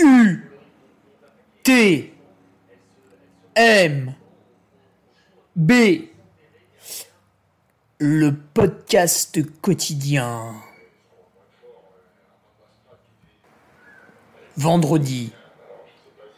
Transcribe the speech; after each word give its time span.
U 0.00 0.50
T 1.62 2.12
M 3.54 4.14
B 5.54 5.72
le 7.98 8.30
podcast 8.32 9.40
quotidien. 9.60 10.54
Vendredi 14.56 15.32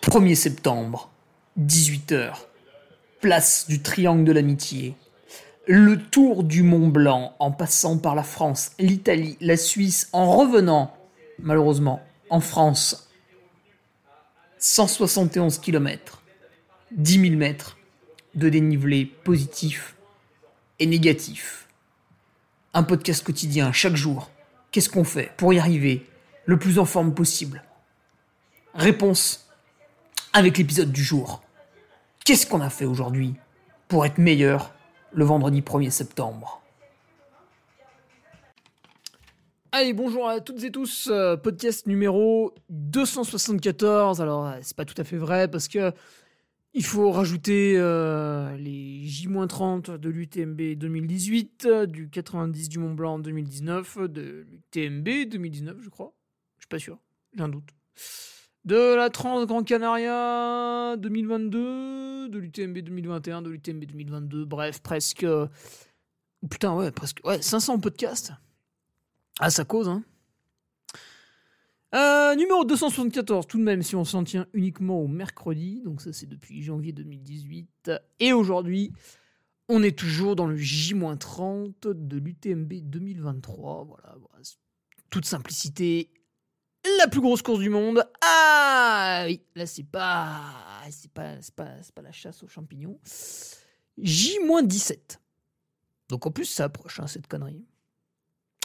1er 0.02 0.34
septembre, 0.34 1.10
18h, 1.58 2.34
place 3.20 3.66
du 3.68 3.82
Triangle 3.82 4.24
de 4.24 4.32
l'Amitié. 4.32 4.94
Le 5.66 5.96
tour 5.96 6.44
du 6.44 6.62
Mont 6.62 6.88
Blanc 6.88 7.34
en 7.38 7.50
passant 7.50 7.98
par 7.98 8.14
la 8.14 8.22
France, 8.22 8.72
l'Italie, 8.78 9.38
la 9.40 9.56
Suisse, 9.56 10.10
en 10.12 10.36
revenant, 10.36 10.94
malheureusement, 11.38 12.02
en 12.28 12.40
France. 12.40 13.03
171 14.66 15.58
km, 15.58 16.22
10 16.92 17.20
000 17.20 17.36
mètres 17.36 17.76
de 18.34 18.48
dénivelé 18.48 19.04
positif 19.04 19.94
et 20.78 20.86
négatif. 20.86 21.68
Un 22.72 22.82
podcast 22.82 23.22
quotidien 23.22 23.72
chaque 23.72 23.94
jour. 23.94 24.30
Qu'est-ce 24.70 24.88
qu'on 24.88 25.04
fait 25.04 25.32
pour 25.36 25.52
y 25.52 25.58
arriver 25.58 26.06
le 26.46 26.58
plus 26.58 26.78
en 26.78 26.86
forme 26.86 27.12
possible? 27.12 27.62
Réponse 28.72 29.50
avec 30.32 30.56
l'épisode 30.56 30.90
du 30.90 31.04
jour. 31.04 31.42
Qu'est-ce 32.24 32.46
qu'on 32.46 32.62
a 32.62 32.70
fait 32.70 32.86
aujourd'hui 32.86 33.34
pour 33.88 34.06
être 34.06 34.16
meilleur 34.16 34.72
le 35.12 35.26
vendredi 35.26 35.60
1er 35.60 35.90
septembre? 35.90 36.63
Allez, 39.76 39.92
bonjour 39.92 40.28
à 40.28 40.40
toutes 40.40 40.62
et 40.62 40.70
tous, 40.70 41.08
euh, 41.10 41.36
podcast 41.36 41.88
numéro 41.88 42.54
274. 42.70 44.20
Alors, 44.20 44.46
euh, 44.46 44.58
c'est 44.62 44.76
pas 44.76 44.84
tout 44.84 44.94
à 44.98 45.02
fait 45.02 45.16
vrai 45.16 45.48
parce 45.48 45.66
que 45.66 45.90
il 46.74 46.84
faut 46.84 47.10
rajouter 47.10 47.74
euh, 47.76 48.56
les 48.56 49.04
J-30 49.04 49.98
de 49.98 50.08
l'UTMB 50.08 50.76
2018, 50.78 51.66
du 51.88 52.08
90 52.08 52.68
du 52.68 52.78
Mont 52.78 52.94
Blanc 52.94 53.18
2019, 53.18 53.98
de 54.02 54.46
l'UTMB 54.48 55.28
2019, 55.28 55.78
je 55.80 55.88
crois. 55.88 56.14
Je 56.58 56.62
suis 56.62 56.68
pas 56.68 56.78
sûr, 56.78 57.00
j'ai 57.36 57.42
un 57.42 57.48
doute. 57.48 57.70
De 58.64 58.94
la 58.94 59.10
Trans 59.10 59.44
Grand 59.44 59.64
Canaria 59.64 60.96
2022, 60.98 62.28
de 62.28 62.38
l'UTMB 62.38 62.78
2021, 62.78 63.42
de 63.42 63.50
l'UTMB 63.50 63.86
2022, 63.86 64.44
bref, 64.44 64.80
presque. 64.82 65.26
Putain, 66.48 66.76
ouais, 66.76 66.92
presque. 66.92 67.18
Ouais, 67.24 67.42
500 67.42 67.80
podcasts. 67.80 68.34
Ah, 69.40 69.50
ça 69.50 69.64
cause, 69.64 69.88
hein. 69.88 70.04
Euh, 71.94 72.34
numéro 72.34 72.64
274, 72.64 73.46
tout 73.46 73.58
de 73.58 73.62
même, 73.62 73.82
si 73.82 73.94
on 73.94 74.04
s'en 74.04 74.24
tient 74.24 74.46
uniquement 74.52 75.00
au 75.00 75.06
mercredi, 75.06 75.80
donc 75.84 76.00
ça 76.00 76.12
c'est 76.12 76.26
depuis 76.26 76.60
janvier 76.60 76.92
2018. 76.92 77.92
Et 78.18 78.32
aujourd'hui, 78.32 78.92
on 79.68 79.80
est 79.82 79.96
toujours 79.96 80.34
dans 80.34 80.46
le 80.46 80.56
J-30 80.56 81.72
de 81.84 82.16
l'UTMB 82.16 82.72
2023. 82.82 83.84
Voilà, 83.84 84.16
voilà, 84.18 84.44
toute 85.08 85.24
simplicité. 85.24 86.10
La 86.98 87.06
plus 87.06 87.20
grosse 87.20 87.42
course 87.42 87.60
du 87.60 87.70
monde. 87.70 88.04
Ah 88.20 89.22
oui, 89.26 89.40
là 89.54 89.64
c'est 89.64 89.84
pas, 89.84 90.42
c'est 90.90 91.12
pas, 91.12 91.40
c'est 91.40 91.54
pas, 91.54 91.80
c'est 91.80 91.94
pas 91.94 92.02
la 92.02 92.12
chasse 92.12 92.42
aux 92.42 92.48
champignons. 92.48 92.98
J-17. 93.98 95.18
Donc 96.08 96.26
en 96.26 96.32
plus 96.32 96.44
ça 96.44 96.64
approche 96.64 96.98
hein, 96.98 97.06
cette 97.06 97.28
connerie. 97.28 97.64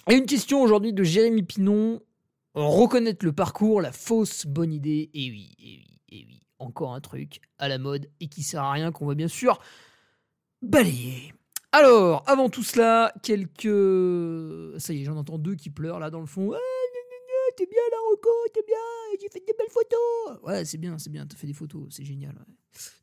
Et 0.08 0.16
une 0.16 0.26
question 0.26 0.62
aujourd'hui 0.62 0.94
de 0.94 1.04
Jérémy 1.04 1.44
Pinon. 1.44 2.02
Reconnaître 2.56 3.26
le 3.26 3.32
parcours, 3.32 3.82
la 3.82 3.92
fausse 3.92 4.46
bonne 4.46 4.74
idée. 4.74 5.10
Et 5.14 5.30
oui, 5.30 5.56
et 5.60 5.78
oui, 5.78 6.02
et 6.10 6.26
oui. 6.26 6.42
Encore 6.58 6.94
un 6.94 7.02
truc 7.02 7.42
à 7.58 7.68
la 7.68 7.78
mode 7.78 8.10
et 8.20 8.28
qui 8.28 8.44
sert 8.44 8.64
à 8.64 8.72
rien 8.72 8.92
qu'on 8.92 9.06
va 9.06 9.16
bien 9.16 9.28
sûr 9.28 9.60
balayer. 10.62 11.34
Alors, 11.72 12.24
avant 12.28 12.50
tout 12.50 12.64
cela, 12.64 13.14
quelques. 13.24 14.80
Ça 14.80 14.94
y 14.94 15.02
est, 15.02 15.06
j'en 15.06 15.16
entends 15.16 15.38
deux 15.38 15.56
qui 15.56 15.70
pleurent 15.70 16.00
là 16.00 16.10
dans 16.10 16.20
le 16.20 16.26
fond. 16.26 16.52
Ah, 16.54 16.60
t'es 17.56 17.66
bien 17.66 17.82
la 17.92 17.98
Rocco, 18.10 18.30
t'es 18.54 18.64
bien, 18.66 18.78
j'ai 19.20 19.30
fait 19.30 19.44
des 19.46 19.54
belles 19.58 19.70
photos. 19.70 20.40
Ouais, 20.44 20.66
c'est 20.66 20.78
bien, 20.78 20.98
c'est 20.98 21.10
bien, 21.10 21.26
t'as 21.26 21.36
fait 21.36 21.48
des 21.48 21.54
photos, 21.54 21.88
c'est 21.90 22.06
génial. 22.06 22.36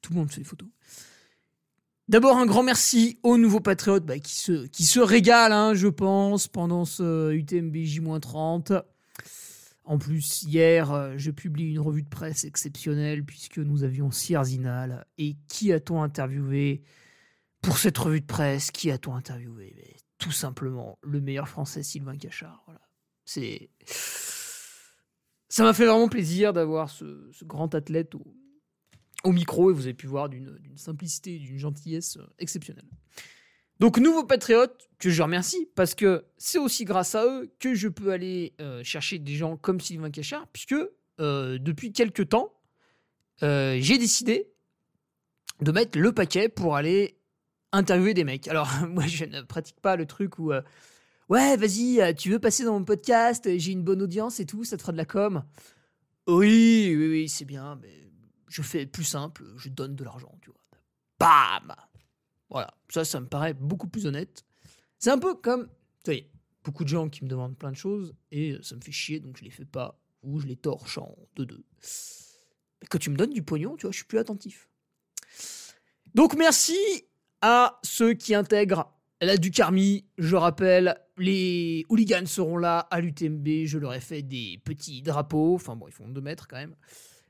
Tout 0.03 0.13
le 0.13 0.19
monde 0.19 0.31
fait 0.31 0.41
des 0.41 0.47
photos. 0.47 0.69
D'abord, 2.09 2.37
un 2.37 2.47
grand 2.47 2.63
merci 2.63 3.19
aux 3.25 3.37
nouveaux 3.37 3.61
patriotes 3.61 4.07
bah, 4.07 4.21
qui, 4.21 4.37
se, 4.37 4.67
qui 4.67 4.85
se 4.85 5.01
régalent, 5.01 5.53
hein, 5.53 5.75
je 5.75 5.89
pense, 5.89 6.47
pendant 6.47 6.85
ce 6.85 7.33
UTMB 7.33 7.75
J-30. 7.75 8.83
En 9.85 9.99
plus, 9.99 10.45
hier, 10.45 10.93
euh, 10.93 11.15
je 11.17 11.33
publie 11.33 11.71
une 11.71 11.81
revue 11.81 12.03
de 12.03 12.09
presse 12.09 12.45
exceptionnelle 12.45 13.25
puisque 13.25 13.59
nous 13.59 13.83
avions 13.83 14.11
Zinal. 14.13 15.05
Et 15.19 15.37
qui 15.49 15.73
a-t-on 15.73 16.03
interviewé 16.03 16.83
pour 17.61 17.79
cette 17.79 17.99
revue 17.99 18.21
de 18.21 18.27
presse? 18.27 18.71
Qui 18.71 18.93
a-t-on 18.93 19.15
interviewé? 19.15 19.75
Tout 20.19 20.33
simplement 20.33 20.99
le 21.03 21.21
meilleur 21.21 21.49
français 21.49 21.83
Sylvain 21.83 22.17
Cachard. 22.17 22.63
Voilà. 22.67 22.81
C'est. 23.25 23.71
Ça 25.49 25.65
m'a 25.65 25.73
fait 25.73 25.87
vraiment 25.87 26.09
plaisir 26.09 26.53
d'avoir 26.53 26.91
ce, 26.91 27.29
ce 27.33 27.45
grand 27.45 27.75
athlète 27.75 28.15
au, 28.15 28.37
au 29.27 29.33
micro 29.33 29.71
et 29.71 29.75
vous 29.75 29.83
avez 29.83 29.95
pu 29.95 30.07
voir 30.07 30.29
d'une 30.29 30.57
simplicité 30.77 31.35
et 31.35 31.39
d'une 31.39 31.59
gentillesse 31.59 32.17
euh, 32.17 32.27
exceptionnelle. 32.39 32.87
Donc, 33.81 33.99
nouveaux 33.99 34.25
patriotes, 34.25 34.89
que 34.99 35.11
je 35.11 35.23
remercie, 35.23 35.69
parce 35.75 35.95
que 35.95 36.25
c'est 36.39 36.59
aussi 36.59 36.87
grâce 36.87 37.15
à 37.15 37.27
eux 37.27 37.53
que 37.59 37.75
je 37.75 37.89
peux 37.89 38.11
aller 38.13 38.55
euh, 38.61 38.83
chercher 38.83 39.19
des 39.19 39.35
gens 39.35 39.59
comme 39.59 39.81
Sylvain 39.81 40.11
Cachard, 40.11 40.47
puisque 40.51 40.77
euh, 41.21 41.59
depuis 41.59 41.93
quelques 41.93 42.31
temps, 42.31 42.53
j'ai 43.43 43.99
décidé 43.99 44.51
de 45.61 45.71
mettre 45.71 45.99
le 45.99 46.13
paquet 46.13 46.49
pour 46.49 46.75
aller 46.75 47.19
interviewer 47.73 48.15
des 48.15 48.25
mecs. 48.25 48.49
Alors, 48.49 48.71
moi, 48.89 49.07
je 49.07 49.27
ne 49.27 49.43
pratique 49.43 49.81
pas 49.83 49.97
le 49.97 50.07
truc 50.07 50.39
où, 50.39 50.53
ouais, 51.29 51.57
vas-y, 51.59 52.15
tu 52.15 52.31
veux 52.31 52.39
passer 52.39 52.65
dans 52.65 52.79
mon 52.79 52.85
podcast, 52.85 53.47
j'ai 53.59 53.73
une 53.73 53.83
bonne 53.83 54.01
audience 54.01 54.41
et 54.41 54.47
tout, 54.47 54.65
ça 54.65 54.79
te 54.79 54.83
fera 54.83 54.93
de 54.93 54.97
la 54.97 55.05
com. 55.05 55.45
Oui, 56.27 56.95
oui, 56.97 57.09
oui, 57.09 57.29
c'est 57.29 57.45
bien, 57.45 57.79
mais 57.83 58.06
je 58.49 58.63
fais 58.63 58.87
plus 58.87 59.05
simple, 59.05 59.45
je 59.57 59.69
donne 59.69 59.97
de 59.97 60.05
l'argent, 60.05 60.37
tu 60.43 60.51
vois. 60.51 60.61
Bam 61.19 61.75
Voilà, 62.51 62.75
ça, 62.89 63.05
ça 63.05 63.21
me 63.21 63.27
paraît 63.27 63.55
beaucoup 63.55 63.89
plus 63.89 64.07
honnête. 64.07 64.45
C'est 64.99 65.11
un 65.11 65.19
peu 65.19 65.35
comme, 65.35 65.63
vous 65.63 66.05
voyez, 66.05 66.31
beaucoup 66.65 66.85
de 66.85 66.89
gens 66.89 67.09
qui 67.09 67.25
me 67.25 67.29
demandent 67.29 67.57
plein 67.57 67.71
de 67.71 67.77
choses 67.77 68.15
et 68.31 68.57
ça 68.63 68.77
me 68.77 68.81
fait 68.81 68.93
chier, 68.93 69.21
donc 69.21 69.37
je 69.39 69.45
les 69.45 69.51
fais 69.51 69.65
pas 69.65 70.01
ou 70.23 70.41
je 70.41 70.47
les 70.47 70.57
torche 70.57 70.99
en 70.99 71.15
deux-deux. 71.37 71.65
Quand 72.91 72.99
tu 72.99 73.11
me 73.11 73.17
donnes 73.17 73.33
du 73.33 73.43
pognon, 73.43 73.77
tu 73.77 73.83
vois, 73.83 73.93
je 73.93 73.99
suis 73.99 74.07
plus 74.07 74.19
attentif. 74.19 74.69
Donc 76.15 76.35
merci 76.35 76.79
à 77.41 77.79
ceux 77.83 78.15
qui 78.15 78.35
intègrent 78.35 78.93
la 79.21 79.37
Ducarmi. 79.37 80.05
Je 80.19 80.37
rappelle, 80.37 80.97
les 81.17 81.85
hooligans 81.89 82.27
seront 82.27 82.57
là 82.59 82.81
à 82.91 83.01
l'UTMB. 83.01 83.65
Je 83.65 83.79
leur 83.79 83.95
ai 83.95 84.01
fait 84.01 84.23
des 84.23 84.61
petits 84.65 85.03
drapeaux. 85.03 85.55
Enfin 85.55 85.77
bon, 85.77 85.89
ils 85.89 85.93
font 85.93 86.09
deux 86.09 86.21
mètres 86.21 86.49
quand 86.49 86.57
même. 86.57 86.75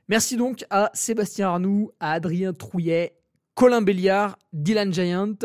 Merci 0.09 0.37
donc 0.37 0.65
à 0.69 0.89
Sébastien 0.93 1.49
Arnoux, 1.49 1.91
à 1.99 2.13
Adrien 2.13 2.53
Trouillet, 2.53 3.17
Colin 3.55 3.81
Béliard, 3.81 4.37
Dylan 4.53 4.93
Giant, 4.93 5.35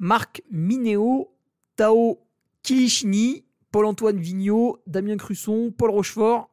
Marc 0.00 0.42
Minéo, 0.50 1.32
Tao 1.76 2.26
Kilichini, 2.62 3.44
Paul-Antoine 3.70 4.18
Vigneault, 4.18 4.82
Damien 4.86 5.16
Crusson, 5.16 5.72
Paul 5.76 5.90
Rochefort, 5.90 6.50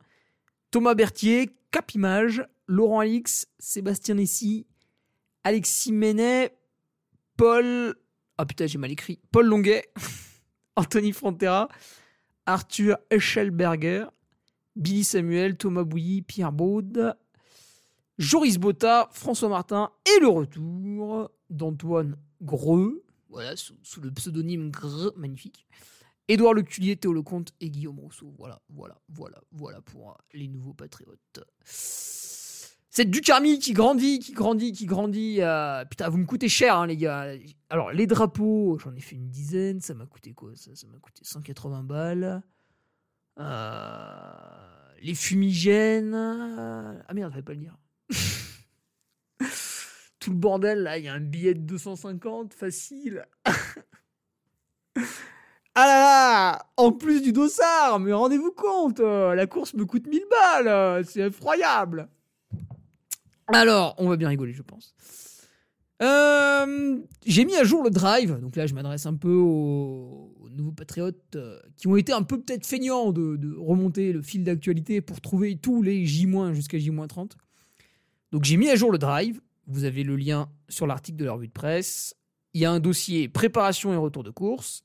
Thomas 0.69 0.93
Berthier, 0.93 1.49
Capimage, 1.71 2.45
Laurent 2.67 2.99
Alix, 2.99 3.47
Sébastien 3.57 4.15
Nessy, 4.15 4.67
Alexis 5.43 5.91
Menet, 5.91 6.55
Paul. 7.37 7.95
Ah 8.37 8.45
putain, 8.45 8.67
j'ai 8.67 8.77
mal 8.77 8.91
écrit. 8.91 9.19
Paul 9.31 9.47
Longuet, 9.47 9.91
Anthony 10.75 11.11
Frontera, 11.11 11.69
Arthur 12.45 12.97
Eschelberger, 13.09 14.05
Billy 14.79 15.03
Samuel, 15.03 15.57
Thomas 15.57 15.83
Bouilly, 15.83 16.21
Pierre 16.21 16.51
Baud, 16.51 17.15
Joris 18.17 18.57
Botta, 18.57 19.09
François 19.11 19.49
Martin 19.49 19.91
et 20.05 20.19
le 20.19 20.27
retour 20.29 21.29
d'Antoine 21.49 22.15
Greux, 22.41 23.03
voilà, 23.29 23.55
sous, 23.55 24.01
le 24.01 24.11
pseudonyme 24.11 24.71
Greux, 24.71 25.13
magnifique. 25.15 25.67
Édouard 26.27 26.53
Leculier, 26.53 26.95
Théo 26.95 27.13
Lecomte 27.13 27.53
et 27.59 27.69
Guillaume 27.69 27.99
Rousseau. 27.99 28.33
Voilà, 28.37 28.61
voilà, 28.69 28.97
voilà, 29.09 29.39
voilà 29.51 29.81
pour 29.81 30.17
les 30.33 30.47
nouveaux 30.47 30.73
patriotes. 30.73 31.43
C'est 31.63 33.05
Ducarmi 33.05 33.59
qui 33.59 33.73
grandit, 33.73 34.19
qui 34.19 34.31
grandit, 34.31 34.71
qui 34.71 34.85
grandit. 34.85 35.41
Euh, 35.41 35.85
putain, 35.85 36.09
vous 36.09 36.17
me 36.17 36.25
coûtez 36.25 36.49
cher, 36.49 36.75
hein, 36.75 36.87
les 36.87 36.97
gars. 36.97 37.33
Alors, 37.69 37.91
les 37.91 38.07
drapeaux, 38.07 38.77
j'en 38.79 38.95
ai 38.95 38.99
fait 38.99 39.15
une 39.15 39.29
dizaine. 39.29 39.81
Ça 39.81 39.93
m'a 39.93 40.05
coûté 40.05 40.33
quoi 40.33 40.55
Ça, 40.55 40.75
ça 40.75 40.87
m'a 40.87 40.97
coûté 40.97 41.23
180 41.23 41.83
balles. 41.83 42.41
Euh, 43.39 44.78
les 45.01 45.15
fumigènes. 45.15 46.13
Euh, 46.13 46.99
ah 47.07 47.13
merde, 47.13 47.31
fallait 47.31 47.43
pas 47.43 47.53
le 47.53 47.59
dire. 47.59 47.77
Tout 50.19 50.31
le 50.31 50.35
bordel, 50.35 50.83
là, 50.83 50.97
il 50.97 51.05
y 51.05 51.07
a 51.07 51.13
un 51.13 51.19
billet 51.19 51.53
de 51.53 51.61
250, 51.61 52.53
facile. 52.53 53.25
Ah 55.75 55.85
là 55.85 55.99
là 55.99 56.65
En 56.75 56.91
plus 56.91 57.21
du 57.21 57.31
dossard 57.31 57.99
Mais 57.99 58.11
rendez-vous 58.11 58.51
compte 58.51 58.99
euh, 58.99 59.33
La 59.35 59.47
course 59.47 59.73
me 59.75 59.85
coûte 59.85 60.07
1000 60.07 60.23
balles 60.29 60.67
euh, 60.67 61.03
C'est 61.03 61.21
effroyable 61.21 62.09
Alors, 63.47 63.95
on 63.97 64.09
va 64.09 64.17
bien 64.17 64.27
rigoler, 64.27 64.51
je 64.51 64.63
pense. 64.63 64.93
Euh, 66.01 66.99
j'ai 67.25 67.43
mis 67.45 67.55
à 67.55 67.63
jour 67.63 67.83
le 67.83 67.89
drive, 67.89 68.39
donc 68.39 68.55
là 68.55 68.67
je 68.67 68.73
m'adresse 68.73 69.05
un 69.05 69.15
peu 69.15 69.33
aux, 69.33 70.33
nouveaux 70.51 70.71
patriotes 70.71 71.37
qui 71.75 71.87
ont 71.87 71.95
été 71.95 72.11
un 72.13 72.23
peu 72.23 72.39
peut-être 72.39 72.65
feignants 72.65 73.11
de, 73.11 73.35
de, 73.35 73.55
remonter 73.57 74.13
le 74.13 74.21
fil 74.21 74.43
d'actualité 74.43 75.01
pour 75.01 75.21
trouver 75.21 75.57
tous 75.57 75.81
les 75.81 76.05
J- 76.05 76.27
jusqu'à 76.53 76.77
J-30. 76.77 77.31
Donc 78.31 78.43
j'ai 78.43 78.57
mis 78.57 78.69
à 78.69 78.75
jour 78.75 78.91
le 78.91 78.97
drive, 78.97 79.41
vous 79.67 79.83
avez 79.83 80.03
le 80.03 80.15
lien 80.15 80.49
sur 80.67 80.87
l'article 80.87 81.17
de 81.17 81.25
la 81.25 81.33
revue 81.33 81.47
de 81.47 81.53
presse. 81.53 82.15
Il 82.53 82.61
y 82.61 82.65
a 82.65 82.71
un 82.71 82.79
dossier 82.79 83.29
préparation 83.29 83.93
et 83.93 83.97
retour 83.97 84.23
de 84.23 84.31
course. 84.31 84.83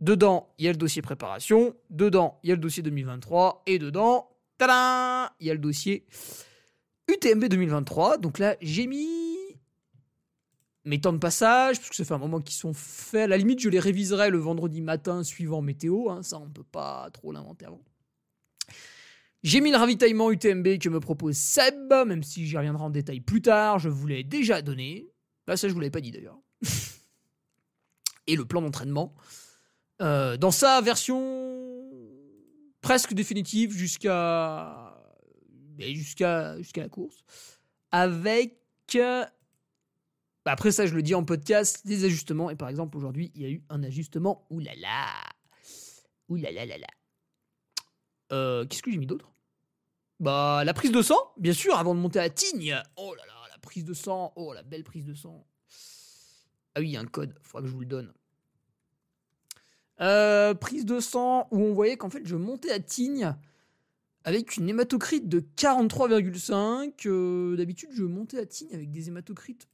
Dedans, 0.00 0.48
il 0.58 0.64
y 0.64 0.68
a 0.68 0.72
le 0.72 0.78
dossier 0.78 1.02
préparation. 1.02 1.74
Dedans, 1.90 2.38
il 2.42 2.48
y 2.48 2.52
a 2.52 2.54
le 2.54 2.60
dossier 2.60 2.82
2023. 2.82 3.62
Et 3.66 3.78
dedans, 3.78 4.28
tadam, 4.58 5.28
il 5.40 5.46
y 5.46 5.50
a 5.50 5.54
le 5.54 5.60
dossier 5.60 6.06
UTMB 7.08 7.44
2023. 7.46 8.18
Donc 8.18 8.38
là, 8.38 8.56
j'ai 8.60 8.86
mis 8.86 9.35
mes 10.86 11.00
temps 11.00 11.12
de 11.12 11.18
passage, 11.18 11.78
parce 11.78 11.90
que 11.90 11.96
ça 11.96 12.04
fait 12.04 12.14
un 12.14 12.18
moment 12.18 12.40
qu'ils 12.40 12.54
sont 12.54 12.72
faits. 12.72 13.24
À 13.24 13.26
la 13.26 13.36
limite, 13.36 13.60
je 13.60 13.68
les 13.68 13.80
réviserai 13.80 14.30
le 14.30 14.38
vendredi 14.38 14.80
matin 14.80 15.24
suivant 15.24 15.60
météo. 15.60 16.08
Hein. 16.08 16.22
ça, 16.22 16.38
on 16.38 16.46
ne 16.46 16.52
peut 16.52 16.64
pas 16.64 17.10
trop 17.10 17.32
l'inventer 17.32 17.66
avant. 17.66 17.82
J'ai 19.42 19.60
mis 19.60 19.70
le 19.70 19.76
ravitaillement 19.76 20.30
UTMB 20.30 20.78
que 20.78 20.88
me 20.88 21.00
propose 21.00 21.36
Seb, 21.36 21.92
même 22.06 22.22
si 22.22 22.46
j'y 22.46 22.56
reviendrai 22.56 22.84
en 22.84 22.90
détail 22.90 23.20
plus 23.20 23.42
tard. 23.42 23.78
Je 23.78 23.88
vous 23.88 24.06
l'ai 24.06 24.24
déjà 24.24 24.62
donné. 24.62 25.08
Bah, 25.46 25.56
ça, 25.56 25.68
je 25.68 25.74
vous 25.74 25.80
l'avais 25.80 25.90
pas 25.90 26.00
dit 26.00 26.12
d'ailleurs. 26.12 26.38
Et 28.28 28.36
le 28.36 28.44
plan 28.44 28.62
d'entraînement. 28.62 29.14
Euh, 30.02 30.36
dans 30.36 30.50
sa 30.50 30.80
version 30.80 31.90
presque 32.80 33.14
définitive 33.14 33.72
jusqu'à 33.72 34.94
jusqu'à 35.78 36.58
jusqu'à 36.58 36.82
la 36.82 36.88
course 36.88 37.24
avec 37.90 38.58
bah, 38.94 39.30
après 40.52 40.72
ça 40.72 40.86
je 40.86 40.94
le 40.94 41.02
dis 41.02 41.14
en 41.14 41.24
podcast 41.24 41.86
des 41.86 42.04
ajustements. 42.04 42.50
Et 42.50 42.56
par 42.56 42.68
exemple 42.68 42.96
aujourd'hui 42.96 43.32
il 43.34 43.42
y 43.42 43.44
a 43.44 43.48
eu 43.48 43.62
un 43.68 43.82
ajustement. 43.82 44.46
Oulala 44.50 45.06
oulala 46.28 46.66
là. 46.66 46.78
Là 46.78 46.86
euh, 48.32 48.66
qu'est-ce 48.66 48.82
que 48.82 48.90
j'ai 48.90 48.98
mis 48.98 49.06
d'autre? 49.06 49.32
Bah 50.18 50.62
la 50.64 50.74
prise 50.74 50.92
de 50.92 51.02
sang 51.02 51.32
bien 51.36 51.52
sûr 51.52 51.76
avant 51.76 51.94
de 51.94 52.00
monter 52.00 52.20
à 52.20 52.30
Tignes. 52.30 52.80
Oh 52.96 53.14
là 53.14 53.26
là 53.26 53.34
la 53.50 53.58
prise 53.58 53.84
de 53.84 53.94
sang. 53.94 54.32
Oh 54.36 54.52
la 54.52 54.62
belle 54.62 54.84
prise 54.84 55.04
de 55.04 55.14
sang. 55.14 55.46
Ah 56.74 56.80
oui 56.80 56.88
il 56.88 56.92
y 56.92 56.96
a 56.96 57.00
un 57.00 57.06
code. 57.06 57.34
Faudra 57.42 57.62
que 57.62 57.68
je 57.68 57.72
vous 57.72 57.80
le 57.80 57.86
donne. 57.86 58.12
Euh, 60.00 60.54
prise 60.54 60.84
de 60.84 61.00
sang 61.00 61.48
où 61.50 61.58
on 61.62 61.72
voyait 61.72 61.96
qu'en 61.96 62.10
fait 62.10 62.26
je 62.26 62.36
montais 62.36 62.70
à 62.70 62.80
Tignes 62.80 63.34
avec 64.24 64.56
une 64.56 64.68
hématocrite 64.68 65.28
de 65.28 65.40
43,5. 65.40 67.06
Euh, 67.06 67.56
d'habitude 67.56 67.90
je 67.92 68.04
montais 68.04 68.38
à 68.38 68.46
Tignes 68.46 68.74
avec 68.74 68.90
des 68.90 69.08
hématocrites 69.08 69.68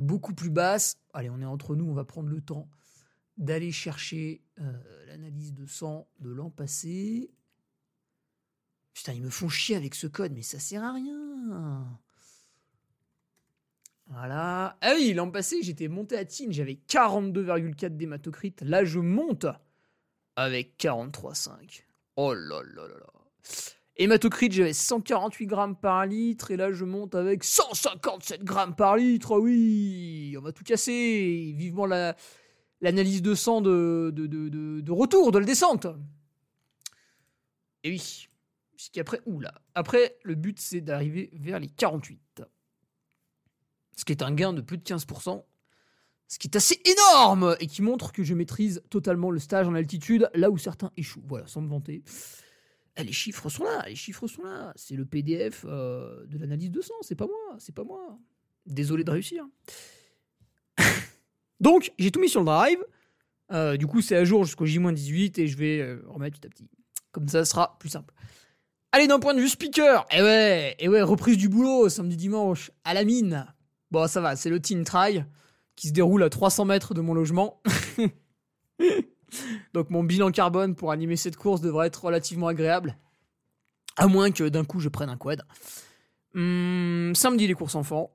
beaucoup 0.00 0.34
plus 0.34 0.50
basses. 0.50 0.98
Allez, 1.12 1.30
on 1.30 1.40
est 1.40 1.44
entre 1.46 1.76
nous, 1.76 1.88
on 1.88 1.94
va 1.94 2.04
prendre 2.04 2.28
le 2.28 2.40
temps 2.40 2.68
d'aller 3.36 3.72
chercher 3.72 4.42
euh, 4.58 4.72
l'analyse 5.06 5.54
de 5.54 5.66
sang 5.66 6.08
de 6.18 6.30
l'an 6.30 6.50
passé. 6.50 7.30
Putain, 8.92 9.12
ils 9.12 9.22
me 9.22 9.30
font 9.30 9.48
chier 9.48 9.76
avec 9.76 9.94
ce 9.94 10.06
code, 10.06 10.32
mais 10.32 10.42
ça 10.42 10.58
sert 10.58 10.82
à 10.82 10.92
rien. 10.92 12.00
Voilà. 14.08 14.76
Ah 14.80 14.92
oui, 14.96 15.12
l'an 15.14 15.30
passé, 15.30 15.62
j'étais 15.62 15.88
monté 15.88 16.16
à 16.16 16.24
Tignes, 16.24 16.52
j'avais 16.52 16.80
42,4 16.88 17.96
d'hématocrite. 17.96 18.60
Là, 18.62 18.84
je 18.84 18.98
monte 18.98 19.46
avec 20.36 20.76
43,5. 20.78 21.84
Oh 22.16 22.34
là 22.34 22.62
là 22.62 22.88
là 22.88 22.96
là. 22.98 23.12
Hématocrite, 24.00 24.52
j'avais 24.52 24.72
148 24.72 25.46
grammes 25.46 25.76
par 25.76 26.06
litre, 26.06 26.50
et 26.50 26.56
là, 26.56 26.72
je 26.72 26.84
monte 26.84 27.14
avec 27.14 27.44
157 27.44 28.42
grammes 28.42 28.74
par 28.74 28.96
litre. 28.96 29.38
Oui, 29.38 30.34
on 30.38 30.40
va 30.40 30.52
tout 30.52 30.64
casser. 30.64 31.52
Vivement 31.54 31.84
la, 31.86 32.16
l'analyse 32.80 33.20
de 33.20 33.34
sang 33.34 33.60
de, 33.60 34.90
retour, 34.90 35.32
de 35.32 35.38
la 35.38 35.44
descente. 35.44 35.86
Et 37.84 37.90
oui. 37.90 38.26
Puisqu'après, 38.74 39.20
oula. 39.26 39.52
Après, 39.74 40.16
le 40.22 40.34
but, 40.34 40.58
c'est 40.58 40.80
d'arriver 40.80 41.30
vers 41.34 41.60
les 41.60 41.68
48 41.68 42.42
ce 44.00 44.04
qui 44.06 44.12
est 44.12 44.22
un 44.22 44.32
gain 44.32 44.54
de 44.54 44.62
plus 44.62 44.78
de 44.78 44.82
15%, 44.82 45.44
ce 46.26 46.38
qui 46.38 46.48
est 46.48 46.56
assez 46.56 46.80
énorme 46.86 47.54
et 47.60 47.66
qui 47.66 47.82
montre 47.82 48.12
que 48.12 48.24
je 48.24 48.34
maîtrise 48.34 48.82
totalement 48.88 49.30
le 49.30 49.38
stage 49.38 49.68
en 49.68 49.74
altitude, 49.74 50.30
là 50.32 50.50
où 50.50 50.56
certains 50.56 50.90
échouent. 50.96 51.22
Voilà, 51.26 51.46
sans 51.46 51.60
me 51.60 51.68
vanter. 51.68 52.02
Eh, 53.00 53.04
les 53.04 53.12
chiffres 53.12 53.48
sont 53.48 53.64
là, 53.64 53.84
les 53.88 53.94
chiffres 53.94 54.26
sont 54.26 54.42
là. 54.42 54.72
C'est 54.76 54.94
le 54.94 55.04
PDF 55.04 55.64
euh, 55.66 56.24
de 56.26 56.38
l'analyse 56.38 56.70
de 56.70 56.80
sang, 56.80 56.94
c'est 57.02 57.14
pas 57.14 57.26
moi, 57.26 57.56
c'est 57.58 57.74
pas 57.74 57.84
moi. 57.84 58.18
Désolé 58.66 59.04
de 59.04 59.10
réussir. 59.10 59.44
Donc, 61.60 61.92
j'ai 61.98 62.10
tout 62.10 62.20
mis 62.20 62.28
sur 62.28 62.40
le 62.40 62.46
drive. 62.46 62.78
Euh, 63.52 63.76
du 63.76 63.86
coup, 63.86 64.00
c'est 64.00 64.16
à 64.16 64.24
jour 64.24 64.44
jusqu'au 64.44 64.66
J-18 64.66 65.40
et 65.40 65.46
je 65.46 65.56
vais 65.56 65.80
euh, 65.80 66.02
remettre 66.06 66.38
petit 66.38 66.46
à 66.46 66.50
petit. 66.50 66.68
Comme 67.12 67.28
ça, 67.28 67.44
ce 67.44 67.50
sera 67.50 67.78
plus 67.78 67.88
simple. 67.88 68.14
Allez, 68.92 69.06
d'un 69.06 69.18
point 69.18 69.34
de 69.34 69.40
vue 69.40 69.48
speaker, 69.48 70.06
eh 70.12 70.22
ouais, 70.22 70.76
eh 70.78 70.88
ouais, 70.88 71.02
reprise 71.02 71.36
du 71.36 71.48
boulot 71.48 71.88
samedi 71.88 72.16
dimanche 72.16 72.70
à 72.84 72.94
la 72.94 73.04
mine. 73.04 73.46
Bon, 73.90 74.06
ça 74.08 74.20
va, 74.20 74.36
c'est 74.36 74.50
le 74.50 74.60
Teen 74.60 74.84
Try 74.84 75.24
qui 75.76 75.88
se 75.88 75.92
déroule 75.92 76.22
à 76.22 76.30
300 76.30 76.64
mètres 76.66 76.94
de 76.94 77.00
mon 77.00 77.14
logement. 77.14 77.62
Donc 79.74 79.90
mon 79.90 80.04
bilan 80.04 80.30
carbone 80.30 80.74
pour 80.74 80.92
animer 80.92 81.16
cette 81.16 81.36
course 81.36 81.60
devrait 81.60 81.88
être 81.88 82.04
relativement 82.04 82.48
agréable. 82.48 82.96
À 83.96 84.06
moins 84.06 84.30
que 84.30 84.48
d'un 84.48 84.64
coup 84.64 84.80
je 84.80 84.88
prenne 84.88 85.08
un 85.08 85.16
quad. 85.16 85.44
Hum, 86.34 87.12
samedi 87.14 87.46
les 87.46 87.54
courses 87.54 87.74
enfants. 87.74 88.12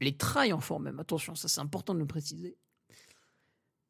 Les 0.00 0.16
trails 0.16 0.52
enfants 0.52 0.78
même, 0.78 0.98
attention, 1.00 1.34
ça 1.34 1.48
c'est 1.48 1.60
important 1.60 1.94
de 1.94 2.00
le 2.00 2.06
préciser. 2.06 2.56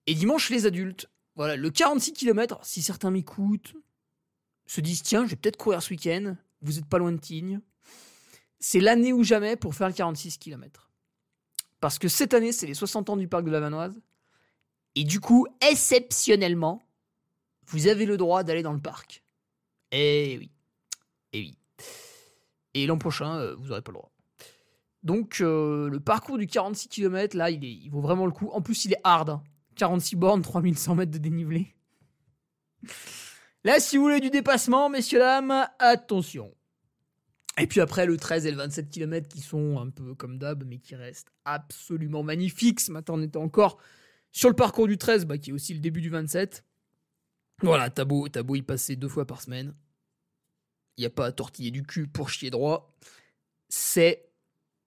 Et 0.07 0.15
dimanche 0.15 0.51
les 0.51 0.67
adultes. 0.67 1.09
Voilà, 1.37 1.57
le 1.57 1.71
46 1.71 2.13
km, 2.13 2.61
si 2.63 2.83
certains 2.83 3.11
m'écoutent, 3.11 3.75
se 4.67 4.81
disent 4.81 5.03
tiens, 5.03 5.25
je 5.25 5.31
vais 5.31 5.37
peut-être 5.37 5.57
courir 5.57 5.83
ce 5.83 5.91
week-end, 5.91 6.37
vous 6.63 6.79
êtes 6.79 6.87
pas 6.87 6.99
loin 6.99 7.13
de 7.13 7.19
Tignes. 7.19 7.61
C'est 8.61 8.81
l'année 8.81 9.13
ou 9.13 9.25
jamais 9.25 9.57
pour 9.57 9.75
faire 9.75 9.89
le 9.89 9.95
46 9.95 10.39
km. 10.39 10.91
Parce 11.81 11.99
que 11.99 12.09
cette 12.09 12.33
année, 12.33 12.53
c'est 12.53 12.67
les 12.67 12.75
60 12.75 13.11
ans 13.11 13.17
du 13.17 13.29
parc 13.29 13.45
de 13.45 13.51
la 13.51 13.61
Vanoise. 13.61 14.01
Et 14.95 15.05
du 15.05 15.21
coup, 15.21 15.47
exceptionnellement, 15.61 16.83
vous 17.67 17.89
avez 17.89 18.07
le 18.07 18.17
droit 18.17 18.43
d'aller 18.43 18.63
dans 18.63 18.73
le 18.73 18.81
parc. 18.81 19.23
Eh 19.91 20.37
oui. 20.39 20.51
Eh 21.33 21.41
oui. 21.41 21.59
Et 22.75 22.87
l'an 22.87 22.99
prochain, 22.99 23.37
euh, 23.39 23.55
vous 23.57 23.69
n'aurez 23.69 23.83
pas 23.83 23.93
le 23.93 23.99
droit. 23.99 24.11
Donc, 25.03 25.41
euh, 25.41 25.89
le 25.89 26.01
parcours 26.01 26.39
du 26.39 26.47
46 26.47 26.89
km, 26.89 27.37
là, 27.37 27.51
il, 27.51 27.91
vaut 27.91 28.01
vraiment 28.01 28.27
le 28.27 28.33
coup. 28.33 28.49
En 28.53 28.63
plus, 28.63 28.85
il 28.85 28.93
est 28.93 29.01
hard. 29.05 29.41
46 29.77 30.15
hein. 30.15 30.19
bornes, 30.19 30.43
3100 30.43 30.95
mètres 30.95 31.13
de 31.13 31.19
dénivelé. 31.19 31.75
Là, 33.65 33.81
si 33.81 33.97
vous 33.97 34.05
voulez 34.05 34.21
du 34.21 34.31
dépassement, 34.31 34.89
messieurs, 34.89 35.19
dames, 35.19 35.67
attention. 35.79 36.55
Et 37.59 37.67
puis 37.67 37.81
après, 37.81 38.07
le 38.07 38.17
13 38.17 38.47
et 38.47 38.51
le 38.51 38.57
27 38.57 38.91
km 38.91 39.29
qui 39.29 39.41
sont 39.41 39.79
un 39.79 39.91
peu 39.91 40.15
comme 40.15 40.39
d'hab, 40.39 40.65
mais 40.67 40.79
qui 40.79 40.97
restent 40.97 41.33
absolument 41.45 42.23
magnifiques. 42.23 42.81
Ce 42.81 42.91
matin, 42.91 43.15
on 43.17 43.23
était 43.23 43.37
encore 43.37 43.79
sur 44.35 44.51
le 44.51 44.57
parcours 44.57 44.89
du 44.89 44.99
13, 44.99 45.25
bah, 45.25 45.39
qui 45.39 45.51
est 45.51 45.53
aussi 45.53 45.73
le 45.73 45.81
début 45.81 46.03
du 46.03 46.11
27. 46.11 46.65
Voilà, 47.63 47.89
t'as 47.89 48.05
beau, 48.05 48.27
y 48.27 48.63
passer 48.63 48.97
deux 48.97 49.09
fois 49.09 49.27
par 49.27 49.41
semaine. 49.41 49.75
Il 50.97 51.03
n'y 51.03 51.07
a 51.07 51.11
pas 51.11 51.27
à 51.27 51.33
tortiller 51.33 51.71
du 51.71 51.85
cul 51.85 52.09
pour 52.09 52.29
chier 52.29 52.51
droit. 52.51 52.93
C'est 53.69 54.29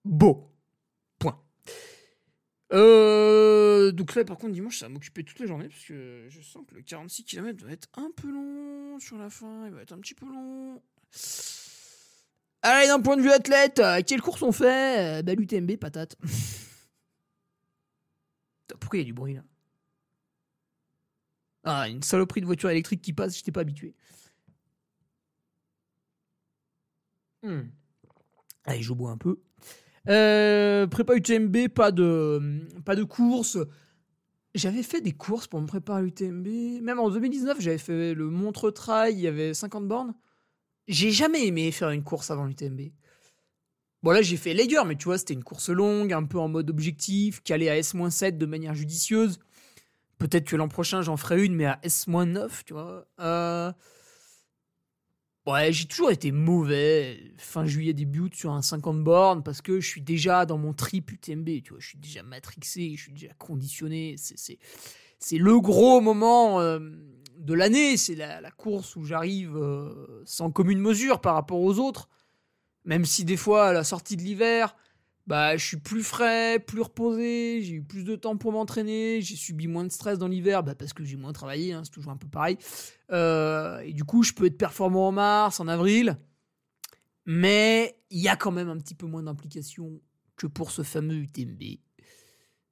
beau. 0.04 0.52
Point. 1.18 1.42
Euh, 2.74 3.92
donc 3.94 4.16
là, 4.16 4.26
par 4.26 4.38
contre, 4.38 4.54
dimanche, 4.54 4.80
ça 4.80 4.88
va 4.88 4.94
m'occuper 4.94 5.24
toute 5.24 5.40
la 5.40 5.48
journée 5.48 5.70
parce 5.70 5.86
que 5.86 6.26
je 6.28 6.42
sens 6.42 6.66
que 6.68 6.76
le 6.76 6.82
46 6.82 7.24
km 7.24 7.66
va 7.66 7.72
être 7.72 7.88
un 7.96 8.12
peu 8.16 8.30
long 8.30 9.00
sur 9.00 9.18
la 9.18 9.30
fin. 9.30 9.66
Il 9.66 9.72
va 9.72 9.82
être 9.82 9.94
un 9.94 10.00
petit 10.00 10.14
peu 10.14 10.26
long. 10.26 10.82
Allez, 12.64 12.88
d'un 12.88 13.00
point 13.00 13.16
de 13.16 13.22
vue 13.22 13.32
athlète, 13.32 13.80
euh, 13.80 14.02
quelle 14.06 14.22
course 14.22 14.42
on 14.42 14.52
fait? 14.52 15.20
Euh, 15.20 15.22
Bah, 15.22 15.36
l'UTMB, 15.36 15.78
patate. 15.78 16.18
Pourquoi 18.80 19.00
il 19.00 19.02
y 19.02 19.06
a 19.06 19.06
du 19.06 19.14
bruit 19.14 19.36
là 19.36 19.44
Ah, 21.64 21.90
une 21.90 22.04
saloperie 22.04 22.42
de 22.42 22.46
voiture 22.46 22.70
électrique 22.70 23.02
qui 23.02 23.14
passe, 23.14 23.34
je 23.34 23.40
n'étais 23.40 23.52
pas 23.52 23.62
habitué. 23.62 23.94
Hmm. 27.44 27.70
Allez, 28.66 28.82
je 28.82 28.94
bois 28.94 29.12
un 29.12 29.18
peu. 29.18 29.40
Euh, 30.10 30.88
prépa 30.88 31.16
UTMB, 31.16 31.70
pas 31.70 31.92
de, 31.92 32.62
pas 32.86 32.96
de 32.96 33.04
course. 33.04 33.58
J'avais 34.56 34.84
fait 34.84 35.02
des 35.02 35.12
courses 35.12 35.48
pour 35.48 35.62
me 35.62 35.68
préparer 35.68 36.00
à 36.00 36.02
l'UTMB. 36.02 36.82
Même 36.82 37.00
en 37.00 37.10
2019, 37.10 37.60
j'avais 37.60 37.78
fait 37.78 38.14
le 38.14 38.30
Montre 38.30 38.72
Trail, 38.72 39.14
il 39.14 39.20
y 39.20 39.28
avait 39.28 39.54
50 39.54 39.88
bornes. 39.88 40.14
J'ai 40.88 41.12
jamais 41.12 41.46
aimé 41.46 41.72
faire 41.72 41.90
une 41.90 42.04
course 42.04 42.32
avant 42.32 42.46
l'UTMB. 42.46 42.80
Bon, 44.08 44.14
là, 44.14 44.22
j'ai 44.22 44.38
fait 44.38 44.54
Lager, 44.54 44.84
mais 44.86 44.96
tu 44.96 45.04
vois, 45.04 45.18
c'était 45.18 45.34
une 45.34 45.44
course 45.44 45.68
longue, 45.68 46.14
un 46.14 46.24
peu 46.24 46.40
en 46.40 46.48
mode 46.48 46.70
objectif, 46.70 47.44
calé 47.44 47.68
à 47.68 47.76
S-7 47.76 48.38
de 48.38 48.46
manière 48.46 48.74
judicieuse. 48.74 49.38
Peut-être 50.18 50.46
que 50.46 50.56
l'an 50.56 50.70
prochain, 50.70 51.02
j'en 51.02 51.18
ferai 51.18 51.44
une, 51.44 51.54
mais 51.54 51.66
à 51.66 51.78
S-9, 51.84 52.64
tu 52.66 52.72
vois. 52.72 53.06
Euh, 53.20 53.70
ouais, 55.46 55.74
j'ai 55.74 55.88
toujours 55.88 56.10
été 56.10 56.32
mauvais. 56.32 57.20
Fin 57.38 57.66
juillet, 57.66 57.92
début 57.92 58.30
sur 58.32 58.54
un 58.54 58.62
50 58.62 59.04
bornes, 59.04 59.44
parce 59.44 59.62
que 59.62 59.82
je 59.82 59.90
suis 59.90 60.02
déjà 60.02 60.46
dans 60.46 60.58
mon 60.58 60.72
trip 60.72 61.12
UTMB, 61.12 61.62
tu 61.62 61.72
vois. 61.72 61.82
Je 61.82 61.90
suis 61.90 62.00
déjà 62.00 62.24
matrixé, 62.24 62.94
je 62.96 63.02
suis 63.02 63.12
déjà 63.12 63.34
conditionné. 63.38 64.16
C'est 65.20 65.38
le 65.38 65.60
gros 65.60 66.00
moment 66.00 66.62
euh, 66.62 66.80
de 67.40 67.54
l'année. 67.54 67.98
C'est 67.98 68.16
la, 68.16 68.52
course 68.52 68.96
où 68.96 69.04
j'arrive 69.04 69.58
euh, 69.58 70.24
sans 70.24 70.50
commune 70.50 70.80
mesure 70.80 71.20
par 71.20 71.34
rapport 71.34 71.60
aux 71.60 71.78
autres. 71.78 72.08
Même 72.88 73.04
si 73.04 73.26
des 73.26 73.38
fois, 73.38 73.68
à 73.68 73.74
la 73.74 73.84
sortie 73.84 74.16
de 74.16 74.22
l'hiver, 74.24 74.76
bah, 75.28 75.58
je 75.58 75.66
suis 75.66 75.78
plus 75.78 76.04
frais, 76.04 76.58
plus 76.58 76.80
reposé, 76.80 77.62
j'ai 77.62 77.74
eu 77.74 77.84
plus 77.84 78.06
de 78.06 78.16
temps 78.16 78.38
pour 78.38 78.54
m'entraîner, 78.54 79.22
j'ai 79.22 79.36
subi 79.36 79.68
moins 79.68 79.84
de 79.84 79.92
stress 79.92 80.18
dans 80.18 80.30
l'hiver, 80.30 80.64
bah, 80.64 80.74
parce 80.74 80.94
que 80.94 81.04
j'ai 81.04 81.18
moins 81.18 81.34
travaillé, 81.34 81.74
hein, 81.74 81.82
c'est 81.84 81.92
toujours 81.92 82.14
un 82.14 82.18
peu 82.18 82.30
pareil. 82.30 82.58
Euh, 83.12 83.80
et 83.80 83.92
du 83.92 84.06
coup, 84.06 84.24
je 84.24 84.32
peux 84.32 84.46
être 84.46 84.58
performant 84.58 85.10
en 85.10 85.12
mars, 85.12 85.60
en 85.60 85.68
avril, 85.68 86.18
mais 87.26 88.00
il 88.10 88.22
y 88.22 88.30
a 88.30 88.38
quand 88.38 88.52
même 88.52 88.70
un 88.70 88.78
petit 88.78 88.96
peu 88.96 89.06
moins 89.06 89.24
d'implication 89.24 90.00
que 90.38 90.48
pour 90.48 90.72
ce 90.72 90.82
fameux 90.82 91.16
UTMB. 91.16 91.62
Et 91.62 91.82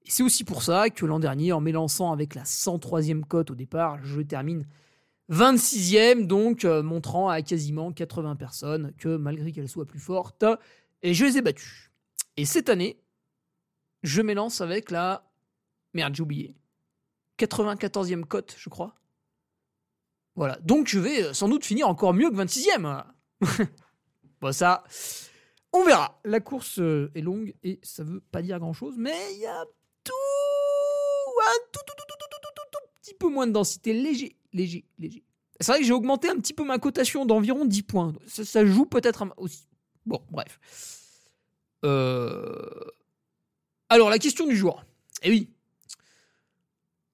c'est 0.08 0.24
aussi 0.24 0.46
pour 0.46 0.64
ça 0.64 0.90
que 0.90 1.06
l'an 1.06 1.20
dernier, 1.20 1.52
en 1.52 1.60
m'élançant 1.60 2.14
avec 2.14 2.36
la 2.36 2.44
103e 2.44 3.26
cote 3.26 3.52
au 3.52 3.56
départ, 3.56 4.00
je 4.02 4.22
termine 4.22 4.66
26e, 5.32 6.28
donc 6.28 6.66
euh, 6.66 6.84
montrant 6.84 7.30
à 7.30 7.42
quasiment 7.42 7.92
80 7.92 8.36
personnes 8.36 8.94
que 8.98 9.18
malgré 9.18 9.52
qu'elles 9.52 9.70
soient 9.70 9.86
plus 9.86 10.00
fortes, 10.00 10.46
et 11.02 11.14
je 11.14 11.26
les 11.26 11.38
ai 11.38 11.42
battues. 11.42 11.92
Et 12.38 12.46
cette 12.46 12.70
année, 12.70 13.00
je 14.04 14.22
m'élance 14.22 14.62
avec 14.62 14.92
la. 14.92 15.32
Merde, 15.94 16.16
j'ai 16.16 16.24
oublié. 16.24 16.56
94e 17.40 18.24
cote, 18.24 18.56
je 18.58 18.70
crois. 18.70 18.96
Voilà. 20.36 20.58
Donc 20.62 20.88
je 20.88 21.00
vais 21.00 21.24
euh, 21.24 21.34
sans 21.34 21.50
doute 21.50 21.66
finir 21.66 21.88
encore 21.88 22.14
mieux 22.14 22.30
que 22.30 22.36
26e. 22.36 23.04
bon, 24.42 24.52
ça. 24.52 24.84
On 25.74 25.84
verra. 25.84 26.20
La 26.24 26.40
course 26.40 26.80
euh, 26.80 27.12
est 27.16 27.22
longue 27.22 27.54
et 27.64 27.80
ça 27.84 28.04
veut 28.04 28.22
pas 28.32 28.42
dire 28.42 28.60
grand 28.60 28.74
chose, 28.74 28.96
mais 28.98 29.16
il 29.34 29.40
y 29.40 29.46
a 29.46 29.66
tout. 30.04 30.14
Un 31.48 31.60
tout, 31.72 31.82
tout, 31.86 31.94
tout, 31.98 32.06
petit 33.02 33.14
peu 33.14 33.30
moins 33.30 33.48
de 33.48 33.52
densité. 33.52 33.94
Léger, 33.94 34.36
léger, 34.56 34.86
léger. 34.98 35.24
C'est 35.60 35.72
vrai 35.72 35.80
que 35.80 35.86
j'ai 35.86 35.94
augmenté 35.94 36.30
un 36.30 36.36
petit 36.36 36.54
peu 36.54 36.66
ma 36.66 36.80
cotation 36.80 37.26
d'environ 37.26 37.66
10 37.66 37.84
points. 37.84 38.14
Ça, 38.26 38.66
joue 38.66 38.86
peut-être 38.86 39.26
aussi. 39.38 39.68
Bon, 40.06 40.22
bref. 40.30 40.60
Euh, 41.86 42.70
alors, 43.90 44.10
la 44.10 44.20
question 44.20 44.48
du 44.48 44.56
jour. 44.56 44.84
Eh 45.24 45.30
oui. 45.30 45.50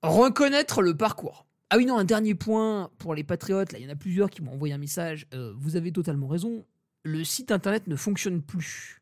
Reconnaître 0.01 0.81
le 0.81 0.97
parcours. 0.97 1.45
Ah 1.69 1.77
oui, 1.77 1.85
non, 1.85 1.97
un 1.97 2.03
dernier 2.03 2.33
point 2.33 2.89
pour 2.97 3.13
les 3.13 3.23
patriotes. 3.23 3.71
Là, 3.71 3.79
il 3.79 3.85
y 3.85 3.87
en 3.87 3.91
a 3.91 3.95
plusieurs 3.95 4.29
qui 4.29 4.41
m'ont 4.41 4.53
envoyé 4.53 4.73
un 4.73 4.79
message. 4.79 5.27
Euh, 5.33 5.53
vous 5.55 5.75
avez 5.75 5.91
totalement 5.91 6.27
raison. 6.27 6.65
Le 7.03 7.23
site 7.23 7.51
internet 7.51 7.87
ne 7.87 7.95
fonctionne 7.95 8.41
plus. 8.41 9.01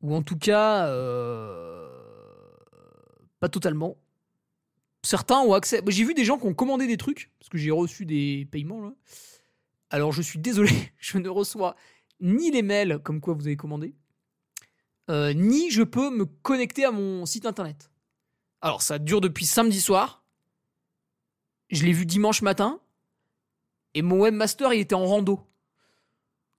Ou 0.00 0.14
en 0.14 0.22
tout 0.22 0.38
cas, 0.38 0.86
euh, 0.86 1.88
pas 3.40 3.48
totalement. 3.48 3.96
Certains 5.08 5.38
ont 5.38 5.54
accès. 5.54 5.80
J'ai 5.86 6.04
vu 6.04 6.12
des 6.12 6.26
gens 6.26 6.36
qui 6.36 6.44
ont 6.44 6.52
commandé 6.52 6.86
des 6.86 6.98
trucs, 6.98 7.30
parce 7.38 7.48
que 7.48 7.56
j'ai 7.56 7.70
reçu 7.70 8.04
des 8.04 8.46
paiements. 8.52 8.92
Alors, 9.88 10.12
je 10.12 10.20
suis 10.20 10.38
désolé, 10.38 10.70
je 10.98 11.16
ne 11.16 11.30
reçois 11.30 11.76
ni 12.20 12.50
les 12.50 12.60
mails 12.60 12.98
comme 13.02 13.22
quoi 13.22 13.32
vous 13.32 13.46
avez 13.46 13.56
commandé, 13.56 13.94
euh, 15.08 15.32
ni 15.32 15.70
je 15.70 15.82
peux 15.82 16.10
me 16.10 16.26
connecter 16.26 16.84
à 16.84 16.90
mon 16.90 17.24
site 17.24 17.46
internet. 17.46 17.90
Alors 18.60 18.82
ça 18.82 18.98
dure 18.98 19.22
depuis 19.22 19.46
samedi 19.46 19.80
soir. 19.80 20.22
Je 21.70 21.86
l'ai 21.86 21.92
vu 21.92 22.04
dimanche 22.04 22.42
matin. 22.42 22.78
Et 23.94 24.02
mon 24.02 24.20
webmaster, 24.20 24.74
il 24.74 24.80
était 24.80 24.94
en 24.94 25.06
rando. 25.06 25.40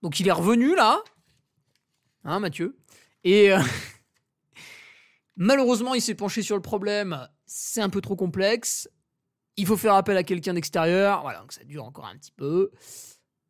Donc 0.02 0.18
il 0.18 0.26
est 0.26 0.32
revenu 0.32 0.74
là. 0.74 1.04
Hein, 2.24 2.40
Mathieu 2.40 2.76
Et 3.22 3.52
euh, 3.52 3.60
malheureusement, 5.36 5.94
il 5.94 6.02
s'est 6.02 6.16
penché 6.16 6.42
sur 6.42 6.56
le 6.56 6.62
problème. 6.62 7.28
C'est 7.52 7.80
un 7.80 7.90
peu 7.90 8.00
trop 8.00 8.14
complexe. 8.14 8.88
Il 9.56 9.66
faut 9.66 9.76
faire 9.76 9.94
appel 9.94 10.16
à 10.16 10.22
quelqu'un 10.22 10.54
d'extérieur. 10.54 11.22
Voilà, 11.22 11.40
donc 11.40 11.52
ça 11.52 11.64
dure 11.64 11.84
encore 11.84 12.06
un 12.06 12.16
petit 12.16 12.30
peu. 12.30 12.70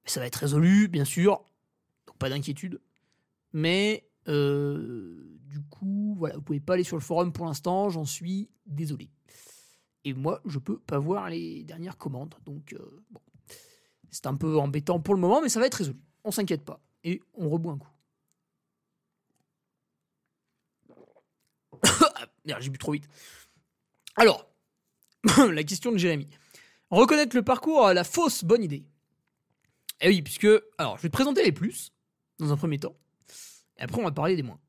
Mais 0.03 0.11
ça 0.11 0.21
va 0.21 0.27
être 0.27 0.37
résolu, 0.37 0.89
bien 0.89 1.05
sûr. 1.05 1.45
Donc 2.07 2.17
pas 2.17 2.31
d'inquiétude. 2.31 2.81
Mais 3.53 4.09
euh, 4.27 5.39
du 5.45 5.61
coup, 5.61 6.15
voilà, 6.17 6.37
vous 6.37 6.41
pouvez 6.41 6.61
pas 6.61 6.73
aller 6.75 6.83
sur 6.83 6.97
le 6.97 7.03
forum 7.03 7.31
pour 7.31 7.45
l'instant, 7.45 7.91
j'en 7.91 8.07
suis 8.07 8.49
désolé. 8.65 9.11
Et 10.05 10.15
moi, 10.15 10.41
je 10.47 10.59
peux 10.59 10.79
pas 10.79 10.99
voir 10.99 11.29
les 11.29 11.63
dernières 11.65 11.99
commandes, 11.99 12.35
donc 12.47 12.73
euh, 12.73 13.05
bon, 13.11 13.21
c'est 14.11 14.27
un 14.27 14.35
peu 14.35 14.59
embêtant 14.59 14.99
pour 14.99 15.15
le 15.15 15.21
moment, 15.21 15.43
mais 15.43 15.51
ça 15.51 15.61
va 15.61 15.67
être 15.67 15.75
résolu. 15.75 16.01
On 16.25 16.31
s'inquiète 16.31 16.65
pas 16.65 16.81
et 17.05 17.21
on 17.35 17.51
reboit 17.51 17.75
un 17.75 17.79
coup. 17.79 17.91
Merde, 22.47 22.63
j'ai 22.63 22.71
bu 22.71 22.79
trop 22.79 22.93
vite. 22.93 23.07
Alors, 24.21 24.47
la 25.51 25.65
question 25.65 25.93
de 25.93 25.97
Jérémy. 25.97 26.29
Reconnaître 26.91 27.35
le 27.35 27.43
parcours 27.43 27.87
à 27.87 27.95
la 27.95 28.05
fausse 28.05 28.45
bonne 28.45 28.63
idée. 28.63 28.85
Eh 30.03 30.09
oui, 30.09 30.21
puisque. 30.21 30.47
Alors, 30.77 30.99
je 30.99 31.03
vais 31.05 31.09
te 31.09 31.15
présenter 31.15 31.43
les 31.43 31.53
plus, 31.53 31.91
dans 32.39 32.53
un 32.53 32.57
premier 32.59 32.79
temps. 32.79 32.95
Et 33.79 33.83
après, 33.83 33.99
on 33.99 34.05
va 34.05 34.11
parler 34.13 34.37
des 34.37 34.43
moins. 34.43 34.61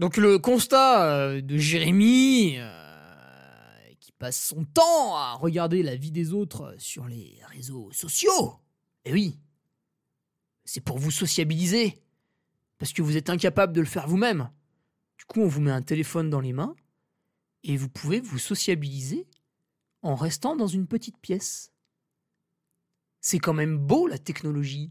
Donc 0.00 0.16
le 0.16 0.40
constat 0.40 1.04
euh, 1.04 1.40
de 1.40 1.56
Jérémy, 1.56 2.56
euh, 2.58 3.94
qui 4.00 4.10
passe 4.10 4.42
son 4.42 4.64
temps 4.64 5.14
à 5.14 5.34
regarder 5.34 5.84
la 5.84 5.94
vie 5.94 6.10
des 6.10 6.32
autres 6.32 6.74
sur 6.78 7.06
les 7.06 7.38
réseaux 7.46 7.92
sociaux, 7.92 8.56
eh 9.04 9.12
oui, 9.12 9.38
c'est 10.64 10.80
pour 10.80 10.98
vous 10.98 11.12
sociabiliser, 11.12 12.02
parce 12.78 12.92
que 12.92 13.02
vous 13.02 13.16
êtes 13.16 13.30
incapable 13.30 13.72
de 13.72 13.80
le 13.80 13.86
faire 13.86 14.08
vous-même. 14.08 14.50
Du 15.16 15.26
coup, 15.26 15.42
on 15.42 15.48
vous 15.48 15.60
met 15.60 15.70
un 15.70 15.82
téléphone 15.82 16.28
dans 16.28 16.40
les 16.40 16.52
mains, 16.52 16.74
et 17.64 17.76
vous 17.76 17.88
pouvez 17.88 18.20
vous 18.20 18.38
sociabiliser 18.38 19.26
en 20.02 20.14
restant 20.14 20.56
dans 20.56 20.66
une 20.66 20.86
petite 20.86 21.18
pièce. 21.18 21.72
C'est 23.20 23.38
quand 23.38 23.52
même 23.52 23.78
beau 23.78 24.06
la 24.06 24.18
technologie. 24.18 24.90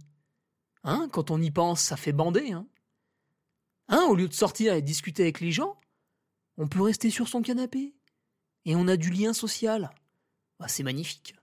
Hein, 0.84 1.10
quand 1.12 1.32
on 1.32 1.42
y 1.42 1.52
pense, 1.52 1.82
ça 1.82 1.98
fait 1.98 2.14
bander. 2.14 2.52
Hein. 2.52 2.68
hein, 3.88 4.06
au 4.10 4.16
lieu 4.16 4.28
de 4.28 4.34
sortir 4.34 4.74
et 4.74 4.82
discuter 4.82 5.24
avec 5.24 5.40
les 5.40 5.52
gens, 5.52 5.80
on 6.58 6.68
peut 6.68 6.82
rester 6.82 7.10
sur 7.10 7.28
son 7.28 7.42
canapé. 7.42 7.96
Et 8.66 8.76
on 8.76 8.88
a 8.88 8.98
du 8.98 9.10
lien 9.10 9.34
social. 9.34 9.90
Bah, 10.60 10.68
c'est 10.68 10.84
magnifique. 10.84 11.36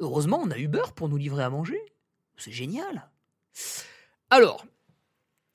Heureusement, 0.00 0.40
on 0.42 0.50
a 0.50 0.58
Uber 0.58 0.82
pour 0.96 1.08
nous 1.08 1.16
livrer 1.16 1.44
à 1.44 1.50
manger. 1.50 1.80
C'est 2.36 2.50
génial. 2.50 3.10
Alors, 4.30 4.66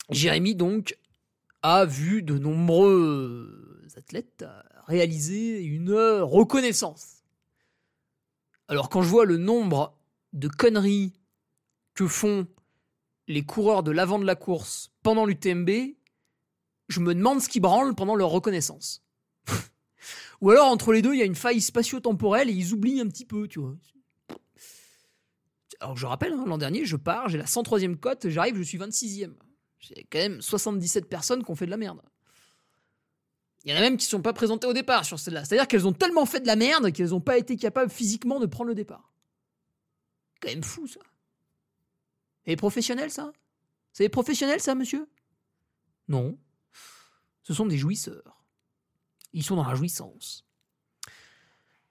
Jérémy, 0.09 0.55
donc, 0.55 0.97
a 1.63 1.85
vu 1.85 2.23
de 2.23 2.37
nombreux 2.37 3.87
athlètes 3.97 4.45
réaliser 4.87 5.61
une 5.61 5.93
reconnaissance. 5.93 7.23
Alors, 8.67 8.89
quand 8.89 9.01
je 9.01 9.09
vois 9.09 9.25
le 9.25 9.37
nombre 9.37 9.97
de 10.33 10.47
conneries 10.47 11.13
que 11.93 12.07
font 12.07 12.47
les 13.27 13.45
coureurs 13.45 13.83
de 13.83 13.91
l'avant 13.91 14.19
de 14.19 14.25
la 14.25 14.35
course 14.35 14.91
pendant 15.03 15.25
l'UTMB, 15.25 15.69
je 16.87 16.99
me 16.99 17.13
demande 17.13 17.41
ce 17.41 17.49
qui 17.49 17.59
branle 17.59 17.95
pendant 17.95 18.15
leur 18.15 18.29
reconnaissance. 18.29 19.03
Ou 20.41 20.51
alors, 20.51 20.67
entre 20.67 20.93
les 20.93 21.01
deux, 21.01 21.13
il 21.13 21.19
y 21.19 21.21
a 21.21 21.25
une 21.25 21.35
faille 21.35 21.61
spatio-temporelle 21.61 22.49
et 22.49 22.53
ils 22.53 22.73
oublient 22.73 23.01
un 23.01 23.07
petit 23.07 23.25
peu, 23.25 23.47
tu 23.47 23.59
vois. 23.59 23.75
Alors, 25.79 25.97
je 25.97 26.05
rappelle, 26.05 26.33
hein, 26.33 26.45
l'an 26.47 26.57
dernier, 26.57 26.85
je 26.85 26.95
pars, 26.95 27.29
j'ai 27.29 27.37
la 27.37 27.45
103e 27.45 27.97
cote, 27.97 28.29
j'arrive, 28.29 28.57
je 28.57 28.63
suis 28.63 28.77
26e. 28.77 29.33
J'ai 29.79 30.07
quand 30.09 30.19
même 30.19 30.41
77 30.41 31.07
personnes 31.07 31.43
qui 31.43 31.51
ont 31.51 31.55
fait 31.55 31.65
de 31.65 31.71
la 31.71 31.77
merde. 31.77 32.01
Il 33.67 33.71
y 33.71 33.73
en 33.73 33.79
a 33.79 33.81
même 33.81 33.97
qui 33.97 34.05
ne 34.05 34.11
sont 34.11 34.21
pas 34.21 34.31
présentées 34.31 34.65
au 34.65 34.71
départ 34.71 35.03
sur 35.03 35.19
celle-là. 35.19 35.43
C'est-à-dire 35.43 35.67
qu'elles 35.67 35.85
ont 35.85 35.91
tellement 35.91 36.25
fait 36.25 36.39
de 36.39 36.47
la 36.47 36.55
merde 36.55 36.89
qu'elles 36.93 37.09
n'ont 37.09 37.19
pas 37.19 37.37
été 37.37 37.57
capables 37.57 37.91
physiquement 37.91 38.39
de 38.39 38.45
prendre 38.45 38.69
le 38.69 38.75
départ. 38.75 39.11
Quand 40.41 40.47
même 40.47 40.63
fou, 40.63 40.87
ça. 40.87 41.01
Et 42.45 42.55
professionnel, 42.55 43.11
ça? 43.11 43.33
C'est 43.91 44.07
professionnel, 44.07 44.61
ça, 44.61 44.73
monsieur? 44.73 45.09
Non. 46.07 46.37
Ce 47.43 47.53
sont 47.53 47.65
des 47.65 47.77
jouisseurs. 47.77 48.45
Ils 49.33 49.43
sont 49.43 49.57
dans 49.57 49.67
la 49.67 49.75
jouissance. 49.75 50.45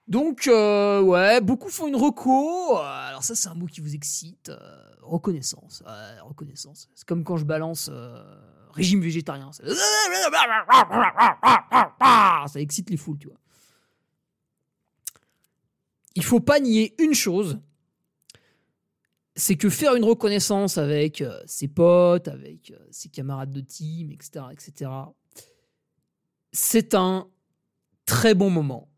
Donc, 0.07 0.47
euh, 0.47 0.99
ouais, 1.01 1.41
beaucoup 1.41 1.69
font 1.69 1.85
une 1.85 1.95
reco. 1.95 2.75
Alors 2.77 3.23
ça, 3.23 3.35
c'est 3.35 3.49
un 3.49 3.53
mot 3.53 3.67
qui 3.67 3.81
vous 3.81 3.93
excite. 3.93 4.49
Euh, 4.49 4.81
reconnaissance. 5.03 5.83
reconnaissance. 6.23 6.89
C'est 6.95 7.07
comme 7.07 7.23
quand 7.23 7.37
je 7.37 7.45
balance 7.45 7.87
euh, 7.93 8.23
régime 8.77 9.01
végétarien. 9.01 9.51
Ça... 9.51 9.63
excite 12.61 12.89
les 12.89 12.97
foules, 12.97 13.17
tu 13.17 13.27
vois. 13.27 13.37
Il 16.15 16.23
faut 16.23 16.39
pas 16.39 16.59
nier 16.59 16.95
une 16.99 17.13
chose, 17.13 17.59
c'est 19.35 19.55
que 19.55 19.69
faire 19.69 19.95
une 19.95 20.03
reconnaissance 20.03 20.77
avec 20.77 21.21
euh, 21.21 21.39
ses 21.45 21.67
potes, 21.67 22.27
avec 22.27 22.71
euh, 22.71 22.77
ses 22.89 23.09
camarades 23.09 23.51
de 23.51 23.61
team, 23.61 24.11
etc., 24.11 24.45
etc., 24.51 24.91
c'est 26.51 26.95
un 26.95 27.27
très 28.05 28.33
bon 28.33 28.49
moment. 28.49 28.89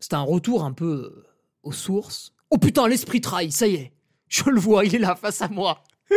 C'était 0.00 0.14
un 0.14 0.22
retour 0.22 0.64
un 0.64 0.72
peu 0.72 1.12
euh, 1.14 1.26
aux 1.62 1.72
sources. 1.72 2.32
Oh 2.50 2.56
putain, 2.56 2.88
l'esprit 2.88 3.20
trahi, 3.20 3.52
ça 3.52 3.66
y 3.66 3.74
est. 3.74 3.92
Je 4.28 4.48
le 4.48 4.58
vois, 4.58 4.86
il 4.86 4.94
est 4.94 4.98
là 4.98 5.16
face 5.16 5.42
à 5.42 5.48
moi. 5.48 5.84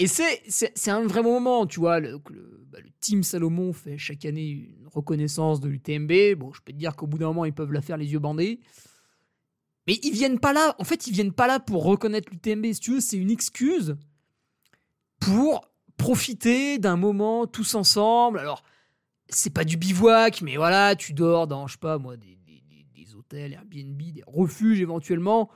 Et 0.00 0.06
c'est, 0.06 0.88
un 0.88 1.06
vrai 1.06 1.22
moment, 1.22 1.66
tu 1.66 1.78
vois. 1.78 2.00
Le, 2.00 2.16
bah, 2.16 2.78
le, 2.82 2.88
Team 3.00 3.22
Salomon 3.22 3.74
fait 3.74 3.98
chaque 3.98 4.24
année 4.24 4.48
une 4.48 4.88
reconnaissance 4.88 5.60
de 5.60 5.68
l'UTMB. 5.68 6.38
Bon, 6.38 6.54
je 6.54 6.62
peux 6.62 6.72
te 6.72 6.78
dire 6.78 6.96
qu'au 6.96 7.06
bout 7.06 7.18
d'un 7.18 7.26
moment, 7.26 7.44
ils 7.44 7.52
peuvent 7.52 7.72
la 7.72 7.82
faire 7.82 7.98
les 7.98 8.10
yeux 8.10 8.18
bandés. 8.18 8.60
Mais 9.86 9.98
ils 10.02 10.12
viennent 10.12 10.40
pas 10.40 10.54
là. 10.54 10.74
En 10.78 10.84
fait, 10.84 11.06
ils 11.06 11.12
viennent 11.12 11.34
pas 11.34 11.46
là 11.46 11.60
pour 11.60 11.84
reconnaître 11.84 12.30
l'UTMB. 12.32 12.72
Si 12.72 12.80
tu 12.80 12.92
veux, 12.92 13.00
c'est 13.00 13.18
une 13.18 13.30
excuse 13.30 13.94
pour 15.18 15.70
profiter 15.98 16.78
d'un 16.78 16.96
moment 16.96 17.46
tous 17.46 17.74
ensemble. 17.74 18.38
Alors, 18.38 18.62
c'est 19.28 19.52
pas 19.52 19.64
du 19.64 19.76
bivouac, 19.76 20.40
mais 20.40 20.56
voilà, 20.56 20.96
tu 20.96 21.12
dors 21.12 21.46
dans, 21.46 21.66
je 21.66 21.74
sais 21.74 21.78
pas 21.78 21.98
moi, 21.98 22.16
des, 22.16 22.38
des 22.94 23.14
hôtels, 23.14 23.52
Airbnb, 23.52 24.00
des 24.00 24.24
refuges 24.26 24.80
éventuellement. 24.80 25.50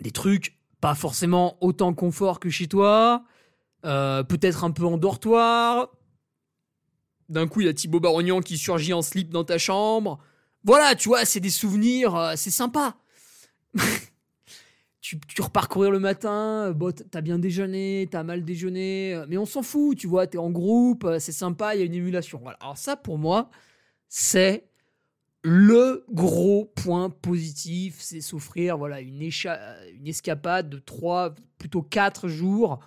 Des 0.00 0.12
trucs 0.12 0.57
pas 0.80 0.94
forcément 0.94 1.56
autant 1.60 1.92
confort 1.94 2.40
que 2.40 2.50
chez 2.50 2.68
toi, 2.68 3.24
euh, 3.84 4.22
peut-être 4.22 4.64
un 4.64 4.70
peu 4.70 4.84
en 4.84 4.98
dortoir. 4.98 5.90
D'un 7.28 7.46
coup, 7.46 7.60
il 7.60 7.66
y 7.66 7.68
a 7.68 7.74
Thibaut 7.74 8.00
Barognan 8.00 8.40
qui 8.40 8.56
surgit 8.56 8.92
en 8.92 9.02
slip 9.02 9.30
dans 9.30 9.44
ta 9.44 9.58
chambre. 9.58 10.18
Voilà, 10.64 10.94
tu 10.94 11.08
vois, 11.08 11.24
c'est 11.24 11.40
des 11.40 11.50
souvenirs, 11.50 12.14
euh, 12.16 12.32
c'est 12.36 12.50
sympa. 12.50 12.96
tu, 15.00 15.20
tu 15.20 15.42
repars 15.42 15.68
courir 15.68 15.90
le 15.90 16.00
matin, 16.00 16.72
bon, 16.72 16.92
t'as 16.92 17.20
bien 17.20 17.38
déjeuné, 17.38 18.08
t'as 18.10 18.22
mal 18.22 18.44
déjeuné, 18.44 19.14
euh, 19.14 19.26
mais 19.28 19.36
on 19.36 19.46
s'en 19.46 19.62
fout, 19.62 19.96
tu 19.96 20.06
vois, 20.06 20.26
t'es 20.26 20.38
en 20.38 20.50
groupe, 20.50 21.06
c'est 21.18 21.32
sympa, 21.32 21.74
il 21.74 21.78
y 21.80 21.82
a 21.82 21.86
une 21.86 21.94
émulation. 21.94 22.42
Alors 22.60 22.78
ça, 22.78 22.96
pour 22.96 23.18
moi, 23.18 23.50
c'est 24.08 24.67
le 25.42 26.04
gros 26.10 26.66
point 26.76 27.10
positif, 27.10 27.96
c'est 28.00 28.20
s'offrir 28.20 28.76
voilà, 28.76 29.00
une, 29.00 29.22
une 29.22 30.06
escapade 30.06 30.68
de 30.68 30.78
trois, 30.78 31.34
plutôt 31.58 31.82
quatre 31.82 32.28
jours, 32.28 32.80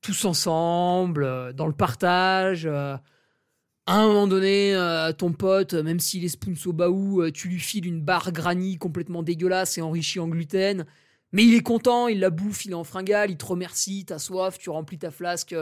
tous 0.00 0.24
ensemble, 0.24 1.24
euh, 1.24 1.52
dans 1.52 1.66
le 1.66 1.72
partage. 1.72 2.66
Euh, 2.66 2.96
à 3.86 4.00
un 4.00 4.06
moment 4.06 4.26
donné, 4.26 4.74
euh, 4.74 5.12
ton 5.12 5.32
pote, 5.32 5.74
même 5.74 6.00
s'il 6.00 6.24
est 6.24 6.28
spoons 6.28 6.66
au 6.66 6.72
baou, 6.72 7.30
tu 7.30 7.48
lui 7.48 7.60
files 7.60 7.86
une 7.86 8.00
barre 8.00 8.32
granny 8.32 8.78
complètement 8.78 9.22
dégueulasse 9.22 9.78
et 9.78 9.82
enrichie 9.82 10.18
en 10.18 10.26
gluten. 10.26 10.86
Mais 11.32 11.44
il 11.44 11.54
est 11.54 11.62
content, 11.62 12.08
il 12.08 12.18
la 12.18 12.30
bouffe, 12.30 12.66
il 12.66 12.72
est 12.72 12.74
en 12.74 12.84
fringale, 12.84 13.30
il 13.30 13.36
te 13.36 13.46
remercie, 13.46 14.04
t'as 14.04 14.18
soif, 14.18 14.58
tu 14.58 14.70
remplis 14.70 14.98
ta 14.98 15.12
flasque 15.12 15.54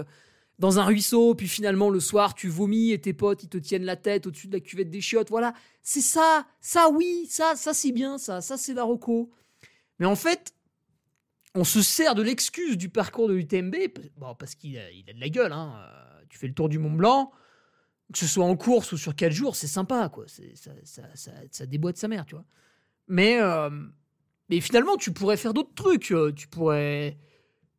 dans 0.59 0.79
un 0.79 0.85
ruisseau, 0.85 1.35
puis 1.35 1.49
finalement 1.49 1.91
le 1.91 2.01
soir 2.01 2.35
tu 2.35 2.49
vomis 2.49 2.93
et 2.93 3.01
tes 3.01 3.13
potes 3.13 3.43
ils 3.43 3.49
te 3.49 3.59
tiennent 3.59 3.85
la 3.85 3.97
tête 3.97 4.27
au-dessus 4.27 4.47
de 4.47 4.53
la 4.53 4.61
cuvette 4.61 4.91
des 4.91 5.01
chiottes. 5.01 5.31
Voilà, 5.31 5.55
c'est 5.83 6.01
ça, 6.01 6.47
ça 6.61 6.89
oui, 6.91 7.27
ça, 7.29 7.57
ça 7.57 7.75
c'est 7.75 7.93
bien, 7.93 8.19
ça, 8.19 8.41
ça 8.41 8.57
c'est 8.57 8.75
la 8.75 8.85
roco. 8.85 9.31
Mais 9.99 10.07
en 10.07 10.17
fait, 10.17 10.55
on 11.55 11.65
se 11.65 11.83
sert 11.83 12.15
de 12.15 12.23
l'excuse 12.23 12.77
du 12.77 12.89
parcours 12.89 13.29
de 13.29 13.35
l'UTMB, 13.35 13.77
bon, 14.17 14.35
parce 14.35 14.55
qu'il 14.55 14.77
a, 14.79 14.91
de 14.91 15.21
la 15.21 15.29
gueule. 15.29 15.53
Hein. 15.53 15.75
Euh, 15.79 16.25
tu 16.29 16.39
fais 16.39 16.49
le 16.49 16.55
tour 16.55 16.69
du 16.69 16.79
Mont 16.79 16.91
Blanc, 16.91 17.31
que 18.13 18.19
ce 18.19 18.27
soit 18.27 18.45
en 18.45 18.57
course 18.57 18.93
ou 18.93 18.97
sur 18.97 19.15
4 19.15 19.33
jours, 19.33 19.55
c'est 19.57 19.69
sympa, 19.69 20.09
quoi. 20.09 20.27
Ça, 20.27 20.43
ça, 20.85 21.03
ça, 21.15 21.33
ça, 21.51 21.67
déboîte 21.67 21.97
sa 21.97 22.09
mère, 22.09 22.27
tu 22.27 22.35
vois. 22.35 22.45
Mais, 23.07 23.41
euh, 23.41 23.71
mais 24.49 24.61
finalement, 24.61 24.97
tu 24.97 25.13
pourrais 25.13 25.37
faire 25.37 25.55
d'autres 25.55 25.75
trucs. 25.75 26.11
Euh, 26.11 26.33
tu 26.33 26.49
pourrais 26.49 27.19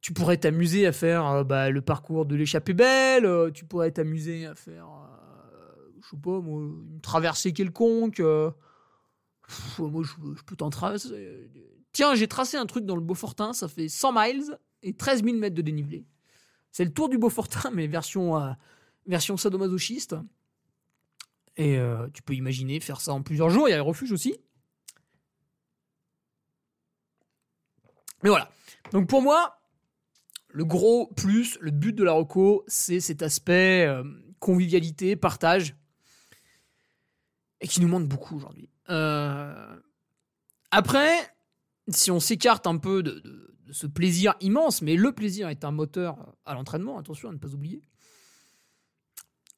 tu 0.05 0.13
pourrais 0.13 0.38
t'amuser 0.38 0.85
à 0.85 0.91
faire 0.91 1.25
euh, 1.25 1.43
bah, 1.43 1.71
le 1.71 1.81
parcours 1.81 2.27
de 2.27 2.35
l'échappée 2.35 2.75
belle, 2.75 3.25
euh, 3.25 3.50
tu 3.50 3.65
pourrais 3.65 3.89
t'amuser 3.89 4.45
à 4.45 4.53
faire, 4.53 4.88
euh, 4.88 5.89
je 6.00 6.09
sais 6.09 6.21
pas, 6.21 6.39
moi, 6.41 6.62
une 6.62 7.01
traversée 7.01 7.53
quelconque. 7.53 8.19
moi, 8.19 8.53
je, 9.79 10.43
peux 10.45 10.55
t'en 10.55 10.69
tracer. 10.69 11.50
Tiens, 11.91 12.13
j'ai 12.13 12.27
tracé 12.27 12.55
un 12.55 12.67
truc 12.67 12.85
dans 12.85 12.95
le 12.95 13.01
Beaufortin, 13.01 13.53
ça 13.53 13.67
fait 13.67 13.89
100 13.89 14.13
miles 14.13 14.59
et 14.83 14.93
13 14.93 15.24
000 15.24 15.38
mètres 15.38 15.55
de 15.55 15.63
dénivelé. 15.63 16.05
C'est 16.71 16.85
le 16.85 16.93
tour 16.93 17.09
du 17.09 17.17
Beaufortin, 17.17 17.72
mais 17.74 17.87
version, 17.87 18.55
version 19.07 19.37
sadomasochiste. 19.37 20.15
Et 21.57 21.79
tu 22.13 22.22
peux 22.22 22.35
imaginer 22.35 22.79
faire 22.79 23.01
ça 23.01 23.11
en 23.11 23.24
plusieurs 23.24 23.50
jours. 23.50 23.68
Il 23.68 23.72
y 23.72 23.74
a 23.74 23.77
les 23.77 23.81
refuges 23.81 24.11
aussi. 24.11 24.35
Mais 28.22 28.29
voilà. 28.29 28.51
Donc 28.91 29.09
pour 29.09 29.24
moi, 29.24 29.57
le 30.55 30.63
gros 30.63 31.07
plus, 31.07 31.57
le 31.59 31.70
but 31.70 31.91
de 31.91 32.05
la 32.05 32.13
reco, 32.13 32.63
c'est 32.65 33.01
cet 33.01 33.22
aspect 33.22 33.85
euh, 33.85 34.05
convivialité, 34.39 35.18
partage, 35.18 35.75
et 37.59 37.68
qui 37.68 37.81
nous 37.81 37.89
manque 37.89 38.07
beaucoup 38.07 38.37
aujourd'hui. 38.37 38.70
Euh, 38.89 39.75
après, 40.72 41.11
si 41.89 42.09
on 42.09 42.22
s'écarte 42.22 42.68
un 42.68 42.77
peu 42.77 43.03
de, 43.03 43.53
ce 43.70 43.85
plaisir 43.85 44.35
immense, 44.39 44.81
mais 44.81 44.96
le 44.96 45.11
plaisir 45.11 45.50
est 45.50 45.65
un 45.65 45.72
moteur 45.72 46.37
à 46.46 46.53
l'entraînement, 46.53 46.98
attention 46.98 47.27
à 47.27 47.33
ne 47.33 47.37
pas 47.37 47.53
oublier, 47.53 47.81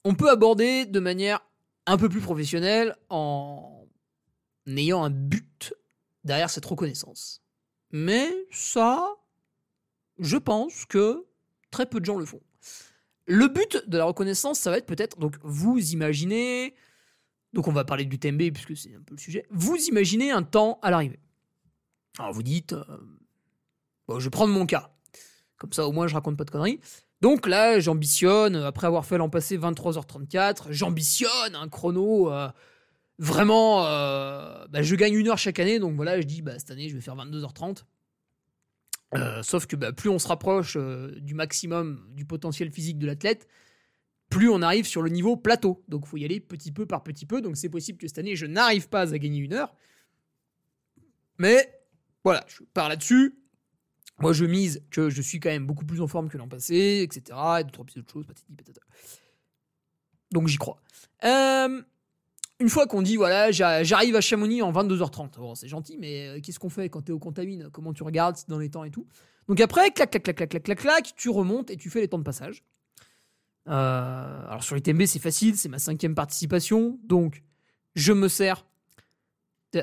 on 0.03 0.15
peut 0.15 0.31
aborder 0.31 0.88
de 0.88 0.99
manière 0.99 1.41
un 1.86 1.97
peu 1.97 2.10
plus 2.10 2.21
professionnelle 2.21 2.95
en 3.10 3.86
ayant 4.65 5.03
un 5.03 5.12
but 5.12 5.75
derrière 6.23 6.49
cette 6.49 6.65
reconnaissance. 6.65 7.43
Mais 7.91 8.33
ça, 8.49 9.16
je 10.19 10.38
pense 10.38 10.86
que 10.86 11.25
très 11.71 11.86
peu 11.86 11.99
de 11.99 12.06
gens 12.06 12.17
le 12.17 12.25
font. 12.25 12.41
Le 13.25 13.47
but 13.47 13.84
de 13.88 13.97
la 13.97 14.06
reconnaissance, 14.06 14.60
ça 14.60 14.71
va 14.71 14.77
être 14.77 14.86
peut-être, 14.86 15.19
donc 15.19 15.36
vous 15.43 15.77
imaginez, 15.91 16.73
donc 17.53 17.67
on 17.67 17.73
va 17.73 17.84
parler 17.84 18.06
du 18.06 18.19
TMB 18.19 18.51
puisque 18.53 18.77
c'est 18.77 18.95
un 18.95 19.01
peu 19.01 19.15
le 19.15 19.19
sujet, 19.19 19.45
vous 19.49 19.75
imaginez 19.75 20.32
un 20.32 20.43
temps 20.43 20.80
à 20.82 20.91
l'arrivée. 20.91 21.19
Alors 22.19 22.32
vous 22.32 22.43
dites, 22.43 22.73
euh, 22.73 24.17
je 24.17 24.23
vais 24.23 24.30
prendre 24.30 24.53
mon 24.53 24.65
cas, 24.65 24.95
comme 25.58 25.73
ça 25.73 25.86
au 25.88 25.91
moins 25.91 26.08
je 26.08 26.13
raconte 26.13 26.38
pas 26.38 26.45
de 26.45 26.51
conneries. 26.51 26.80
Donc 27.19 27.47
là, 27.47 27.80
j'ambitionne, 27.80 28.56
après 28.56 28.88
avoir 28.88 29.06
fait 29.06 29.17
l'an 29.17 29.30
passé 29.30 29.58
23h34, 29.58 30.67
j'ambitionne 30.69 31.56
un 31.56 31.67
chrono 31.67 32.32
euh, 32.32 32.47
vraiment, 33.17 33.86
euh, 33.88 34.65
bah, 34.69 34.84
je 34.84 34.95
gagne 34.95 35.15
une 35.15 35.27
heure 35.27 35.38
chaque 35.38 35.60
année, 35.60 35.80
donc 35.80 35.95
voilà, 35.95 36.21
je 36.21 36.25
dis, 36.25 36.41
bah, 36.41 36.58
cette 36.60 36.71
année 36.71 36.89
je 36.89 36.95
vais 36.95 37.01
faire 37.01 37.15
22h30. 37.15 37.84
Euh, 39.15 39.41
sauf 39.41 39.67
que 39.67 39.75
bah, 39.75 39.93
plus 39.93 40.09
on 40.09 40.19
se 40.19 40.27
rapproche 40.27 40.75
euh, 40.75 41.15
du 41.19 41.33
maximum 41.33 42.05
du 42.11 42.25
potentiel 42.25 42.71
physique 42.71 42.99
de 42.99 43.07
l'athlète, 43.07 43.47
plus 44.29 44.49
on 44.49 44.61
arrive 44.61 44.85
sur 44.85 45.01
le 45.01 45.09
niveau 45.09 45.37
plateau. 45.37 45.83
Donc 45.87 46.03
il 46.05 46.09
faut 46.09 46.17
y 46.17 46.25
aller 46.25 46.39
petit 46.39 46.71
peu 46.71 46.85
par 46.85 47.03
petit 47.03 47.25
peu. 47.25 47.41
Donc 47.41 47.57
c'est 47.57 47.69
possible 47.69 47.97
que 47.97 48.07
cette 48.07 48.17
année, 48.17 48.35
je 48.35 48.45
n'arrive 48.45 48.89
pas 48.89 49.13
à 49.13 49.17
gagner 49.17 49.39
une 49.39 49.53
heure. 49.53 49.73
Mais 51.37 51.73
voilà, 52.23 52.45
je 52.47 52.63
pars 52.73 52.89
là-dessus. 52.89 53.39
Moi, 54.19 54.33
je 54.33 54.45
mise 54.45 54.83
que 54.89 55.09
je 55.09 55.21
suis 55.21 55.39
quand 55.39 55.49
même 55.49 55.67
beaucoup 55.67 55.85
plus 55.85 56.01
en 56.01 56.07
forme 56.07 56.27
que 56.27 56.37
l'an 56.37 56.47
passé, 56.47 57.01
etc. 57.03 57.37
Et 57.59 57.63
d'autres 57.63 57.99
autres 57.99 58.11
choses, 58.11 58.25
patati. 58.25 58.43
Donc 60.31 60.47
j'y 60.47 60.57
crois. 60.57 60.81
Euh, 61.23 61.81
une 62.59 62.69
fois 62.69 62.87
qu'on 62.87 63.01
dit, 63.01 63.17
voilà, 63.17 63.51
j'arrive 63.51 64.15
à 64.15 64.21
Chamonix 64.21 64.61
en 64.61 64.71
22h30. 64.71 65.37
Bon, 65.37 65.55
c'est 65.55 65.67
gentil, 65.67 65.97
mais 65.97 66.27
euh, 66.27 66.39
qu'est-ce 66.41 66.59
qu'on 66.59 66.69
fait 66.69 66.89
quand 66.89 67.01
t'es 67.01 67.11
au 67.11 67.19
contamine 67.19 67.69
Comment 67.71 67.93
tu 67.93 68.03
regardes 68.03 68.37
dans 68.47 68.57
les 68.57 68.69
temps 68.69 68.83
et 68.83 68.91
tout? 68.91 69.05
Donc 69.47 69.61
après, 69.61 69.91
clac, 69.91 70.09
clac, 70.09 70.23
clac, 70.23 70.35
clac, 70.35 70.49
clac, 70.49 70.63
clac, 70.63 70.79
clac, 70.79 71.13
tu 71.15 71.29
remontes 71.29 71.69
et 71.69 71.77
tu 71.77 71.89
fais 71.89 72.01
les 72.01 72.07
temps 72.07 72.17
de 72.17 72.23
passage. 72.23 72.63
Euh, 73.67 74.47
alors 74.47 74.63
sur 74.63 74.75
les 74.75 74.81
TMB, 74.81 75.05
c'est 75.05 75.19
facile, 75.19 75.57
c'est 75.57 75.69
ma 75.69 75.79
cinquième 75.79 76.15
participation. 76.15 76.99
Donc, 77.03 77.43
je 77.95 78.13
me 78.13 78.27
sers. 78.27 78.65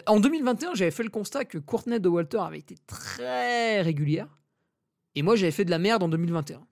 En 0.06 0.18
2021, 0.18 0.74
j'avais 0.74 0.90
fait 0.90 1.02
le 1.04 1.10
constat 1.10 1.44
que 1.44 1.58
Courtenay 1.58 2.00
de 2.00 2.08
Walter 2.08 2.38
avait 2.38 2.58
été 2.58 2.76
très 2.87 3.82
régulière. 3.82 4.38
Et 5.14 5.22
moi, 5.22 5.37
j'avais 5.37 5.52
fait 5.52 5.64
de 5.64 5.70
la 5.70 5.78
merde 5.78 6.02
en 6.02 6.08
2021. 6.08 6.66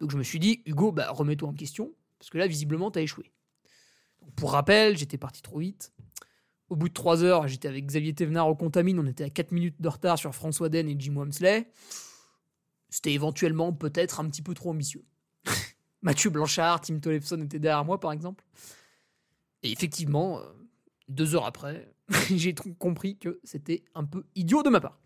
Donc 0.00 0.10
je 0.10 0.16
me 0.16 0.22
suis 0.22 0.38
dit, 0.38 0.62
Hugo, 0.64 0.90
bah, 0.90 1.10
remets-toi 1.10 1.48
en 1.48 1.52
question. 1.52 1.92
Parce 2.18 2.30
que 2.30 2.38
là, 2.38 2.46
visiblement, 2.46 2.90
t'as 2.90 3.02
échoué. 3.02 3.30
Pour 4.36 4.52
rappel, 4.52 4.96
j'étais 4.96 5.18
parti 5.18 5.42
trop 5.42 5.58
vite. 5.58 5.92
Au 6.68 6.76
bout 6.76 6.88
de 6.88 6.94
3 6.94 7.22
heures, 7.22 7.46
j'étais 7.46 7.68
avec 7.68 7.86
Xavier 7.86 8.14
Thévenard 8.14 8.48
au 8.48 8.54
Contamine. 8.54 8.98
On 8.98 9.06
était 9.06 9.24
à 9.24 9.30
4 9.30 9.52
minutes 9.52 9.80
de 9.80 9.88
retard 9.88 10.18
sur 10.18 10.34
François 10.34 10.68
Den 10.68 10.88
et 10.88 10.96
Jim 10.98 11.14
Wamsley. 11.16 11.70
C'était 12.88 13.12
éventuellement 13.12 13.72
peut-être 13.72 14.20
un 14.20 14.28
petit 14.28 14.42
peu 14.42 14.54
trop 14.54 14.70
ambitieux. 14.70 15.04
Mathieu 16.02 16.30
Blanchard, 16.30 16.80
Tim 16.80 16.98
Tollefson 17.00 17.40
étaient 17.42 17.58
derrière 17.58 17.84
moi, 17.84 18.00
par 18.00 18.12
exemple. 18.12 18.44
Et 19.62 19.72
effectivement, 19.72 20.38
euh, 20.38 20.42
deux 21.08 21.34
heures 21.34 21.46
après, 21.46 21.92
j'ai 22.30 22.54
compris 22.54 23.18
que 23.18 23.40
c'était 23.44 23.84
un 23.94 24.04
peu 24.04 24.24
idiot 24.34 24.62
de 24.62 24.70
ma 24.70 24.80
part. 24.80 24.98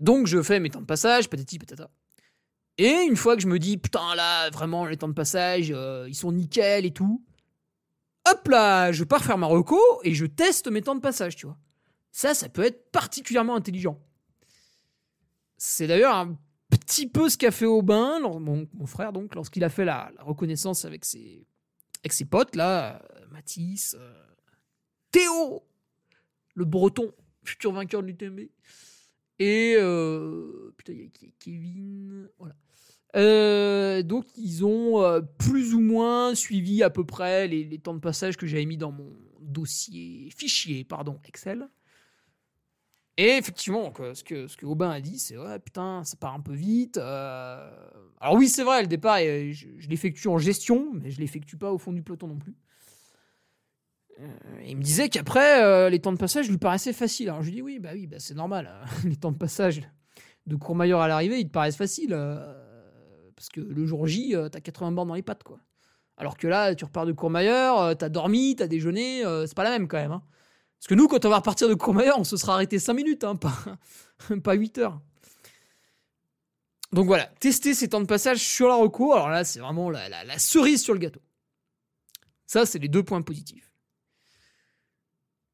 Donc 0.00 0.26
je 0.26 0.42
fais 0.42 0.60
mes 0.60 0.70
temps 0.70 0.80
de 0.80 0.86
passage, 0.86 1.28
patati 1.28 1.58
patata. 1.58 1.90
Et 2.78 3.02
une 3.08 3.16
fois 3.16 3.34
que 3.34 3.42
je 3.42 3.48
me 3.48 3.58
dis, 3.58 3.76
putain, 3.76 4.14
là, 4.14 4.50
vraiment, 4.50 4.86
les 4.86 4.96
temps 4.96 5.08
de 5.08 5.12
passage, 5.12 5.72
euh, 5.72 6.06
ils 6.08 6.14
sont 6.14 6.30
nickel 6.30 6.86
et 6.86 6.92
tout, 6.92 7.24
hop 8.30 8.48
là, 8.48 8.92
je 8.92 9.02
pars 9.02 9.24
faire 9.24 9.36
ma 9.36 9.48
reco 9.48 9.80
et 10.04 10.14
je 10.14 10.26
teste 10.26 10.68
mes 10.68 10.80
temps 10.80 10.94
de 10.94 11.00
passage, 11.00 11.34
tu 11.34 11.46
vois. 11.46 11.58
Ça, 12.12 12.34
ça 12.34 12.48
peut 12.48 12.62
être 12.62 12.90
particulièrement 12.92 13.56
intelligent. 13.56 14.00
C'est 15.56 15.88
d'ailleurs 15.88 16.14
un 16.14 16.38
petit 16.70 17.08
peu 17.08 17.28
ce 17.28 17.36
qu'a 17.36 17.50
fait 17.50 17.66
Aubin, 17.66 18.20
mon, 18.20 18.68
mon 18.72 18.86
frère, 18.86 19.12
donc, 19.12 19.34
lorsqu'il 19.34 19.64
a 19.64 19.70
fait 19.70 19.84
la, 19.84 20.12
reconnaissance 20.20 20.84
avec 20.84 21.04
ses, 21.04 21.48
avec 22.04 22.12
ses 22.12 22.26
potes 22.26 22.54
là, 22.54 23.02
Mathis, 23.32 23.96
Théo, 25.10 25.64
le 26.54 26.64
breton, 26.64 27.12
futur 27.42 27.72
vainqueur 27.72 28.02
de 28.02 28.06
l'UTMB. 28.06 28.40
Et 29.40 29.74
putain, 30.76 30.92
il 30.92 31.02
y 31.02 31.26
a 31.26 31.30
Kevin, 31.40 32.28
voilà. 32.38 32.54
Euh, 33.18 34.02
donc 34.02 34.26
ils 34.36 34.64
ont 34.64 35.02
euh, 35.02 35.20
plus 35.20 35.74
ou 35.74 35.80
moins 35.80 36.36
suivi 36.36 36.84
à 36.84 36.90
peu 36.90 37.04
près 37.04 37.48
les, 37.48 37.78
temps 37.78 37.94
de 37.94 37.98
passage 37.98 38.36
que 38.36 38.46
j'avais 38.46 38.64
mis 38.64 38.76
dans 38.76 38.92
mon 38.92 39.10
dossier, 39.40 40.30
fichier, 40.30 40.84
pardon, 40.84 41.18
Excel. 41.26 41.68
Et 43.16 43.30
effectivement, 43.30 43.92
ce, 44.14 44.22
que, 44.22 44.46
ce 44.46 44.56
que 44.56 44.64
Aubin 44.64 44.90
a 44.90 45.00
dit, 45.00 45.18
c'est 45.18 45.36
ouais, 45.36 45.58
putain, 45.58 46.04
ça 46.04 46.16
part 46.16 46.34
un 46.34 46.40
peu 46.40 46.54
vite. 46.54 46.98
Euh. 46.98 47.68
Alors 48.20 48.36
oui, 48.36 48.48
c'est 48.48 48.62
vrai, 48.62 48.82
le 48.82 48.86
départ, 48.86 49.18
je, 49.18 49.88
l'effectue 49.88 50.28
en 50.28 50.38
gestion, 50.38 50.92
mais 50.94 51.10
je 51.10 51.20
l'effectue 51.20 51.56
pas 51.56 51.72
au 51.72 51.78
fond 51.78 51.92
du 51.92 52.02
peloton 52.02 52.28
non 52.28 52.38
plus. 52.38 52.54
il 54.64 54.76
me 54.76 54.82
disait 54.82 55.08
qu'après, 55.08 55.90
les 55.90 55.98
temps 55.98 56.12
de 56.12 56.18
passage 56.18 56.48
lui 56.48 56.58
paraissaient 56.58 56.92
faciles. 56.92 57.28
Alors 57.28 57.42
je 57.42 57.48
lui 57.48 57.56
dis 57.56 57.62
oui, 57.62 57.80
bah 57.80 57.90
oui, 57.94 58.06
bah 58.06 58.20
c'est 58.20 58.34
normal. 58.34 58.70
Hein. 58.72 58.86
les 59.04 59.16
temps 59.16 59.32
de 59.32 59.38
passage 59.38 59.82
de 60.46 60.54
Courmayeur 60.54 61.00
à 61.00 61.08
l'arrivée, 61.08 61.40
ils 61.40 61.48
te 61.48 61.52
paraissent 61.52 61.76
faciles. 61.76 62.16
Parce 63.38 63.50
que 63.50 63.60
le 63.60 63.86
jour 63.86 64.08
J, 64.08 64.34
euh, 64.34 64.48
t'as 64.48 64.60
80 64.60 64.90
bornes 64.90 65.08
dans 65.08 65.14
les 65.14 65.22
pattes, 65.22 65.44
quoi. 65.44 65.60
Alors 66.16 66.36
que 66.36 66.48
là, 66.48 66.74
tu 66.74 66.84
repars 66.84 67.06
de 67.06 67.12
Courmayeur, 67.12 67.78
euh, 67.78 67.94
t'as 67.94 68.08
dormi, 68.08 68.56
t'as 68.56 68.66
déjeuné, 68.66 69.24
euh, 69.24 69.46
c'est 69.46 69.54
pas 69.54 69.62
la 69.62 69.70
même 69.70 69.86
quand 69.86 69.96
même. 69.96 70.10
Hein. 70.10 70.24
Parce 70.76 70.88
que 70.88 70.96
nous, 70.96 71.06
quand 71.06 71.24
on 71.24 71.28
va 71.28 71.36
repartir 71.36 71.68
de 71.68 71.74
Courmayeur, 71.74 72.18
on 72.18 72.24
se 72.24 72.36
sera 72.36 72.54
arrêté 72.54 72.80
5 72.80 72.94
minutes, 72.94 73.22
hein, 73.22 73.36
pas, 73.36 73.54
pas 74.42 74.54
8 74.54 74.78
heures. 74.78 75.00
Donc 76.90 77.06
voilà, 77.06 77.26
tester 77.38 77.74
ces 77.74 77.88
temps 77.88 78.00
de 78.00 78.06
passage 78.06 78.38
sur 78.38 78.66
la 78.66 78.74
reco, 78.74 79.12
alors 79.12 79.28
là, 79.28 79.44
c'est 79.44 79.60
vraiment 79.60 79.88
la, 79.88 80.38
cerise 80.38 80.82
sur 80.82 80.94
le 80.94 80.98
gâteau. 80.98 81.20
Ça, 82.44 82.66
c'est 82.66 82.80
les 82.80 82.88
deux 82.88 83.04
points 83.04 83.22
positifs. 83.22 83.72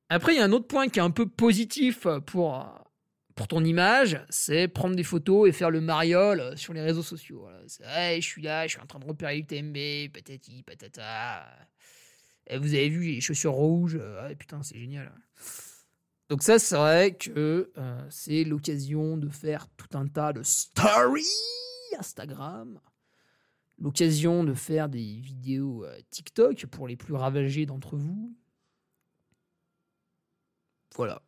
Après, 0.09 0.33
il 0.33 0.39
y 0.39 0.41
a 0.41 0.45
un 0.45 0.53
autre 0.53 0.69
point 0.69 0.89
qui 0.89 1.01
est 1.01 1.03
un 1.03 1.11
peu 1.11 1.27
positif 1.27 2.07
pour, 2.25 2.67
pour 3.35 3.49
ton 3.49 3.65
image, 3.65 4.21
c'est 4.29 4.69
prendre 4.69 4.95
des 4.95 5.03
photos 5.03 5.49
et 5.49 5.53
faire 5.53 5.71
le 5.71 5.81
mariole 5.81 6.41
euh, 6.41 6.57
sur 6.57 6.73
les 6.73 6.81
réseaux 6.81 7.03
sociaux. 7.03 7.49
Je 7.67 8.21
suis 8.21 8.43
là, 8.43 8.67
je 8.67 8.73
suis 8.73 8.81
en 8.81 8.87
train 8.87 9.01
de 9.01 9.07
repérer 9.07 9.37
l'UTMB, 9.37 10.13
patati, 10.13 10.63
patata. 10.63 11.45
Et 12.47 12.59
vous 12.59 12.75
avez 12.75 12.89
vu 12.89 13.05
les 13.07 13.21
chaussures 13.21 13.53
rouges, 13.53 13.99
euh, 14.01 14.35
putain, 14.37 14.63
c'est 14.63 14.79
génial. 14.79 15.13
Donc 16.29 16.43
ça, 16.43 16.59
c'est 16.59 16.77
vrai 16.77 17.17
que 17.17 17.73
euh, 17.77 18.07
c'est 18.09 18.45
l'occasion 18.45 19.17
de 19.17 19.29
faire 19.29 19.67
tout 19.77 19.99
un 19.99 20.07
tas 20.07 20.33
de 20.33 20.43
stories 20.43 21.25
Instagram, 21.99 22.81
l'occasion 23.79 24.45
de 24.45 24.55
faire 24.55 24.89
des 24.89 25.21
vidéos 25.21 25.85
TikTok 26.11 26.67
pour 26.67 26.89
les 26.89 26.97
plus 26.97 27.15
ravagés 27.15 27.67
d'entre 27.67 27.97
vous. 27.97 28.37
Voilà. 30.97 31.23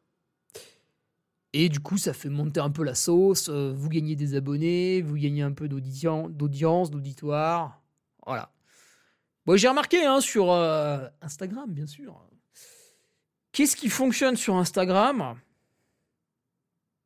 Et 1.58 1.70
du 1.70 1.80
coup, 1.80 1.96
ça 1.96 2.12
fait 2.12 2.28
monter 2.28 2.60
un 2.60 2.68
peu 2.68 2.84
la 2.84 2.94
sauce. 2.94 3.48
Euh, 3.48 3.72
vous 3.74 3.88
gagnez 3.88 4.14
des 4.14 4.34
abonnés, 4.34 5.00
vous 5.00 5.16
gagnez 5.16 5.40
un 5.40 5.52
peu 5.52 5.68
d'audience, 5.68 6.90
d'auditoire. 6.90 7.82
Voilà. 8.26 8.52
Bon, 9.46 9.56
j'ai 9.56 9.66
remarqué 9.66 10.04
hein, 10.04 10.20
sur 10.20 10.52
euh, 10.52 11.08
Instagram, 11.22 11.72
bien 11.72 11.86
sûr. 11.86 12.20
Qu'est-ce 13.52 13.74
qui 13.74 13.88
fonctionne 13.88 14.36
sur 14.36 14.54
Instagram? 14.54 15.40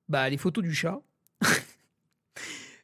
Bah, 0.09 0.29
les 0.29 0.37
photos 0.37 0.65
du 0.65 0.75
chat. 0.75 1.01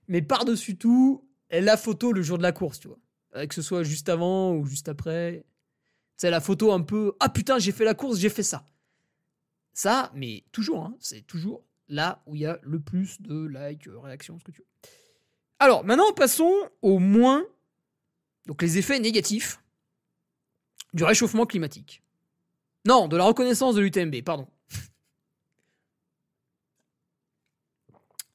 Mais 0.06 0.22
par-dessus 0.22 0.76
tout, 0.76 1.28
la 1.50 1.76
photo 1.76 2.12
le 2.12 2.22
jour 2.22 2.38
de 2.38 2.44
la 2.44 2.52
course, 2.52 2.78
tu 2.78 2.86
vois. 2.86 3.00
Euh, 3.34 3.44
que 3.44 3.54
ce 3.56 3.62
soit 3.62 3.82
juste 3.82 4.08
avant 4.08 4.52
ou 4.52 4.66
juste 4.66 4.88
après. 4.88 5.44
C'est 6.16 6.30
la 6.30 6.40
photo 6.40 6.70
un 6.70 6.82
peu 6.82 7.16
Ah 7.18 7.28
putain, 7.28 7.58
j'ai 7.58 7.72
fait 7.72 7.84
la 7.84 7.94
course, 7.94 8.20
j'ai 8.20 8.30
fait 8.30 8.44
ça. 8.44 8.64
Ça, 9.76 10.10
mais 10.14 10.42
toujours, 10.52 10.86
hein, 10.86 10.96
c'est 11.00 11.20
toujours 11.26 11.62
là 11.88 12.22
où 12.24 12.34
il 12.34 12.40
y 12.40 12.46
a 12.46 12.58
le 12.62 12.80
plus 12.80 13.20
de 13.20 13.44
likes, 13.44 13.86
euh, 13.88 13.98
réactions, 13.98 14.38
ce 14.38 14.44
que 14.44 14.50
tu 14.50 14.62
veux. 14.62 14.90
Alors, 15.58 15.84
maintenant, 15.84 16.14
passons 16.14 16.54
au 16.80 16.98
moins, 16.98 17.44
donc 18.46 18.62
les 18.62 18.78
effets 18.78 18.98
négatifs 18.98 19.62
du 20.94 21.04
réchauffement 21.04 21.44
climatique. 21.44 22.02
Non, 22.86 23.06
de 23.06 23.18
la 23.18 23.24
reconnaissance 23.24 23.74
de 23.74 23.82
l'UTMB, 23.82 24.22
pardon. 24.22 24.48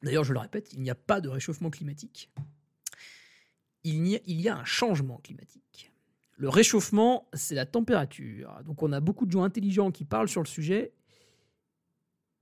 D'ailleurs, 0.04 0.24
je 0.24 0.34
le 0.34 0.40
répète, 0.40 0.72
il 0.74 0.82
n'y 0.82 0.92
a 0.92 0.96
pas 0.96 1.22
de 1.22 1.30
réchauffement 1.30 1.72
climatique. 1.72 2.30
Il 3.84 4.08
y, 4.08 4.16
a, 4.16 4.20
il 4.28 4.40
y 4.40 4.48
a 4.48 4.56
un 4.56 4.66
changement 4.66 5.18
climatique. 5.18 5.92
Le 6.38 6.50
réchauffement, 6.50 7.28
c'est 7.34 7.56
la 7.56 7.66
température. 7.66 8.62
Donc 8.64 8.84
on 8.84 8.92
a 8.92 9.00
beaucoup 9.00 9.26
de 9.26 9.32
gens 9.32 9.42
intelligents 9.42 9.90
qui 9.90 10.06
parlent 10.06 10.30
sur 10.30 10.44
le 10.44 10.48
sujet 10.48 10.94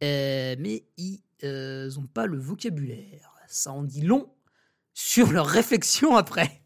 euh, 0.04 0.56
mais 0.58 0.84
ils 0.98 1.20
n'ont 1.44 2.04
euh, 2.04 2.08
pas 2.14 2.26
le 2.26 2.38
vocabulaire. 2.38 3.34
Ça 3.48 3.72
en 3.72 3.84
dit 3.84 4.02
long 4.02 4.32
sur 4.94 5.32
leur 5.32 5.48
réflexion 5.48 6.16
après. 6.16 6.62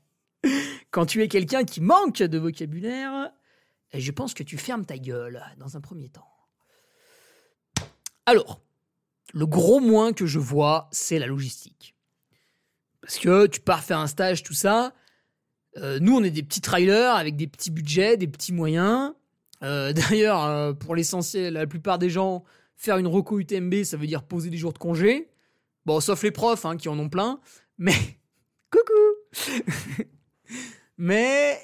Quand 0.91 1.05
tu 1.05 1.21
es 1.23 1.27
quelqu'un 1.27 1.63
qui 1.63 1.81
manque 1.81 2.17
de 2.17 2.37
vocabulaire, 2.37 3.31
je 3.93 4.11
pense 4.11 4.33
que 4.33 4.43
tu 4.43 4.57
fermes 4.57 4.85
ta 4.85 4.97
gueule 4.97 5.41
dans 5.57 5.77
un 5.77 5.81
premier 5.81 6.09
temps. 6.09 6.27
Alors, 8.25 8.61
le 9.33 9.45
gros 9.45 9.79
moins 9.79 10.13
que 10.13 10.25
je 10.25 10.39
vois, 10.39 10.89
c'est 10.91 11.19
la 11.19 11.27
logistique. 11.27 11.95
Parce 13.01 13.17
que 13.17 13.47
tu 13.47 13.59
pars 13.59 13.83
faire 13.83 13.99
un 13.99 14.07
stage, 14.07 14.43
tout 14.43 14.53
ça. 14.53 14.93
Euh, 15.77 15.99
nous, 15.99 16.15
on 16.15 16.23
est 16.23 16.31
des 16.31 16.43
petits 16.43 16.61
trailers 16.61 17.15
avec 17.15 17.35
des 17.35 17.47
petits 17.47 17.71
budgets, 17.71 18.17
des 18.17 18.27
petits 18.27 18.53
moyens. 18.53 19.13
D'ailleurs, 19.61 20.77
pour 20.77 20.93
l'essentiel, 20.93 21.53
la 21.53 21.65
plupart 21.65 21.97
des 21.97 22.09
gens, 22.09 22.43
Faire 22.75 22.97
une 22.97 23.07
reco 23.07 23.39
UTMB, 23.39 23.83
ça 23.83 23.97
veut 23.97 24.07
dire 24.07 24.23
poser 24.23 24.49
des 24.49 24.57
jours 24.57 24.73
de 24.73 24.77
congé. 24.77 25.29
Bon, 25.85 25.99
sauf 25.99 26.23
les 26.23 26.31
profs 26.31 26.65
hein, 26.65 26.77
qui 26.77 26.89
en 26.89 26.97
ont 26.99 27.09
plein. 27.09 27.39
Mais. 27.77 27.95
Coucou 28.71 30.03
Mais. 30.97 31.59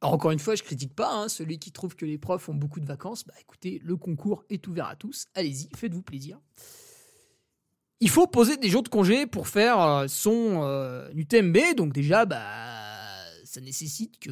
Encore 0.00 0.32
une 0.32 0.40
fois, 0.40 0.56
je 0.56 0.64
critique 0.64 0.96
pas 0.96 1.12
hein, 1.12 1.28
celui 1.28 1.58
qui 1.58 1.70
trouve 1.70 1.94
que 1.94 2.04
les 2.04 2.18
profs 2.18 2.48
ont 2.48 2.54
beaucoup 2.54 2.80
de 2.80 2.86
vacances. 2.86 3.24
Bah 3.24 3.34
écoutez, 3.40 3.80
le 3.84 3.96
concours 3.96 4.44
est 4.50 4.66
ouvert 4.66 4.88
à 4.88 4.96
tous. 4.96 5.26
Allez-y, 5.34 5.68
faites-vous 5.76 6.02
plaisir. 6.02 6.40
Il 8.00 8.10
faut 8.10 8.26
poser 8.26 8.56
des 8.56 8.68
jours 8.68 8.82
de 8.82 8.88
congé 8.88 9.28
pour 9.28 9.46
faire 9.46 9.80
euh, 9.80 10.08
son 10.08 11.08
UTMB. 11.14 11.56
Euh, 11.56 11.74
Donc 11.74 11.92
déjà, 11.92 12.24
bah, 12.24 12.40
ça 13.44 13.60
nécessite 13.60 14.18
que 14.18 14.30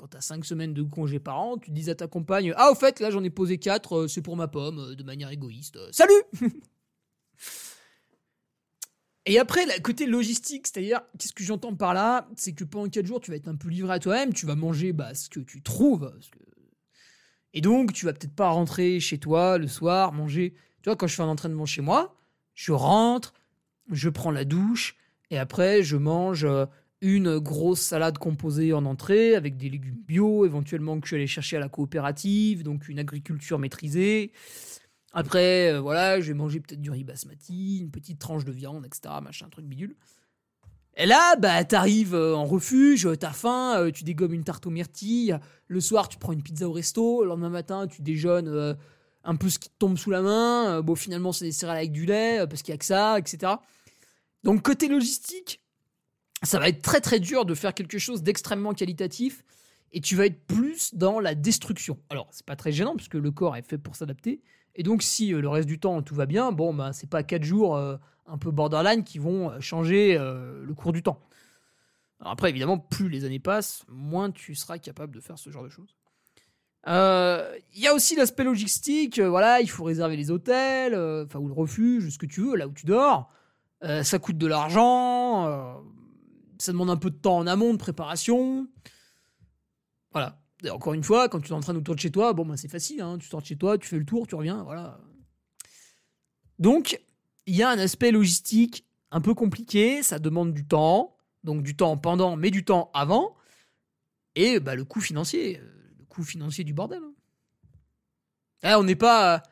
quand 0.00 0.08
tu 0.08 0.16
as 0.16 0.22
5 0.22 0.46
semaines 0.46 0.72
de 0.72 0.82
congé 0.82 1.18
par 1.20 1.38
an, 1.38 1.58
tu 1.58 1.70
dis 1.70 1.90
à 1.90 1.94
ta 1.94 2.06
compagne 2.06 2.54
Ah, 2.56 2.70
au 2.70 2.74
fait, 2.74 3.00
là 3.00 3.10
j'en 3.10 3.22
ai 3.22 3.28
posé 3.28 3.58
4, 3.58 3.96
euh, 3.96 4.08
c'est 4.08 4.22
pour 4.22 4.34
ma 4.34 4.48
pomme, 4.48 4.78
euh, 4.78 4.94
de 4.94 5.02
manière 5.02 5.28
égoïste. 5.28 5.76
Euh, 5.76 5.90
salut 5.92 6.22
Et 9.26 9.38
après, 9.38 9.66
le 9.66 9.78
côté 9.82 10.06
logistique, 10.06 10.66
c'est-à-dire, 10.66 11.02
qu'est-ce 11.18 11.34
que 11.34 11.44
j'entends 11.44 11.76
par 11.76 11.92
là? 11.92 12.26
C'est 12.34 12.54
que 12.54 12.64
pendant 12.64 12.88
4 12.88 13.04
jours, 13.04 13.20
tu 13.20 13.30
vas 13.30 13.36
être 13.36 13.48
un 13.48 13.56
peu 13.56 13.68
livré 13.68 13.92
à 13.92 13.98
toi-même, 13.98 14.32
tu 14.32 14.46
vas 14.46 14.54
manger 14.54 14.94
bah, 14.94 15.14
ce 15.14 15.28
que 15.28 15.40
tu 15.40 15.60
trouves. 15.60 16.10
Et 17.52 17.60
donc, 17.60 17.92
tu 17.92 18.06
vas 18.06 18.14
peut-être 18.14 18.34
pas 18.34 18.48
rentrer 18.48 19.00
chez 19.00 19.18
toi 19.18 19.58
le 19.58 19.68
soir, 19.68 20.14
manger. 20.14 20.54
Tu 20.82 20.88
vois, 20.88 20.96
quand 20.96 21.06
je 21.06 21.14
fais 21.14 21.22
un 21.22 21.28
entraînement 21.28 21.66
chez 21.66 21.82
moi, 21.82 22.16
je 22.54 22.72
rentre, 22.72 23.34
je 23.90 24.08
prends 24.08 24.30
la 24.30 24.46
douche, 24.46 24.96
et 25.28 25.36
après, 25.36 25.82
je 25.82 25.98
mange 25.98 26.46
une 27.02 27.38
grosse 27.38 27.80
salade 27.80 28.18
composée 28.18 28.72
en 28.72 28.84
entrée 28.84 29.34
avec 29.34 29.56
des 29.56 29.70
légumes 29.70 30.02
bio, 30.06 30.44
éventuellement 30.44 30.98
que 31.00 31.06
je 31.06 31.10
suis 31.10 31.16
allé 31.16 31.26
chercher 31.26 31.56
à 31.56 31.60
la 31.60 31.68
coopérative, 31.68 32.62
donc 32.62 32.88
une 32.88 32.98
agriculture 32.98 33.58
maîtrisée. 33.58 34.32
Après, 35.12 35.72
euh, 35.72 35.80
voilà, 35.80 36.20
je 36.20 36.28
vais 36.28 36.34
manger 36.34 36.60
peut-être 36.60 36.80
du 36.80 36.90
riz 36.90 37.04
basmati, 37.04 37.78
une 37.78 37.90
petite 37.90 38.18
tranche 38.18 38.44
de 38.44 38.52
viande, 38.52 38.84
etc., 38.86 39.14
machin, 39.22 39.48
truc 39.50 39.64
bidule. 39.64 39.96
Et 40.96 41.06
là, 41.06 41.36
bah, 41.36 41.64
t'arrives 41.64 42.14
euh, 42.14 42.36
en 42.36 42.44
refuge, 42.44 43.08
t'as 43.18 43.32
faim, 43.32 43.76
euh, 43.78 43.90
tu 43.90 44.04
dégommes 44.04 44.34
une 44.34 44.44
tarte 44.44 44.66
aux 44.66 44.70
myrtilles, 44.70 45.38
le 45.68 45.80
soir, 45.80 46.08
tu 46.08 46.18
prends 46.18 46.32
une 46.32 46.42
pizza 46.42 46.68
au 46.68 46.72
resto, 46.72 47.22
le 47.22 47.28
lendemain 47.28 47.48
matin, 47.48 47.86
tu 47.86 48.02
déjeunes 48.02 48.76
un 49.24 49.36
peu 49.36 49.48
ce 49.48 49.58
qui 49.58 49.68
te 49.68 49.74
tombe 49.78 49.96
sous 49.98 50.10
la 50.10 50.22
main, 50.22 50.80
bon, 50.82 50.94
finalement, 50.94 51.32
c'est 51.32 51.46
des 51.46 51.52
céréales 51.52 51.78
avec 51.78 51.92
du 51.92 52.06
lait, 52.06 52.46
parce 52.48 52.62
qu'il 52.62 52.72
y 52.72 52.74
a 52.74 52.78
que 52.78 52.84
ça, 52.84 53.18
etc. 53.18 53.54
Donc, 54.44 54.62
côté 54.62 54.88
logistique, 54.88 55.60
ça 56.42 56.58
va 56.58 56.68
être 56.68 56.82
très 56.82 57.00
très 57.00 57.20
dur 57.20 57.44
de 57.44 57.54
faire 57.54 57.74
quelque 57.74 57.98
chose 57.98 58.22
d'extrêmement 58.22 58.72
qualitatif 58.72 59.44
et 59.92 60.00
tu 60.00 60.16
vas 60.16 60.26
être 60.26 60.46
plus 60.46 60.94
dans 60.94 61.20
la 61.20 61.34
destruction. 61.34 61.98
Alors, 62.10 62.28
c'est 62.30 62.46
pas 62.46 62.56
très 62.56 62.72
gênant 62.72 62.94
puisque 62.94 63.14
le 63.14 63.30
corps 63.30 63.56
est 63.56 63.62
fait 63.62 63.78
pour 63.78 63.96
s'adapter. 63.96 64.40
Et 64.76 64.82
donc, 64.82 65.02
si 65.02 65.34
euh, 65.34 65.40
le 65.40 65.48
reste 65.48 65.68
du 65.68 65.78
temps 65.78 66.00
tout 66.02 66.14
va 66.14 66.26
bien, 66.26 66.52
bon, 66.52 66.72
ben, 66.72 66.92
c'est 66.92 67.10
pas 67.10 67.22
4 67.22 67.42
jours 67.42 67.76
euh, 67.76 67.96
un 68.26 68.38
peu 68.38 68.50
borderline 68.50 69.02
qui 69.04 69.18
vont 69.18 69.50
euh, 69.50 69.60
changer 69.60 70.16
le 70.16 70.74
cours 70.74 70.92
du 70.92 71.02
temps. 71.02 71.20
après, 72.20 72.50
évidemment, 72.50 72.78
plus 72.78 73.08
les 73.08 73.24
années 73.24 73.40
passent, 73.40 73.84
moins 73.88 74.30
tu 74.30 74.54
seras 74.54 74.78
capable 74.78 75.14
de 75.14 75.20
faire 75.20 75.38
ce 75.38 75.50
genre 75.50 75.64
de 75.64 75.68
choses. 75.68 75.96
Il 76.86 77.80
y 77.80 77.86
a 77.86 77.94
aussi 77.94 78.16
l'aspect 78.16 78.44
logistique. 78.44 79.20
voilà, 79.20 79.60
il 79.60 79.68
faut 79.68 79.84
réserver 79.84 80.16
les 80.16 80.30
hôtels, 80.30 80.94
enfin, 80.94 81.38
ou 81.38 81.48
le 81.48 81.52
refuge, 81.52 82.08
ce 82.08 82.18
que 82.18 82.26
tu 82.26 82.40
veux, 82.40 82.56
là 82.56 82.66
où 82.66 82.72
tu 82.72 82.86
dors. 82.86 83.30
ça 83.82 84.18
coûte 84.18 84.38
de 84.38 84.46
l'argent 84.46 85.82
ça 86.62 86.72
demande 86.72 86.90
un 86.90 86.96
peu 86.96 87.10
de 87.10 87.16
temps 87.16 87.36
en 87.38 87.46
amont 87.46 87.72
de 87.72 87.78
préparation. 87.78 88.68
Voilà. 90.12 90.40
Encore 90.70 90.92
une 90.92 91.04
fois, 91.04 91.28
quand 91.28 91.40
tu 91.40 91.48
t'entraînes 91.48 91.78
autour 91.78 91.94
de 91.94 92.00
chez 92.00 92.10
toi, 92.10 92.32
bon, 92.34 92.44
bah, 92.44 92.56
c'est 92.56 92.68
facile. 92.68 93.00
Hein. 93.00 93.16
Tu 93.18 93.28
sors 93.28 93.40
de 93.40 93.46
chez 93.46 93.56
toi, 93.56 93.78
tu 93.78 93.88
fais 93.88 93.98
le 93.98 94.04
tour, 94.04 94.26
tu 94.26 94.34
reviens. 94.34 94.62
Voilà. 94.64 95.00
Donc, 96.58 97.00
il 97.46 97.56
y 97.56 97.62
a 97.62 97.70
un 97.70 97.78
aspect 97.78 98.10
logistique 98.10 98.84
un 99.10 99.20
peu 99.20 99.34
compliqué. 99.34 100.02
Ça 100.02 100.18
demande 100.18 100.52
du 100.52 100.66
temps. 100.66 101.16
Donc, 101.44 101.62
du 101.62 101.74
temps 101.76 101.96
pendant, 101.96 102.36
mais 102.36 102.50
du 102.50 102.64
temps 102.64 102.90
avant. 102.92 103.34
Et 104.34 104.60
bah, 104.60 104.74
le 104.74 104.84
coût 104.84 105.00
financier. 105.00 105.58
euh, 105.58 105.94
Le 105.98 106.04
coût 106.04 106.22
financier 106.22 106.64
du 106.64 106.74
bordel. 106.74 107.00
hein. 107.02 107.14
Eh, 108.62 108.74
on 108.74 108.82
n'est 108.84 108.96
pas. 108.96 109.42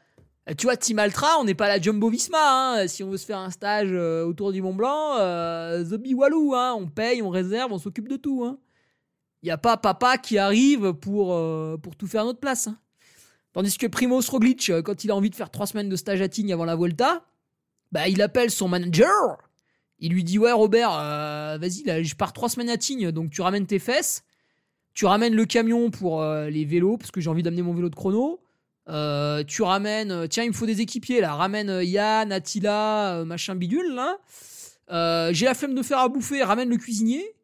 Euh, 0.48 0.54
Tu 0.56 0.66
vois, 0.66 0.76
Team 0.76 0.98
Altra, 0.98 1.38
on 1.40 1.44
n'est 1.44 1.54
pas 1.54 1.68
la 1.68 1.80
Jumbo 1.80 2.08
Visma. 2.10 2.38
hein. 2.82 2.88
Si 2.88 3.02
on 3.02 3.10
veut 3.10 3.16
se 3.16 3.26
faire 3.26 3.38
un 3.38 3.50
stage 3.50 3.88
euh, 3.92 4.24
autour 4.24 4.52
du 4.52 4.62
Mont 4.62 4.74
Blanc, 4.74 5.16
euh, 5.18 5.84
The 5.84 6.00
Walou, 6.14 6.54
hein. 6.54 6.74
on 6.78 6.86
paye, 6.86 7.22
on 7.22 7.30
réserve, 7.30 7.72
on 7.72 7.78
s'occupe 7.78 8.08
de 8.08 8.16
tout. 8.16 8.44
Hein. 8.44 8.58
Il 9.42 9.46
n'y 9.46 9.52
a 9.52 9.58
pas 9.58 9.76
papa 9.76 10.18
qui 10.18 10.36
arrive 10.38 10.92
pour, 10.94 11.32
euh, 11.34 11.76
pour 11.76 11.94
tout 11.96 12.06
faire 12.06 12.22
à 12.22 12.24
notre 12.24 12.40
place. 12.40 12.66
hein. 12.66 12.78
Tandis 13.52 13.78
que 13.78 13.86
Primoz 13.86 14.28
Roglic, 14.28 14.70
euh, 14.70 14.82
quand 14.82 15.04
il 15.04 15.10
a 15.10 15.16
envie 15.16 15.30
de 15.30 15.34
faire 15.34 15.50
trois 15.50 15.66
semaines 15.66 15.88
de 15.88 15.96
stage 15.96 16.20
à 16.20 16.28
Tignes 16.28 16.52
avant 16.52 16.64
la 16.64 16.76
Vuelta, 16.76 17.24
bah, 17.92 18.08
il 18.08 18.20
appelle 18.20 18.50
son 18.50 18.68
manager. 18.68 19.38
Il 20.00 20.12
lui 20.12 20.22
dit 20.22 20.38
Ouais, 20.38 20.52
Robert, 20.52 20.90
vas-y, 20.90 22.04
je 22.04 22.14
pars 22.14 22.32
trois 22.32 22.48
semaines 22.48 22.68
à 22.68 22.76
Tignes, 22.76 23.10
donc 23.10 23.30
tu 23.30 23.40
ramènes 23.40 23.66
tes 23.66 23.78
fesses. 23.80 24.22
Tu 24.94 25.06
ramènes 25.06 25.34
le 25.34 25.44
camion 25.44 25.90
pour 25.90 26.22
les 26.22 26.64
vélos, 26.64 26.98
parce 26.98 27.10
que 27.10 27.20
j'ai 27.20 27.28
envie 27.30 27.42
d'amener 27.42 27.62
mon 27.62 27.72
vélo 27.74 27.88
de 27.88 27.94
chrono. 27.96 28.40
Euh, 28.88 29.44
tu 29.44 29.62
ramènes, 29.62 30.10
euh, 30.10 30.26
tiens, 30.26 30.44
il 30.44 30.48
me 30.48 30.54
faut 30.54 30.66
des 30.66 30.80
équipiers 30.80 31.20
là. 31.20 31.34
Ramène 31.34 31.68
euh, 31.68 31.84
Yann, 31.84 32.32
Attila, 32.32 33.22
machin 33.26 33.54
bidule 33.54 33.94
là. 33.94 34.18
J'ai 35.32 35.44
la 35.44 35.54
flemme 35.54 35.74
de 35.74 35.82
faire 35.82 35.98
à 35.98 36.08
bouffer, 36.08 36.42
ramène 36.42 36.70
le 36.70 36.78
cuisinier. 36.78 37.34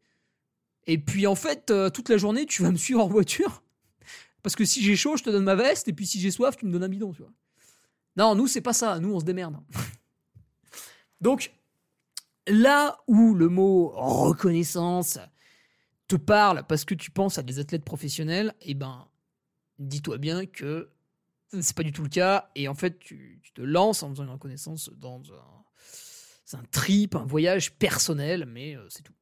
Et 0.86 0.98
puis 0.98 1.26
en 1.26 1.34
fait, 1.34 1.72
toute 1.92 2.08
la 2.08 2.16
journée, 2.16 2.46
tu 2.46 2.62
vas 2.62 2.70
me 2.70 2.76
suivre 2.76 3.02
en 3.02 3.08
voiture. 3.08 3.62
Parce 4.42 4.54
que 4.56 4.64
si 4.64 4.82
j'ai 4.82 4.96
chaud, 4.96 5.16
je 5.16 5.22
te 5.22 5.30
donne 5.30 5.44
ma 5.44 5.54
veste. 5.54 5.88
Et 5.88 5.92
puis 5.92 6.06
si 6.06 6.20
j'ai 6.20 6.30
soif, 6.30 6.56
tu 6.56 6.66
me 6.66 6.72
donnes 6.72 6.84
un 6.84 6.88
bidon, 6.88 7.12
tu 7.12 7.22
vois. 7.22 7.32
Non, 8.16 8.34
nous, 8.34 8.46
c'est 8.46 8.60
pas 8.60 8.72
ça. 8.72 8.98
Nous, 8.98 9.12
on 9.12 9.20
se 9.20 9.24
démerde. 9.24 9.56
Donc, 11.20 11.52
là 12.46 12.98
où 13.06 13.34
le 13.34 13.48
mot 13.48 13.88
reconnaissance 13.94 15.18
te 16.08 16.16
parle 16.16 16.64
parce 16.66 16.84
que 16.84 16.94
tu 16.94 17.10
penses 17.10 17.38
à 17.38 17.42
des 17.42 17.58
athlètes 17.58 17.84
professionnels, 17.84 18.54
eh 18.60 18.74
ben, 18.74 19.06
dis-toi 19.78 20.18
bien 20.18 20.46
que 20.46 20.90
c'est 21.60 21.76
pas 21.76 21.82
du 21.82 21.92
tout 21.92 22.02
le 22.02 22.08
cas. 22.08 22.50
Et 22.54 22.68
en 22.68 22.74
fait, 22.74 22.98
tu, 22.98 23.40
te 23.54 23.62
lances 23.62 24.02
en 24.02 24.10
faisant 24.10 24.24
une 24.24 24.30
reconnaissance 24.30 24.90
dans 24.96 25.22
un, 25.32 26.58
un 26.58 26.64
trip, 26.70 27.14
un 27.14 27.24
voyage 27.24 27.72
personnel, 27.72 28.46
mais 28.46 28.76
euh, 28.76 28.86
c'est 28.88 29.02
tout. 29.02 29.14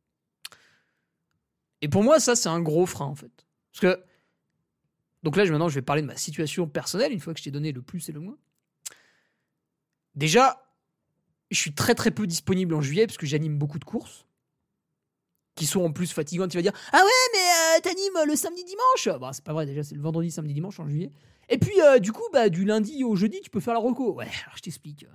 Et 1.83 1.89
pour 1.89 2.03
moi, 2.03 2.21
ça, 2.21 2.35
c'est 2.35 2.49
un 2.49 2.61
gros 2.61 2.87
frein, 2.87 3.07
en 3.07 3.15
fait. 3.15 3.47
Parce 3.73 3.81
que. 3.81 4.03
Donc 5.23 5.37
là, 5.37 5.45
maintenant, 5.45 5.69
je 5.69 5.75
vais 5.75 5.83
parler 5.83 6.03
de 6.03 6.07
ma 6.07 6.17
situation 6.17 6.67
personnelle, 6.67 7.13
une 7.13 7.21
fois 7.21 7.33
que 7.33 7.39
je 7.39 7.45
t'ai 7.45 7.51
donné 7.53 7.71
le 7.71 7.83
plus 7.83 8.09
et 8.09 8.13
le 8.13 8.19
moins. 8.19 8.39
Déjà, 10.17 10.63
je 11.51 11.59
suis 11.59 11.75
très 11.75 11.95
très 11.95 12.11
peu 12.11 12.27
disponible 12.27 12.75
en 12.75 12.81
juillet 12.81 13.07
parce 13.07 13.19
que 13.19 13.27
j'anime 13.27 13.57
beaucoup 13.57 13.79
de 13.79 13.85
courses 13.85 14.27
qui 15.55 15.67
sont 15.67 15.85
en 15.85 15.93
plus 15.93 16.13
fatigantes. 16.13 16.51
Tu 16.51 16.59
vas 16.59 16.63
dire 16.63 16.73
Ah 16.93 17.03
ouais, 17.03 17.33
mais 17.35 17.79
euh, 17.79 17.81
t'animes 17.83 18.27
le 18.31 18.37
samedi 18.37 18.65
dimanche 18.65 19.19
Bah, 19.21 19.31
c'est 19.33 19.45
pas 19.45 19.53
vrai, 19.53 19.67
déjà, 19.67 19.83
c'est 19.83 19.95
le 19.95 20.03
vendredi, 20.03 20.31
samedi, 20.31 20.55
dimanche 20.55 20.79
en 20.81 20.87
juillet. 20.87 21.11
Et 21.49 21.59
puis, 21.59 21.81
euh, 21.81 21.99
du 21.99 22.13
coup, 22.13 22.23
bah, 22.33 22.49
du 22.49 22.65
lundi 22.65 23.05
au 23.05 23.17
jeudi, 23.17 23.41
tu 23.41 23.51
peux 23.51 23.61
faire 23.61 23.75
la 23.75 23.81
reco. 23.81 24.15
Ouais, 24.15 24.29
alors 24.45 24.57
je 24.57 24.63
t'explique. 24.63 25.07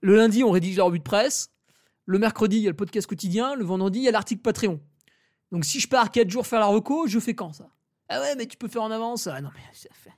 Le 0.00 0.16
lundi, 0.16 0.42
on 0.44 0.50
rédige 0.50 0.76
la 0.76 0.84
revue 0.84 0.98
de 0.98 1.04
presse. 1.04 1.50
Le 2.04 2.18
mercredi, 2.18 2.58
il 2.58 2.62
y 2.62 2.66
a 2.66 2.70
le 2.70 2.76
podcast 2.76 3.06
quotidien. 3.06 3.54
Le 3.54 3.64
vendredi, 3.64 4.00
il 4.00 4.04
y 4.04 4.08
a 4.08 4.12
l'article 4.12 4.42
Patreon. 4.42 4.80
Donc, 5.52 5.64
si 5.64 5.80
je 5.80 5.88
pars 5.88 6.10
4 6.10 6.28
jours 6.30 6.46
faire 6.46 6.60
la 6.60 6.66
reco, 6.66 7.06
je 7.06 7.18
fais 7.18 7.34
quand 7.34 7.52
ça? 7.52 7.68
Ah 8.08 8.20
ouais, 8.20 8.36
mais 8.36 8.46
tu 8.46 8.56
peux 8.56 8.68
faire 8.68 8.82
en 8.82 8.90
avance. 8.90 9.26
Ah 9.26 9.40
non, 9.40 9.50
mais 9.54 9.60
ça 9.72 9.88
fait. 9.92 10.12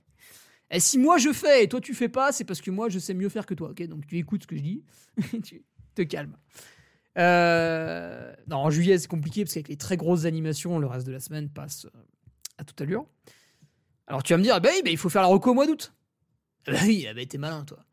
Et 0.70 0.80
si 0.80 0.98
moi 0.98 1.16
je 1.18 1.32
fais 1.32 1.64
et 1.64 1.68
toi 1.68 1.80
tu 1.80 1.94
fais 1.94 2.08
pas, 2.08 2.32
c'est 2.32 2.44
parce 2.44 2.60
que 2.60 2.70
moi 2.70 2.88
je 2.88 2.98
sais 2.98 3.14
mieux 3.14 3.28
faire 3.28 3.46
que 3.46 3.54
toi, 3.54 3.70
ok? 3.70 3.82
Donc 3.84 4.06
tu 4.06 4.18
écoutes 4.18 4.42
ce 4.42 4.46
que 4.46 4.56
je 4.56 4.62
dis, 4.62 4.84
tu 5.42 5.64
te 5.94 6.02
calmes. 6.02 6.36
Euh, 7.18 8.32
en 8.50 8.70
juillet 8.70 8.98
c'est 8.98 9.08
compliqué 9.08 9.44
parce 9.44 9.54
qu'avec 9.54 9.68
les 9.68 9.76
très 9.76 9.96
grosses 9.96 10.24
animations, 10.24 10.78
le 10.78 10.86
reste 10.86 11.06
de 11.06 11.12
la 11.12 11.20
semaine 11.20 11.48
passe 11.48 11.86
euh, 11.86 12.04
à 12.58 12.64
toute 12.64 12.80
allure. 12.80 13.06
Alors 14.06 14.22
tu 14.22 14.32
vas 14.32 14.38
me 14.38 14.42
dire, 14.42 14.60
bah, 14.60 14.70
il 14.84 14.96
faut 14.96 15.08
faire 15.08 15.22
la 15.22 15.28
reco 15.28 15.50
au 15.50 15.54
mois 15.54 15.66
d'août. 15.66 15.92
Bah 16.66 16.74
oui, 16.84 17.06
ah 17.08 17.14
bah 17.14 17.24
t'es 17.26 17.38
malin 17.38 17.64
toi. 17.64 17.84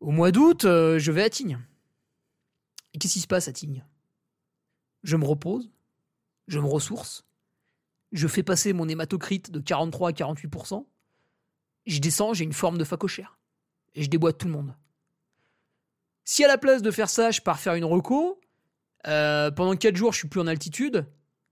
Au 0.00 0.10
mois 0.10 0.30
d'août, 0.30 0.64
euh, 0.64 0.98
je 0.98 1.12
vais 1.12 1.22
à 1.22 1.30
Tignes. 1.30 1.58
Et 2.92 2.98
qu'est-ce 2.98 3.14
qui 3.14 3.20
se 3.20 3.26
passe 3.26 3.48
à 3.48 3.52
Tignes? 3.52 3.84
Je 5.02 5.16
me 5.16 5.24
repose, 5.24 5.70
je 6.46 6.58
me 6.58 6.66
ressource, 6.66 7.24
je 8.12 8.28
fais 8.28 8.42
passer 8.42 8.72
mon 8.72 8.88
hématocrite 8.88 9.50
de 9.50 9.60
43 9.60 10.10
à 10.10 10.12
48%, 10.12 10.86
je 11.86 11.98
descends, 11.98 12.32
j'ai 12.32 12.44
une 12.44 12.52
forme 12.52 12.78
de 12.78 12.84
facochère. 12.84 13.38
Et 13.94 14.02
je 14.02 14.08
déboîte 14.08 14.38
tout 14.38 14.46
le 14.46 14.52
monde. 14.52 14.74
Si 16.24 16.44
à 16.44 16.48
la 16.48 16.58
place 16.58 16.82
de 16.82 16.90
faire 16.90 17.08
ça, 17.10 17.30
je 17.30 17.40
pars 17.40 17.58
faire 17.60 17.74
une 17.74 17.84
reco, 17.84 18.40
euh, 19.06 19.50
pendant 19.50 19.76
4 19.76 19.96
jours, 19.96 20.12
je 20.12 20.18
suis 20.18 20.28
plus 20.28 20.40
en 20.40 20.46
altitude. 20.46 21.06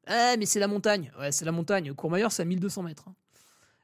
Ah, 0.07 0.37
mais 0.39 0.47
c'est 0.47 0.61
la 0.61 0.69
montagne. 0.69 1.13
Ouais, 1.19 1.31
c'est 1.31 1.45
la 1.45 1.53
montagne. 1.53 1.93
Courmayeur, 1.95 2.33
c'est 2.33 2.43
à 2.43 2.45
1200 2.45 2.83
mètres. 2.83 3.09
hein. 3.09 3.15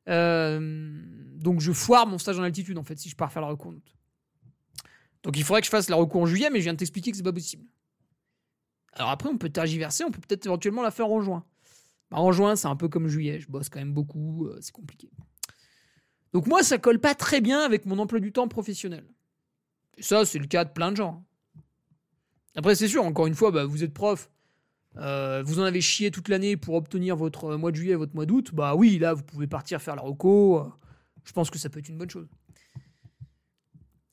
Euh, 0.08 0.88
donc 1.36 1.60
je 1.60 1.70
foire 1.72 2.06
mon 2.06 2.16
stage 2.18 2.38
en 2.38 2.42
altitude, 2.42 2.78
en 2.78 2.82
fait, 2.82 2.98
si 2.98 3.08
je 3.10 3.16
pars 3.16 3.30
faire 3.30 3.42
la 3.42 3.48
reco 3.48 3.68
en 3.68 3.74
août. 3.74 3.94
Donc 5.22 5.36
il 5.36 5.44
faudrait 5.44 5.60
que 5.60 5.66
je 5.66 5.70
fasse 5.70 5.90
la 5.90 5.96
reco 5.96 6.20
en 6.20 6.26
juillet, 6.26 6.48
mais 6.50 6.60
je 6.60 6.64
viens 6.64 6.72
de 6.72 6.78
t'expliquer 6.78 7.10
que 7.10 7.16
c'est 7.16 7.22
pas 7.22 7.32
possible. 7.32 7.66
Alors 8.94 9.10
après, 9.10 9.28
on 9.28 9.36
peut 9.36 9.50
tergiverser, 9.50 10.04
on 10.04 10.10
peut 10.10 10.20
peut-être 10.26 10.46
éventuellement 10.46 10.82
la 10.82 10.90
faire 10.90 11.10
en 11.10 11.20
juin. 11.20 11.44
Bah, 12.10 12.18
en 12.18 12.32
juin, 12.32 12.56
c'est 12.56 12.68
un 12.68 12.76
peu 12.76 12.88
comme 12.88 13.06
juillet. 13.08 13.38
Je 13.38 13.48
bosse 13.48 13.68
quand 13.68 13.78
même 13.80 13.92
beaucoup, 13.92 14.46
euh, 14.46 14.58
c'est 14.62 14.72
compliqué. 14.72 15.10
Donc 16.32 16.46
moi, 16.46 16.62
ça 16.62 16.78
colle 16.78 16.98
pas 17.00 17.14
très 17.14 17.40
bien 17.40 17.60
avec 17.60 17.84
mon 17.84 17.98
emploi 17.98 18.18
du 18.20 18.32
temps 18.32 18.48
professionnel. 18.48 19.04
Ça, 20.00 20.24
c'est 20.24 20.38
le 20.38 20.46
cas 20.46 20.64
de 20.64 20.70
plein 20.70 20.90
de 20.92 20.96
gens. 20.96 21.24
Après, 22.54 22.74
c'est 22.74 22.88
sûr, 22.88 23.04
encore 23.04 23.26
une 23.26 23.34
fois, 23.34 23.50
bah, 23.50 23.64
vous 23.64 23.84
êtes 23.84 23.94
prof, 23.94 24.30
euh, 24.96 25.42
vous 25.44 25.60
en 25.60 25.62
avez 25.62 25.80
chié 25.80 26.10
toute 26.10 26.28
l'année 26.28 26.56
pour 26.56 26.74
obtenir 26.74 27.16
votre 27.16 27.56
mois 27.56 27.70
de 27.70 27.76
juillet 27.76 27.92
et 27.92 27.96
votre 27.96 28.14
mois 28.14 28.26
d'août, 28.26 28.50
bah 28.52 28.74
oui, 28.74 28.98
là, 28.98 29.14
vous 29.14 29.22
pouvez 29.22 29.46
partir 29.46 29.80
faire 29.80 29.94
la 29.96 30.02
reco. 30.02 30.70
je 31.24 31.32
pense 31.32 31.50
que 31.50 31.58
ça 31.58 31.68
peut 31.68 31.78
être 31.78 31.88
une 31.88 31.98
bonne 31.98 32.10
chose. 32.10 32.28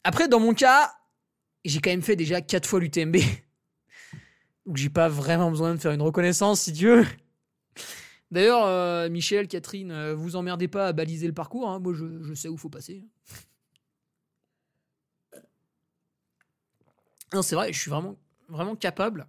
Après, 0.04 0.28
dans 0.28 0.40
mon 0.40 0.54
cas, 0.54 0.92
j'ai 1.64 1.80
quand 1.80 1.90
même 1.90 2.04
fait 2.04 2.16
déjà 2.16 2.42
4 2.42 2.68
fois 2.68 2.80
l'UTMB. 2.80 3.18
Donc 4.66 4.78
j'ai 4.78 4.90
pas 4.90 5.10
vraiment 5.10 5.50
besoin 5.50 5.74
de 5.74 5.80
faire 5.80 5.92
une 5.92 6.02
reconnaissance, 6.02 6.62
si 6.62 6.72
veux. 6.86 7.06
D'ailleurs, 8.32 8.66
euh, 8.66 9.10
Michel, 9.10 9.48
Catherine, 9.48 9.92
euh, 9.92 10.16
vous 10.16 10.36
emmerdez 10.36 10.68
pas 10.68 10.88
à 10.88 10.94
baliser 10.94 11.28
le 11.28 11.34
parcours. 11.34 11.70
hein. 11.70 11.80
Moi, 11.80 11.94
je, 11.94 12.24
je 12.24 12.34
sais 12.34 12.48
où 12.48 12.58
faut 12.58 12.70
passer. 12.70 13.04
Non, 17.36 17.42
c'est 17.42 17.56
vrai, 17.56 17.74
je 17.74 17.78
suis 17.82 17.92
vraiment, 17.92 18.18
vraiment 18.48 18.78
capable. 18.78 19.28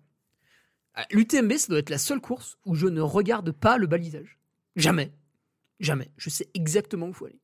Ah, 0.94 1.04
L'UTMB, 1.10 1.54
ça 1.54 1.66
doit 1.66 1.80
être 1.80 1.90
la 1.90 1.98
seule 1.98 2.20
course 2.20 2.56
où 2.64 2.76
je 2.76 2.86
ne 2.86 3.00
regarde 3.00 3.50
pas 3.50 3.78
le 3.78 3.88
balisage. 3.88 4.38
Jamais. 4.76 5.12
Jamais. 5.80 6.08
Je 6.16 6.30
sais 6.30 6.48
exactement 6.54 7.06
où 7.06 7.08
il 7.08 7.14
faut 7.16 7.26
aller. 7.26 7.40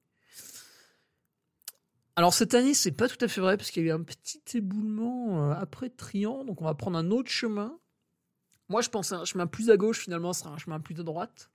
Alors 2.15 2.33
cette 2.33 2.55
année, 2.55 2.75
c'est 2.75 2.93
pas 2.93 3.09
tout 3.09 3.23
à 3.25 3.27
fait 3.27 3.41
vrai 3.41 3.57
parce 3.57 3.73
qu'il 3.73 3.83
y 3.83 3.87
a 3.87 3.89
eu 3.89 3.93
un 3.93 4.05
petit 4.05 4.41
éboulement 4.55 5.51
euh, 5.51 5.55
après 5.55 5.91
Trian, 5.91 6.45
donc 6.45 6.63
on 6.63 6.65
va 6.65 6.75
prendre 6.75 6.97
un 6.97 7.11
autre 7.11 7.31
chemin. 7.31 7.77
Moi, 8.69 8.83
je 8.83 8.89
pensais 8.89 9.17
un 9.17 9.25
chemin 9.25 9.49
plus 9.49 9.69
à 9.69 9.77
gauche, 9.77 9.99
finalement, 9.99 10.33
ce 10.33 10.43
sera 10.43 10.55
un 10.55 10.59
chemin 10.59 10.79
plus 10.79 11.01
à 11.01 11.03
droite. 11.03 11.51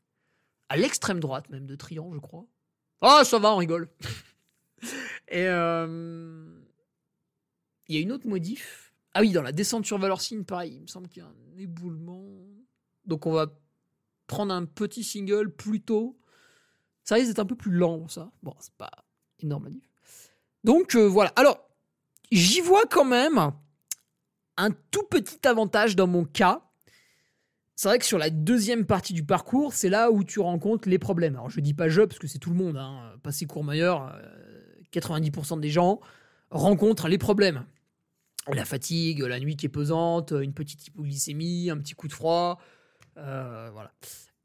À 0.68 0.76
l'extrême 0.76 1.22
droite, 1.22 1.50
même, 1.50 1.66
de 1.66 1.76
Trian, 1.78 2.12
je 2.14 2.20
crois. 2.20 2.46
Ah, 3.00 3.24
ça 3.24 3.40
va, 3.40 3.54
on 3.54 3.58
rigole. 3.58 3.88
Et 5.30 5.48
euh, 5.48 6.60
il 7.88 7.96
y 7.96 8.00
a 8.00 8.02
une 8.02 8.12
autre 8.12 8.28
modif. 8.28 8.87
Ah 9.18 9.22
oui, 9.22 9.32
dans 9.32 9.42
la 9.42 9.52
descente 9.52 9.84
sur 9.84 9.98
Valorcine, 9.98 10.46
pareil, 10.46 10.76
il 10.76 10.82
me 10.84 10.86
semble 10.86 11.08
qu'il 11.08 11.24
y 11.24 11.26
a 11.26 11.28
un 11.28 11.58
éboulement. 11.58 12.24
Donc 13.04 13.26
on 13.26 13.32
va 13.32 13.48
prendre 14.28 14.54
un 14.54 14.66
petit 14.66 15.04
single 15.04 15.50
plus 15.50 15.82
tôt. 15.82 16.20
Ça 17.04 17.16
risque 17.16 17.30
d'être 17.30 17.40
un 17.40 17.48
peu 17.48 17.56
plus 17.56 17.72
lent, 17.72 18.08
ça. 18.10 18.32
Bon, 18.44 18.54
c'est 18.60 18.76
pas 18.76 18.92
énorme. 19.40 19.72
Donc 20.64 20.94
euh, 20.94 21.08
voilà. 21.08 21.34
Alors, 21.36 21.68
j'y 22.32 22.62
vois 22.62 22.84
quand 22.86 23.06
même 23.06 23.54
un 24.56 24.70
tout 24.92 25.08
petit 25.10 25.48
avantage 25.48 25.96
dans 25.96 26.06
mon 26.06 26.24
cas. 26.24 26.70
C'est 27.76 27.88
vrai 27.88 27.98
que 27.98 28.06
sur 28.06 28.20
la 28.20 28.30
deuxième 28.30 28.86
partie 28.86 29.14
du 29.14 29.26
parcours, 29.26 29.74
c'est 29.74 29.90
là 29.90 30.12
où 30.12 30.24
tu 30.24 30.40
rencontres 30.42 30.88
les 30.88 31.00
problèmes. 31.00 31.34
Alors 31.34 31.50
je 31.50 31.60
dis 31.60 31.74
pas 31.74 31.90
je 31.90 32.04
parce 32.04 32.20
que 32.20 32.28
c'est 32.28 32.38
tout 32.38 32.52
le 32.52 32.58
monde. 32.58 32.78
Hein. 32.78 33.14
Passer 33.24 33.48
Courmayeur, 33.48 34.14
euh, 34.14 34.22
90% 34.94 35.60
des 35.60 35.72
gens 35.72 36.02
rencontrent 36.52 37.08
les 37.08 37.18
problèmes. 37.18 37.66
La 38.54 38.66
fatigue, 38.66 39.20
la 39.20 39.40
nuit 39.40 39.56
qui 39.56 39.66
est 39.66 39.70
pesante, 39.70 40.32
une 40.32 40.54
petite 40.54 40.88
hypoglycémie, 40.88 41.70
un 41.70 41.78
petit 41.78 41.94
coup 41.94 42.08
de 42.08 42.14
froid. 42.14 42.60
euh, 43.18 43.70
voilà. 43.72 43.92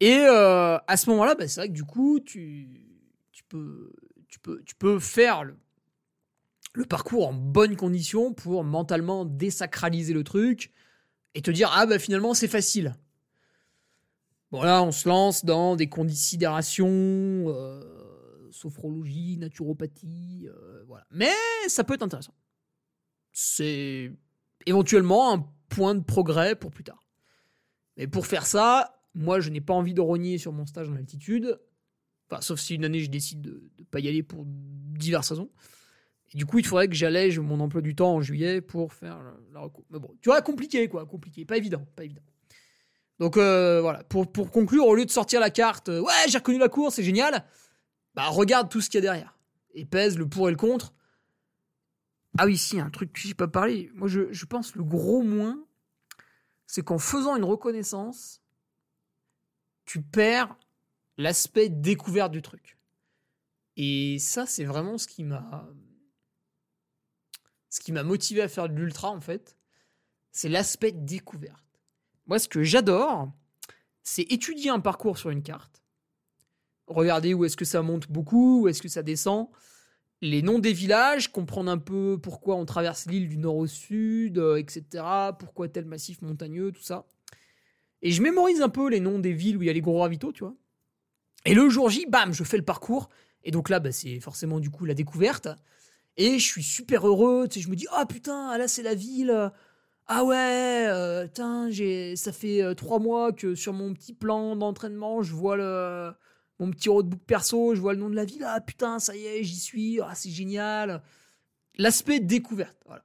Et 0.00 0.18
euh, 0.18 0.78
à 0.88 0.96
ce 0.96 1.08
moment-là, 1.10 1.36
bah, 1.36 1.46
c'est 1.46 1.60
vrai 1.60 1.68
que 1.68 1.74
du 1.74 1.84
coup, 1.84 2.18
tu, 2.18 2.88
tu, 3.30 3.44
peux, 3.44 3.92
tu, 4.26 4.40
peux, 4.40 4.60
tu 4.64 4.74
peux 4.74 4.98
faire 4.98 5.44
le, 5.44 6.84
parcours 6.86 7.28
en 7.28 7.32
bonne 7.32 7.76
condition 7.76 8.34
pour 8.34 8.64
mentalement 8.64 9.24
désacraliser 9.24 10.12
le 10.12 10.24
truc 10.24 10.72
et 11.34 11.42
te 11.42 11.52
dire 11.52 11.70
ah 11.72 11.86
bah 11.86 12.00
finalement 12.00 12.34
c'est 12.34 12.48
facile. 12.48 12.96
Bon, 14.50 14.62
là, 14.62 14.82
on 14.82 14.90
se 14.90 15.08
lance 15.08 15.44
dans 15.44 15.76
des 15.76 15.88
considérations, 15.88 16.88
euh, 16.88 18.48
sophrologie, 18.50 19.36
naturopathie, 19.38 20.48
voilà. 20.88 21.06
Mais 21.12 21.32
ça 21.68 21.84
peut 21.84 21.94
être 21.94 22.02
intéressant. 22.02 22.34
C'est 23.32 24.12
éventuellement 24.66 25.32
un 25.32 25.46
point 25.68 25.94
de 25.94 26.02
progrès 26.02 26.54
pour 26.54 26.70
plus 26.70 26.84
tard. 26.84 27.02
Mais 27.96 28.06
pour 28.06 28.26
faire 28.26 28.46
ça, 28.46 29.02
moi, 29.14 29.40
je 29.40 29.50
n'ai 29.50 29.60
pas 29.60 29.74
envie 29.74 29.94
de 29.94 30.00
rogner 30.00 30.38
sur 30.38 30.52
mon 30.52 30.66
stage 30.66 30.88
en 30.88 30.96
altitude. 30.96 31.58
Enfin, 32.30 32.40
sauf 32.40 32.60
si 32.60 32.74
une 32.74 32.84
année, 32.84 33.00
je 33.00 33.10
décide 33.10 33.40
de 33.40 33.70
ne 33.78 33.84
pas 33.84 34.00
y 34.00 34.08
aller 34.08 34.22
pour 34.22 34.44
diverses 34.46 35.30
raisons. 35.30 35.50
Et 36.32 36.38
du 36.38 36.46
coup, 36.46 36.58
il 36.58 36.66
faudrait 36.66 36.88
que 36.88 36.94
j'allège 36.94 37.38
mon 37.38 37.60
emploi 37.60 37.82
du 37.82 37.94
temps 37.94 38.14
en 38.14 38.22
juillet 38.22 38.60
pour 38.60 38.94
faire 38.94 39.18
la, 39.52 39.60
recours. 39.60 39.84
Mais 39.90 39.98
bon, 39.98 40.14
tu 40.20 40.30
vois, 40.30 40.40
compliqué, 40.40 40.88
quoi, 40.88 41.04
compliqué. 41.04 41.44
Pas 41.44 41.58
évident, 41.58 41.84
pas 41.94 42.04
évident. 42.04 42.22
Donc 43.18 43.36
euh, 43.36 43.80
voilà, 43.80 44.02
pour, 44.04 44.30
pour 44.30 44.50
conclure, 44.50 44.86
au 44.86 44.94
lieu 44.94 45.04
de 45.04 45.10
sortir 45.10 45.40
la 45.40 45.50
carte, 45.50 45.90
euh, 45.90 46.00
ouais, 46.00 46.12
j'ai 46.28 46.38
reconnu 46.38 46.58
la 46.58 46.68
course, 46.68 46.96
c'est 46.96 47.04
génial, 47.04 47.44
bah 48.14 48.26
regarde 48.28 48.68
tout 48.68 48.80
ce 48.80 48.88
qu'il 48.88 48.98
y 48.98 48.98
a 48.98 49.02
derrière. 49.02 49.38
Et 49.74 49.84
pèse 49.84 50.18
le 50.18 50.26
pour 50.26 50.48
et 50.48 50.50
le 50.50 50.56
contre. 50.56 50.92
Ah 52.38 52.46
oui, 52.46 52.56
si, 52.56 52.80
un 52.80 52.90
truc 52.90 53.12
que 53.12 53.20
j'ai 53.20 53.34
pas 53.34 53.48
parlé. 53.48 53.90
Moi, 53.94 54.08
je, 54.08 54.44
pense 54.46 54.74
le 54.74 54.84
gros 54.84 55.22
moins, 55.22 55.64
c'est 56.66 56.82
qu'en 56.82 56.98
faisant 56.98 57.36
une 57.36 57.44
reconnaissance, 57.44 58.42
tu 59.84 60.02
perds 60.02 60.56
l'aspect 61.18 61.68
découverte 61.68 62.32
du 62.32 62.40
truc. 62.40 62.78
Et 63.76 64.18
ça, 64.18 64.46
c'est 64.46 64.64
vraiment 64.64 64.98
ce 64.98 65.06
qui 65.06 65.24
m'a. 65.24 65.68
Ce 67.68 67.80
qui 67.80 67.92
m'a 67.92 68.02
motivé 68.02 68.42
à 68.42 68.48
faire 68.48 68.68
de 68.68 68.74
l'ultra, 68.74 69.10
en 69.10 69.20
fait, 69.22 69.56
c'est 70.30 70.50
l'aspect 70.50 70.92
découverte. 70.92 71.80
Moi, 72.26 72.38
ce 72.38 72.48
que 72.48 72.62
j'adore, 72.62 73.32
c'est 74.02 74.30
étudier 74.30 74.70
un 74.70 74.80
parcours 74.80 75.16
sur 75.16 75.30
une 75.30 75.42
carte. 75.42 75.82
Regarder 76.86 77.32
où 77.32 77.44
est-ce 77.46 77.56
que 77.56 77.64
ça 77.64 77.80
monte 77.80 78.10
beaucoup, 78.10 78.62
où 78.62 78.68
est-ce 78.68 78.82
que 78.82 78.88
ça 78.88 79.02
descend. 79.02 79.48
Les 80.22 80.40
noms 80.40 80.60
des 80.60 80.72
villages, 80.72 81.32
comprendre 81.32 81.68
un 81.70 81.78
peu 81.78 82.16
pourquoi 82.22 82.54
on 82.54 82.64
traverse 82.64 83.06
l'île 83.06 83.28
du 83.28 83.38
nord 83.38 83.56
au 83.56 83.66
sud, 83.66 84.38
euh, 84.38 84.56
etc. 84.56 85.04
Pourquoi 85.36 85.68
tel 85.68 85.84
massif 85.84 86.22
montagneux, 86.22 86.70
tout 86.70 86.82
ça. 86.82 87.06
Et 88.02 88.12
je 88.12 88.22
mémorise 88.22 88.62
un 88.62 88.68
peu 88.68 88.88
les 88.88 89.00
noms 89.00 89.18
des 89.18 89.32
villes 89.32 89.56
où 89.56 89.62
il 89.62 89.66
y 89.66 89.70
a 89.70 89.72
les 89.72 89.80
gros 89.80 89.98
ravitaux, 89.98 90.30
tu 90.32 90.44
vois. 90.44 90.54
Et 91.44 91.54
le 91.54 91.68
jour 91.68 91.90
J, 91.90 92.06
bam, 92.06 92.32
je 92.32 92.44
fais 92.44 92.56
le 92.56 92.64
parcours. 92.64 93.08
Et 93.42 93.50
donc 93.50 93.68
là, 93.68 93.80
bah, 93.80 93.90
c'est 93.90 94.20
forcément 94.20 94.60
du 94.60 94.70
coup 94.70 94.84
la 94.84 94.94
découverte. 94.94 95.48
Et 96.16 96.38
je 96.38 96.44
suis 96.44 96.62
super 96.62 97.06
heureux. 97.06 97.48
Tu 97.48 97.58
sais, 97.58 97.64
je 97.64 97.70
me 97.70 97.74
dis, 97.74 97.86
ah 97.90 98.02
oh, 98.02 98.06
putain, 98.06 98.56
là 98.56 98.68
c'est 98.68 98.82
la 98.82 98.94
ville. 98.94 99.50
Ah 100.06 100.24
ouais, 100.24 100.86
euh, 100.88 101.26
j'ai, 101.70 102.14
ça 102.16 102.32
fait 102.32 102.62
euh, 102.62 102.74
trois 102.74 102.98
mois 102.98 103.32
que 103.32 103.54
sur 103.54 103.72
mon 103.72 103.92
petit 103.94 104.12
plan 104.12 104.54
d'entraînement, 104.56 105.22
je 105.22 105.32
vois 105.32 105.56
le, 105.56 106.12
mon 106.62 106.70
petit 106.70 106.88
roadbook 106.88 107.20
perso, 107.26 107.74
je 107.74 107.80
vois 107.80 107.92
le 107.92 107.98
nom 107.98 108.08
de 108.08 108.14
la 108.14 108.24
ville. 108.24 108.44
Ah 108.46 108.60
putain, 108.60 109.00
ça 109.00 109.16
y 109.16 109.26
est, 109.26 109.42
j'y 109.42 109.58
suis. 109.58 110.00
Ah, 110.00 110.14
c'est 110.14 110.30
génial. 110.30 111.02
L'aspect 111.76 112.20
découverte, 112.20 112.78
voilà. 112.86 113.04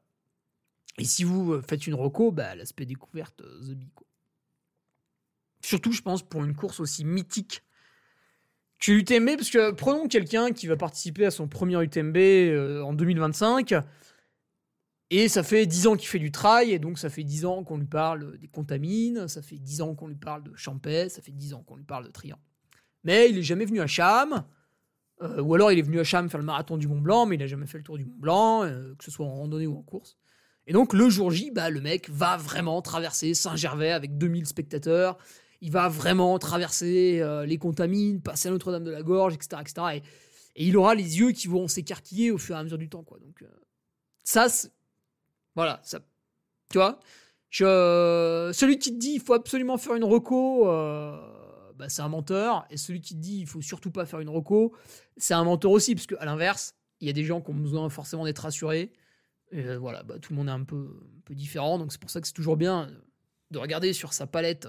Et 0.99 1.05
si 1.05 1.23
vous 1.23 1.53
euh, 1.53 1.61
faites 1.67 1.87
une 1.87 1.95
reco, 1.95 2.31
bah, 2.31 2.55
l'aspect 2.55 2.85
découverte, 2.85 3.41
The 3.41 3.71
Bee, 3.71 3.91
quoi. 3.95 4.05
Surtout, 5.61 5.91
je 5.91 6.01
pense, 6.01 6.21
pour 6.21 6.43
une 6.43 6.55
course 6.55 6.79
aussi 6.79 7.03
mythique 7.03 7.63
que 8.79 8.91
l'UTMB, 8.91 9.37
parce 9.37 9.49
que 9.49 9.71
prenons 9.71 10.07
quelqu'un 10.07 10.51
qui 10.51 10.67
va 10.67 10.77
participer 10.77 11.25
à 11.25 11.31
son 11.31 11.47
premier 11.47 11.83
UTMB 11.83 12.15
euh, 12.15 12.83
en 12.83 12.93
2025, 12.93 13.73
et 15.09 15.29
ça 15.29 15.41
fait 15.41 15.65
10 15.65 15.87
ans 15.87 15.95
qu'il 15.95 16.07
fait 16.07 16.19
du 16.19 16.31
trail, 16.31 16.71
et 16.71 16.79
donc 16.79 16.99
ça 16.99 17.09
fait 17.09 17.23
10 17.23 17.45
ans 17.45 17.63
qu'on 17.63 17.77
lui 17.77 17.87
parle 17.87 18.37
des 18.37 18.47
contamines, 18.47 19.27
ça 19.27 19.41
fait 19.41 19.57
10 19.57 19.81
ans 19.81 19.95
qu'on 19.95 20.07
lui 20.07 20.15
parle 20.15 20.43
de 20.43 20.55
Champais, 20.55 21.09
ça 21.09 21.23
fait 21.23 21.31
10 21.31 21.55
ans 21.55 21.63
qu'on 21.63 21.75
lui 21.75 21.85
parle 21.85 22.05
de 22.05 22.11
Trian. 22.11 22.37
Mais 23.07 23.29
il 23.29 23.37
est 23.37 23.43
jamais 23.43 23.63
venu 23.63 23.79
à 23.79 23.87
Cham, 23.87 24.43
euh, 25.21 25.41
ou 25.41 25.55
alors 25.55 25.71
il 25.71 25.79
est 25.79 25.81
venu 25.81 25.97
à 25.97 26.03
Cham 26.03 26.29
faire 26.29 26.41
le 26.41 26.45
marathon 26.45 26.75
du 26.75 26.89
Mont 26.89 26.99
Blanc, 26.99 27.25
mais 27.25 27.35
il 27.35 27.39
n'a 27.39 27.47
jamais 27.47 27.65
fait 27.65 27.77
le 27.77 27.83
tour 27.85 27.97
du 27.97 28.03
Mont 28.03 28.17
Blanc, 28.17 28.65
euh, 28.65 28.93
que 28.95 29.03
ce 29.05 29.11
soit 29.11 29.25
en 29.25 29.33
randonnée 29.33 29.65
ou 29.65 29.77
en 29.77 29.81
course. 29.81 30.17
Et 30.67 30.73
donc 30.73 30.91
le 30.91 31.09
jour 31.09 31.31
J, 31.31 31.49
bah, 31.49 31.69
le 31.69 31.79
mec 31.79 32.09
va 32.09 32.35
vraiment 32.35 32.81
traverser 32.81 33.33
Saint-Gervais 33.33 33.91
avec 33.91 34.17
2000 34.17 34.45
spectateurs, 34.45 35.17
il 35.61 35.71
va 35.71 35.87
vraiment 35.87 36.37
traverser 36.37 37.21
euh, 37.21 37.45
les 37.45 37.57
contamines, 37.57 38.21
passer 38.21 38.49
à 38.49 38.51
Notre-Dame-de-la-Gorge, 38.51 39.35
etc. 39.35 39.61
etc. 39.61 40.01
Et, 40.55 40.67
il 40.67 40.75
aura 40.75 40.93
les 40.93 41.19
yeux 41.19 41.31
qui 41.31 41.47
vont 41.47 41.69
s'écarquiller 41.69 42.31
au 42.31 42.37
fur 42.37 42.55
et 42.55 42.59
à 42.59 42.63
mesure 42.63 42.79
du 42.79 42.89
temps. 42.89 43.03
Quoi. 43.03 43.19
Donc, 43.19 43.45
ça, 44.23 44.47
voilà, 45.55 45.79
ça, 45.83 45.99
tu 46.71 46.79
vois. 46.79 46.99
Je, 47.51 48.49
celui 48.53 48.79
qui 48.79 48.91
te 48.91 48.97
dit 48.97 49.11
il 49.13 49.21
faut 49.21 49.35
absolument 49.35 49.77
faire 49.77 49.93
une 49.93 50.03
reco, 50.03 50.67
bah, 51.77 51.89
c'est 51.89 52.01
un 52.01 52.09
menteur. 52.09 52.65
Et 52.69 52.77
celui 52.77 53.01
qui 53.01 53.15
dit 53.15 53.39
il 53.39 53.47
faut 53.47 53.61
surtout 53.61 53.91
pas 53.91 54.05
faire 54.05 54.19
une 54.19 54.29
reco, 54.29 54.75
c'est 55.17 55.33
un 55.33 55.43
menteur 55.43 55.71
aussi. 55.71 55.95
Parce 55.95 56.07
qu'à 56.07 56.25
l'inverse, 56.25 56.75
il 56.99 57.07
y 57.07 57.09
a 57.09 57.13
des 57.13 57.23
gens 57.23 57.41
qui 57.41 57.51
ont 57.51 57.55
besoin 57.55 57.89
forcément 57.89 58.25
d'être 58.25 58.39
rassurés. 58.39 58.91
Et 59.51 59.77
voilà, 59.77 60.03
bah, 60.03 60.19
tout 60.19 60.33
le 60.33 60.37
monde 60.37 60.49
est 60.49 60.51
un 60.51 60.63
peu, 60.63 60.99
différent. 61.29 61.79
Donc 61.79 61.91
c'est 61.91 62.01
pour 62.01 62.09
ça 62.09 62.19
que 62.21 62.27
c'est 62.27 62.33
toujours 62.33 62.57
bien 62.57 62.89
de 63.51 63.59
regarder 63.59 63.93
sur 63.93 64.13
sa 64.13 64.27
palette 64.27 64.67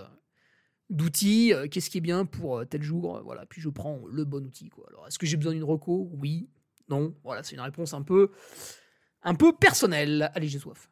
d'outils, 0.90 1.52
euh, 1.52 1.68
qu'est-ce 1.68 1.90
qui 1.90 1.98
est 1.98 2.02
bien 2.02 2.24
pour 2.24 2.58
euh, 2.58 2.64
tel 2.64 2.82
jour, 2.82 3.16
euh, 3.16 3.22
voilà, 3.22 3.44
puis 3.46 3.60
je 3.60 3.68
prends 3.68 4.00
le 4.10 4.24
bon 4.24 4.44
outil. 4.44 4.70
Quoi. 4.70 4.86
Alors, 4.88 5.06
est-ce 5.06 5.18
que 5.18 5.26
j'ai 5.26 5.36
besoin 5.36 5.52
d'une 5.52 5.64
reco? 5.64 6.08
Oui, 6.14 6.48
non, 6.88 7.14
voilà, 7.24 7.42
c'est 7.42 7.54
une 7.54 7.60
réponse 7.60 7.92
un 7.92 8.02
peu, 8.02 8.30
un 9.22 9.34
peu 9.34 9.52
personnelle. 9.54 10.30
Allez, 10.34 10.48
j'ai 10.48 10.58
soif. 10.58 10.90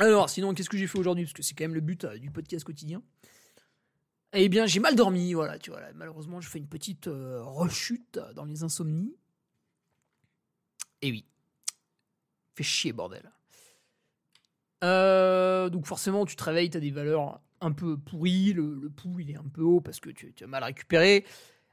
Alors, 0.00 0.30
sinon, 0.30 0.54
qu'est-ce 0.54 0.70
que 0.70 0.78
j'ai 0.78 0.86
fait 0.86 0.98
aujourd'hui? 0.98 1.24
Parce 1.24 1.34
que 1.34 1.42
c'est 1.42 1.54
quand 1.54 1.64
même 1.64 1.74
le 1.74 1.80
but 1.80 2.06
du 2.06 2.30
podcast 2.30 2.64
quotidien. 2.64 3.02
Eh 4.32 4.48
bien, 4.48 4.64
j'ai 4.64 4.80
mal 4.80 4.96
dormi, 4.96 5.34
voilà, 5.34 5.58
tu 5.58 5.70
vois. 5.70 5.80
malheureusement, 5.94 6.40
je 6.40 6.48
fais 6.48 6.58
une 6.58 6.68
petite 6.68 7.06
rechute 7.06 8.18
dans 8.34 8.46
les 8.46 8.62
insomnies. 8.62 9.14
Et 11.02 11.10
oui. 11.10 11.26
Fait 12.54 12.64
chier, 12.64 12.92
bordel. 12.92 13.30
Euh, 14.82 15.68
donc 15.68 15.86
forcément, 15.86 16.24
tu 16.24 16.36
te 16.36 16.44
réveilles, 16.44 16.70
tu 16.70 16.78
as 16.78 16.80
des 16.80 16.90
valeurs 16.90 17.40
un 17.60 17.72
peu 17.72 17.98
pourries, 17.98 18.54
le, 18.54 18.90
pouls 18.90 19.20
il 19.20 19.30
est 19.30 19.36
un 19.36 19.48
peu 19.52 19.62
haut 19.62 19.82
parce 19.82 20.00
que 20.00 20.08
tu, 20.08 20.32
as 20.42 20.46
mal 20.46 20.64
récupéré, 20.64 21.26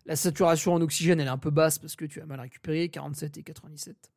la 0.06 0.18
saturation 0.18 0.74
en 0.74 0.82
oxygène 0.82 1.22
elle 1.22 1.28
est 1.28 1.30
un 1.30 1.38
peu 1.38 1.50
basse 1.50 1.80
parce 1.80 1.96
que 1.96 2.04
tu 2.04 2.20
as 2.20 2.26
mal 2.26 2.42
récupéré, 2.42 2.90
47 2.90 3.38
et 3.38 3.44
97. 3.44 4.12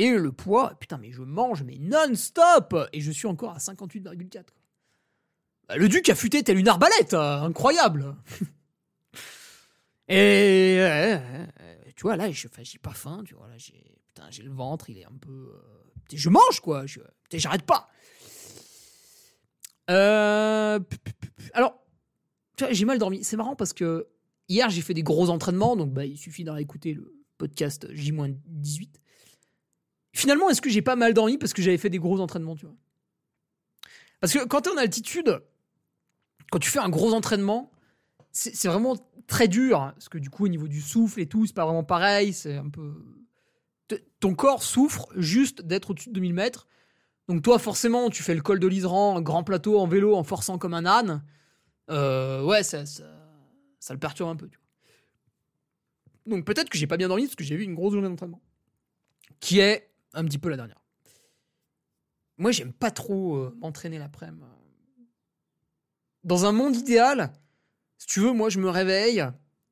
Et 0.00 0.08
le 0.16 0.32
poids, 0.32 0.74
putain 0.80 0.96
mais 0.96 1.12
je 1.12 1.20
mange 1.20 1.62
mais 1.62 1.76
non-stop 1.78 2.74
et 2.94 3.02
je 3.02 3.10
suis 3.10 3.26
encore 3.26 3.52
à 3.52 3.58
58,4. 3.58 4.44
Bah, 5.68 5.76
le 5.76 5.88
duc 5.90 6.08
a 6.08 6.14
futé 6.14 6.42
tel 6.42 6.58
une 6.58 6.68
arbalète, 6.68 7.12
hein, 7.12 7.42
incroyable 7.42 8.16
Et 10.08 10.80
tu 11.94 12.02
vois 12.02 12.16
là, 12.16 12.30
j'ai 12.30 12.48
pas 12.78 12.94
faim, 12.94 13.22
tu 13.26 13.34
vois 13.34 13.46
là, 13.46 13.58
j'ai 13.58 14.42
le 14.42 14.50
ventre, 14.50 14.88
il 14.88 14.96
est 14.96 15.04
un 15.04 15.18
peu... 15.20 15.52
Euh, 15.54 16.16
je 16.16 16.30
mange 16.30 16.60
quoi, 16.60 16.84
j'arrête 17.30 17.62
pas 17.62 17.88
euh, 19.90 20.78
alors, 21.52 21.84
j'ai 22.70 22.84
mal 22.84 22.98
dormi. 22.98 23.24
C'est 23.24 23.36
marrant 23.36 23.56
parce 23.56 23.72
que 23.72 24.06
hier, 24.48 24.70
j'ai 24.70 24.82
fait 24.82 24.94
des 24.94 25.02
gros 25.02 25.30
entraînements, 25.30 25.76
donc 25.76 25.92
bah, 25.92 26.06
il 26.06 26.16
suffit 26.16 26.44
d'en 26.44 26.56
écouter 26.56 26.94
le 26.94 27.12
podcast 27.38 27.88
J-18. 27.90 28.88
Finalement, 30.20 30.50
est-ce 30.50 30.60
que 30.60 30.68
j'ai 30.68 30.82
pas 30.82 30.96
mal 30.96 31.14
dormi 31.14 31.38
parce 31.38 31.54
que 31.54 31.62
j'avais 31.62 31.78
fait 31.78 31.88
des 31.88 31.98
gros 31.98 32.20
entraînements, 32.20 32.54
Parce 34.20 34.34
que 34.34 34.44
quand 34.44 34.60
tu 34.60 34.68
es 34.68 34.72
en 34.72 34.76
altitude, 34.76 35.40
quand 36.50 36.58
tu 36.58 36.68
fais 36.68 36.78
un 36.78 36.90
gros 36.90 37.14
entraînement, 37.14 37.70
c'est 38.30 38.68
vraiment 38.68 38.98
très 39.26 39.48
dur. 39.48 39.80
Hein, 39.80 39.92
parce 39.94 40.10
que 40.10 40.18
du 40.18 40.28
coup, 40.28 40.44
au 40.44 40.48
niveau 40.48 40.68
du 40.68 40.82
souffle 40.82 41.20
et 41.20 41.26
tout, 41.26 41.46
c'est 41.46 41.54
pas 41.54 41.64
vraiment 41.64 41.84
pareil. 41.84 42.34
C'est 42.34 42.54
un 42.56 42.68
peu. 42.68 43.02
Ton 44.20 44.34
corps 44.34 44.62
souffre 44.62 45.08
juste 45.16 45.62
d'être 45.62 45.92
au-dessus 45.92 46.10
de 46.10 46.14
2000 46.14 46.34
mètres. 46.34 46.68
Donc 47.26 47.40
toi, 47.40 47.58
forcément, 47.58 48.10
tu 48.10 48.22
fais 48.22 48.34
le 48.34 48.42
col 48.42 48.60
de 48.60 48.66
l'Isran, 48.66 49.16
un 49.16 49.22
grand 49.22 49.42
plateau 49.42 49.80
en 49.80 49.86
vélo, 49.86 50.16
en 50.16 50.22
forçant 50.22 50.58
comme 50.58 50.74
un 50.74 50.84
âne. 50.84 51.24
Euh, 51.88 52.44
ouais, 52.44 52.62
ça, 52.62 52.84
ça, 52.84 53.94
le 53.94 53.98
perturbe 53.98 54.28
un 54.28 54.36
peu. 54.36 54.50
Donc 56.26 56.44
peut-être 56.44 56.68
que 56.68 56.76
j'ai 56.76 56.86
pas 56.86 56.98
bien 56.98 57.08
dormi 57.08 57.24
parce 57.24 57.36
que 57.36 57.44
j'ai 57.44 57.54
eu 57.54 57.62
une 57.62 57.74
grosse 57.74 57.94
journée 57.94 58.08
d'entraînement. 58.08 58.42
Qui 59.40 59.60
est 59.60 59.89
un 60.12 60.24
petit 60.24 60.38
peu 60.38 60.48
la 60.48 60.56
dernière. 60.56 60.82
Moi, 62.38 62.52
j'aime 62.52 62.72
pas 62.72 62.90
trop 62.90 63.36
euh, 63.36 63.56
m'entraîner 63.60 63.98
l'après-midi. 63.98 64.44
Dans 66.24 66.46
un 66.46 66.52
monde 66.52 66.76
idéal, 66.76 67.32
si 67.98 68.06
tu 68.06 68.20
veux, 68.20 68.32
moi, 68.32 68.48
je 68.48 68.58
me 68.58 68.68
réveille, 68.68 69.24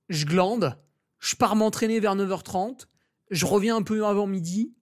je 0.09 0.27
glande, 0.27 0.79
je 1.19 1.35
pars 1.35 1.57
m'entraîner 1.57 2.01
vers 2.01 2.15
9h30, 2.15 2.87
je 3.31 3.47
reviens 3.47 3.77
un 3.77 3.83
peu 3.83 4.05
avant 4.05 4.27
midi, 4.27 4.75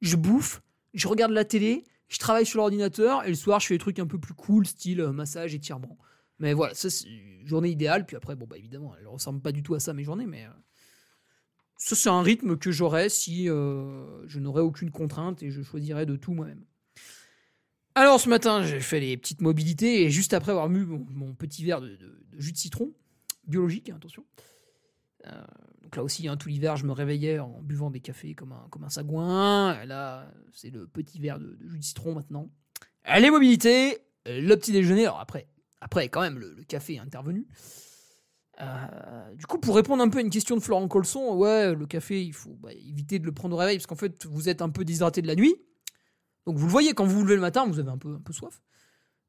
je 0.00 0.16
bouffe, 0.16 0.62
je 0.92 1.08
regarde 1.08 1.32
la 1.32 1.44
télé, 1.44 1.84
je 2.08 2.18
travaille 2.18 2.46
sur 2.46 2.58
l'ordinateur 2.58 3.24
et 3.24 3.28
le 3.28 3.34
soir, 3.34 3.60
je 3.60 3.66
fais 3.66 3.74
des 3.74 3.78
trucs 3.78 3.98
un 3.98 4.06
peu 4.06 4.18
plus 4.18 4.34
cool, 4.34 4.66
style 4.66 5.00
euh, 5.00 5.12
massage, 5.12 5.54
étirement. 5.54 5.98
Mais 6.38 6.52
voilà, 6.52 6.74
ça, 6.74 6.90
c'est 6.90 7.08
une 7.08 7.46
journée 7.46 7.70
idéale. 7.70 8.06
Puis 8.06 8.16
après, 8.16 8.36
bon, 8.36 8.46
bah 8.46 8.58
évidemment, 8.58 8.94
elle 8.98 9.06
ressemble 9.06 9.40
pas 9.40 9.52
du 9.52 9.62
tout 9.62 9.74
à 9.74 9.80
ça, 9.80 9.92
mes 9.92 10.04
journées, 10.04 10.26
mais. 10.26 10.44
Euh, 10.44 10.50
ça, 11.84 11.94
c'est 11.94 12.08
un 12.08 12.22
rythme 12.22 12.56
que 12.56 12.72
j'aurais 12.72 13.10
si 13.10 13.50
euh, 13.50 14.26
je 14.26 14.38
n'aurais 14.38 14.62
aucune 14.62 14.90
contrainte 14.90 15.42
et 15.42 15.50
je 15.50 15.60
choisirais 15.60 16.06
de 16.06 16.16
tout 16.16 16.32
moi-même. 16.32 16.64
Alors 17.94 18.18
ce 18.18 18.30
matin, 18.30 18.62
j'ai 18.62 18.80
fait 18.80 19.00
les 19.00 19.18
petites 19.18 19.42
mobilités 19.42 20.02
et 20.02 20.10
juste 20.10 20.32
après 20.32 20.52
avoir 20.52 20.70
bu 20.70 20.86
mon, 20.86 21.34
petit 21.34 21.62
verre 21.62 21.82
de, 21.82 21.98
jus 22.38 22.52
de 22.52 22.56
citron, 22.56 22.94
biologique, 23.46 23.90
attention. 23.90 24.24
Euh, 25.26 25.44
donc 25.82 25.94
là 25.96 26.02
aussi, 26.02 26.26
hein, 26.26 26.38
tout 26.38 26.48
l'hiver, 26.48 26.76
je 26.76 26.86
me 26.86 26.92
réveillais 26.92 27.38
en 27.38 27.60
buvant 27.60 27.90
des 27.90 28.00
cafés 28.00 28.34
comme 28.34 28.52
un, 28.52 28.66
comme 28.70 28.84
un 28.84 28.88
sagouin. 28.88 29.84
Là, 29.84 30.32
c'est 30.54 30.70
le 30.70 30.86
petit 30.86 31.20
verre 31.20 31.38
de, 31.38 31.58
jus 31.66 31.78
de 31.80 31.84
citron 31.84 32.14
maintenant. 32.14 32.48
Les 33.20 33.30
mobilités, 33.30 33.98
le 34.24 34.54
petit 34.54 34.72
déjeuner. 34.72 35.02
Alors 35.02 35.20
après, 35.20 35.48
après 35.82 36.08
quand 36.08 36.22
même, 36.22 36.38
le, 36.38 36.64
café 36.66 36.94
est 36.94 36.98
intervenu. 37.00 37.46
Euh, 38.60 39.34
du 39.34 39.46
coup, 39.46 39.58
pour 39.58 39.74
répondre 39.74 40.02
un 40.02 40.08
peu 40.08 40.18
à 40.18 40.20
une 40.20 40.30
question 40.30 40.56
de 40.56 40.60
Florent 40.60 40.86
Colson, 40.86 41.34
ouais, 41.34 41.74
le 41.74 41.86
café, 41.86 42.22
il 42.22 42.32
faut 42.32 42.56
bah, 42.60 42.72
éviter 42.72 43.18
de 43.18 43.26
le 43.26 43.32
prendre 43.32 43.56
au 43.56 43.58
réveil 43.58 43.78
parce 43.78 43.86
qu'en 43.86 43.96
fait, 43.96 44.26
vous 44.26 44.48
êtes 44.48 44.62
un 44.62 44.70
peu 44.70 44.84
déshydraté 44.84 45.22
de 45.22 45.26
la 45.26 45.34
nuit. 45.34 45.56
Donc 46.46 46.56
vous 46.56 46.66
le 46.66 46.70
voyez, 46.70 46.92
quand 46.92 47.04
vous 47.04 47.18
vous 47.18 47.22
levez 47.24 47.36
le 47.36 47.40
matin, 47.40 47.66
vous 47.66 47.78
avez 47.78 47.90
un 47.90 47.98
peu, 47.98 48.14
un 48.14 48.20
peu 48.20 48.32
soif. 48.32 48.62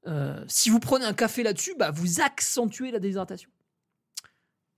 Euh, 0.07 0.43
si 0.47 0.69
vous 0.69 0.79
prenez 0.79 1.05
un 1.05 1.13
café 1.13 1.41
là-dessus, 1.41 1.75
bah, 1.77 1.91
vous 1.91 2.21
accentuez 2.21 2.91
la 2.91 2.99
déshydratation. 2.99 3.49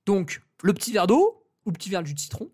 Donc, 0.05 0.41
le 0.63 0.73
petit 0.73 0.93
verre 0.93 1.07
d'eau 1.07 1.43
ou 1.65 1.71
le 1.71 1.73
petit 1.73 1.89
verre 1.89 2.01
de 2.01 2.07
jus 2.07 2.13
de 2.13 2.19
citron. 2.19 2.49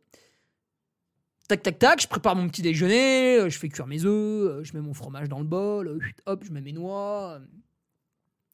Tac, 1.47 1.61
tac, 1.61 1.77
tac, 1.77 2.01
je 2.01 2.07
prépare 2.07 2.35
mon 2.35 2.47
petit 2.47 2.61
déjeuner, 2.61 3.37
euh, 3.37 3.49
je 3.49 3.59
fais 3.59 3.69
cuire 3.69 3.85
mes 3.85 4.05
œufs, 4.05 4.63
je 4.63 4.73
mets 4.73 4.81
mon 4.81 4.93
fromage 4.93 5.29
dans 5.29 5.39
le 5.39 5.45
bol, 5.45 5.99
hop, 6.25 6.43
je 6.43 6.51
mets 6.51 6.61
mes 6.61 6.71
noix. 6.71 7.39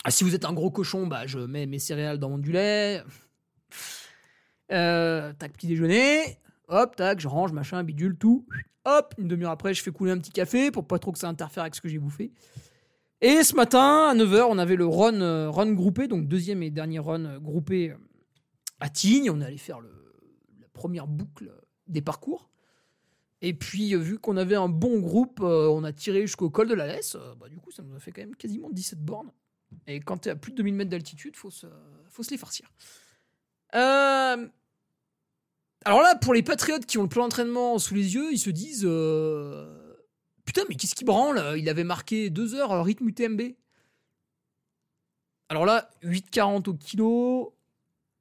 Ah, 0.03 0.11
si 0.11 0.23
vous 0.23 0.35
êtes 0.35 0.43
un 0.43 0.53
gros 0.53 0.71
cochon, 0.71 1.07
bah, 1.07 1.27
je 1.27 1.39
mets 1.39 1.67
mes 1.67 1.79
céréales 1.79 2.17
dans 2.17 2.29
mon 2.29 2.39
du 2.39 2.51
lait. 2.51 3.03
Tac, 4.69 5.53
petit 5.53 5.67
déjeuner. 5.67 6.37
Hop, 6.67 6.95
tac, 6.95 7.19
je 7.19 7.27
range, 7.27 7.51
machin, 7.51 7.83
bidule, 7.83 8.15
tout. 8.17 8.45
Hop, 8.85 9.13
une 9.17 9.27
demi-heure 9.27 9.51
après, 9.51 9.73
je 9.73 9.83
fais 9.83 9.91
couler 9.91 10.11
un 10.11 10.17
petit 10.17 10.31
café 10.31 10.71
pour 10.71 10.87
pas 10.87 10.99
trop 10.99 11.11
que 11.11 11.19
ça 11.19 11.27
interfère 11.27 11.63
avec 11.63 11.75
ce 11.75 11.81
que 11.81 11.89
j'ai 11.89 11.99
bouffé. 11.99 12.31
Et 13.21 13.43
ce 13.43 13.53
matin, 13.53 14.07
à 14.09 14.15
9h, 14.15 14.45
on 14.49 14.57
avait 14.57 14.77
le 14.77 14.85
run, 14.85 15.21
euh, 15.21 15.49
run 15.49 15.73
groupé, 15.73 16.07
donc 16.07 16.27
deuxième 16.27 16.63
et 16.63 16.69
dernier 16.69 16.99
run 16.99 17.25
euh, 17.25 17.39
groupé 17.39 17.89
euh, 17.89 17.97
à 18.79 18.89
Tignes. 18.89 19.29
On 19.29 19.41
allé 19.41 19.57
faire 19.57 19.81
la 19.81 20.67
première 20.71 21.05
boucle 21.05 21.51
des 21.87 22.01
parcours. 22.01 22.49
Et 23.41 23.53
puis, 23.53 23.93
vu 23.95 24.19
qu'on 24.19 24.37
avait 24.37 24.55
un 24.55 24.69
bon 24.69 24.99
groupe, 24.99 25.39
on 25.41 25.83
a 25.85 25.93
tiré 25.93 26.21
jusqu'au 26.21 26.49
col 26.49 26.67
de 26.67 26.73
la 26.73 26.87
Laisse. 26.87 27.15
Bah, 27.39 27.47
du 27.47 27.57
coup, 27.57 27.71
ça 27.71 27.83
nous 27.83 27.95
a 27.95 27.99
fait 27.99 28.11
quand 28.11 28.21
même 28.21 28.35
quasiment 28.35 28.69
17 28.69 28.99
bornes. 28.99 29.31
Et 29.87 30.01
quand 30.01 30.17
tu 30.17 30.29
à 30.29 30.35
plus 30.35 30.51
de 30.51 30.57
2000 30.57 30.75
mètres 30.75 30.89
d'altitude, 30.89 31.37
faut 31.37 31.49
se, 31.49 31.67
faut 32.09 32.21
se 32.21 32.31
les 32.31 32.37
farcir. 32.37 32.69
Euh, 33.75 34.47
alors 35.85 36.01
là, 36.01 36.15
pour 36.15 36.33
les 36.33 36.43
patriotes 36.43 36.85
qui 36.85 36.97
ont 36.97 37.03
le 37.03 37.09
plan 37.09 37.23
d'entraînement 37.23 37.77
sous 37.79 37.95
les 37.95 38.15
yeux, 38.15 38.31
ils 38.31 38.39
se 38.39 38.49
disent 38.49 38.85
euh, 38.85 39.95
Putain, 40.45 40.63
mais 40.67 40.75
qu'est-ce 40.75 40.95
qui 40.95 41.05
branle? 41.05 41.57
Il 41.57 41.69
avait 41.69 41.83
marqué 41.83 42.29
2 42.29 42.55
heures 42.55 42.71
euh, 42.71 42.81
rythme 42.81 43.07
UTMB. 43.07 43.41
Alors 45.49 45.65
là, 45.65 45.89
8,40 46.03 46.69
au 46.69 46.73
kilo. 46.73 47.55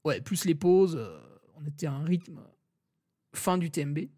Ouais, 0.04 0.20
plus 0.20 0.44
les 0.44 0.54
pauses, 0.54 0.98
on 1.56 1.66
était 1.66 1.86
à 1.86 1.92
un 1.92 2.04
rythme 2.04 2.40
fin 3.34 3.58
du 3.58 3.70
TMB. 3.70 4.08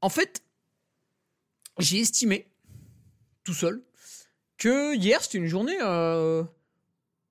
En 0.00 0.08
fait, 0.08 0.44
j'ai 1.78 2.00
estimé, 2.00 2.46
tout 3.42 3.54
seul, 3.54 3.82
que 4.58 4.94
hier, 4.94 5.20
c'était 5.22 5.38
une 5.38 5.46
journée 5.46 5.78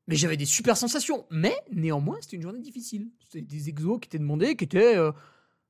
mais 0.08 0.16
j'avais 0.16 0.38
des 0.38 0.45
super 0.45 0.78
sensations. 0.78 1.26
Mais 1.30 1.56
néanmoins, 1.72 2.18
c'était 2.22 2.36
une 2.36 2.41
journée 2.41 2.60
difficile. 2.60 3.10
C'était 3.20 3.41
des 3.41 3.70
exos 3.70 3.99
qui 3.99 4.08
étaient 4.08 4.20
demandés, 4.20 4.56
qui 4.56 4.66
étaient 4.66 4.97
euh, 4.97 5.12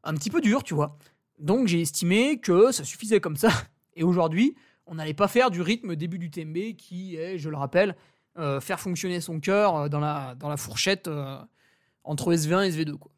un 0.03 0.13
petit 0.15 0.29
peu 0.29 0.41
durs, 0.41 0.63
tu 0.63 0.73
vois. 0.73 0.97
Donc 1.39 1.67
j'ai 1.67 1.81
estimé 1.81 2.39
que 2.39 2.71
ça 2.71 2.84
suffisait 2.84 3.19
comme 3.19 3.38
ça. 3.38 3.49
Et 3.95 4.03
aujourd'hui, 4.03 4.55
on 4.88 4.95
n'allait 4.95 5.13
pas 5.13 5.27
faire 5.27 5.51
du 5.51 5.61
rythme 5.61 5.95
début 5.95 6.17
du 6.17 6.31
TMB 6.31 6.75
qui 6.77 7.15
est, 7.15 7.38
je 7.38 7.49
le 7.49 7.57
rappelle, 7.57 7.95
euh, 8.38 8.59
faire 8.59 8.79
fonctionner 8.79 9.21
son 9.21 9.39
cœur 9.39 9.75
euh, 9.75 9.89
dans 9.89 9.99
la, 9.99 10.36
dans 10.36 10.49
la 10.49 10.57
fourchette 10.57 11.09
entre 12.03 12.34
SV1 12.34 12.65
et 12.65 12.71
SV2. 12.71 12.97
Quoi. 12.97 13.11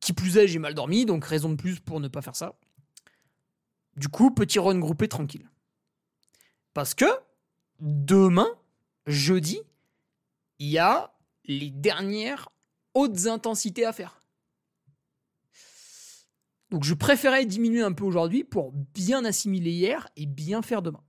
Qui 0.00 0.14
plus 0.14 0.38
est, 0.38 0.48
j'ai 0.48 0.58
mal 0.58 0.72
dormi, 0.72 1.04
donc 1.04 1.26
raison 1.26 1.50
de 1.50 1.56
plus 1.56 1.78
pour 1.80 2.00
ne 2.00 2.08
pas 2.08 2.22
faire 2.22 2.34
ça. 2.34 2.54
Du 3.96 4.08
coup, 4.08 4.30
petit 4.30 4.58
run 4.58 4.78
groupé 4.78 5.08
tranquille. 5.08 5.50
Parce 6.72 6.94
que 6.94 7.04
demain, 7.80 8.48
jeudi, 9.06 9.60
il 10.58 10.68
y 10.68 10.78
a 10.78 11.12
les 11.44 11.70
dernières 11.70 12.50
hautes 12.94 13.26
intensités 13.26 13.84
à 13.84 13.92
faire. 13.92 14.20
Donc 16.70 16.84
je 16.84 16.94
préférais 16.94 17.44
diminuer 17.46 17.82
un 17.82 17.92
peu 17.92 18.04
aujourd'hui 18.04 18.44
pour 18.44 18.72
bien 18.72 19.24
assimiler 19.24 19.72
hier 19.72 20.08
et 20.16 20.26
bien 20.26 20.62
faire 20.62 20.82
demain. 20.82 21.02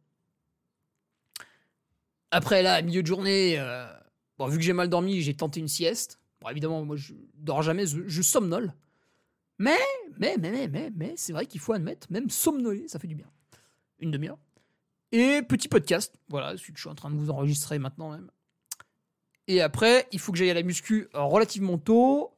Après 2.32 2.64
là, 2.64 2.82
milieu 2.82 3.02
de 3.02 3.08
journée, 3.08 3.60
euh, 3.60 3.86
vu 4.48 4.58
que 4.58 4.64
j'ai 4.64 4.74
mal 4.74 4.90
dormi, 4.90 5.22
j'ai 5.22 5.36
tenté 5.36 5.60
une 5.60 5.68
sieste. 5.68 6.20
Bon, 6.40 6.50
évidemment, 6.50 6.84
moi 6.84 6.96
je 6.96 7.14
dors 7.36 7.62
jamais, 7.62 7.86
je, 7.86 8.08
je 8.08 8.22
somnole. 8.22 8.74
Mais, 9.60 9.78
mais, 10.18 10.38
mais, 10.40 10.50
mais, 10.50 10.68
mais, 10.68 10.92
mais 10.96 11.14
c'est 11.18 11.34
vrai 11.34 11.46
qu'il 11.46 11.60
faut 11.60 11.74
admettre, 11.74 12.08
même 12.12 12.32
somnoler, 12.32 12.88
ça 12.88 12.98
fait 12.98 13.08
du 13.08 13.16
bien. 13.16 13.30
Une 14.00 14.10
demi-heure. 14.10 14.40
Et 15.12 15.42
petit 15.42 15.68
podcast, 15.68 16.14
voilà, 16.30 16.56
je 16.56 16.62
suis 16.62 16.90
en 16.90 16.96
train 16.96 17.10
de 17.10 17.16
vous 17.16 17.30
enregistrer 17.30 17.80
maintenant 17.80 18.12
même. 18.12 18.30
Et 19.48 19.62
après, 19.62 20.08
il 20.12 20.20
faut 20.20 20.32
que 20.32 20.38
j'aille 20.38 20.52
à 20.52 20.54
la 20.54 20.64
muscu 20.64 21.10
relativement 21.14 21.78
tôt. 21.78 22.34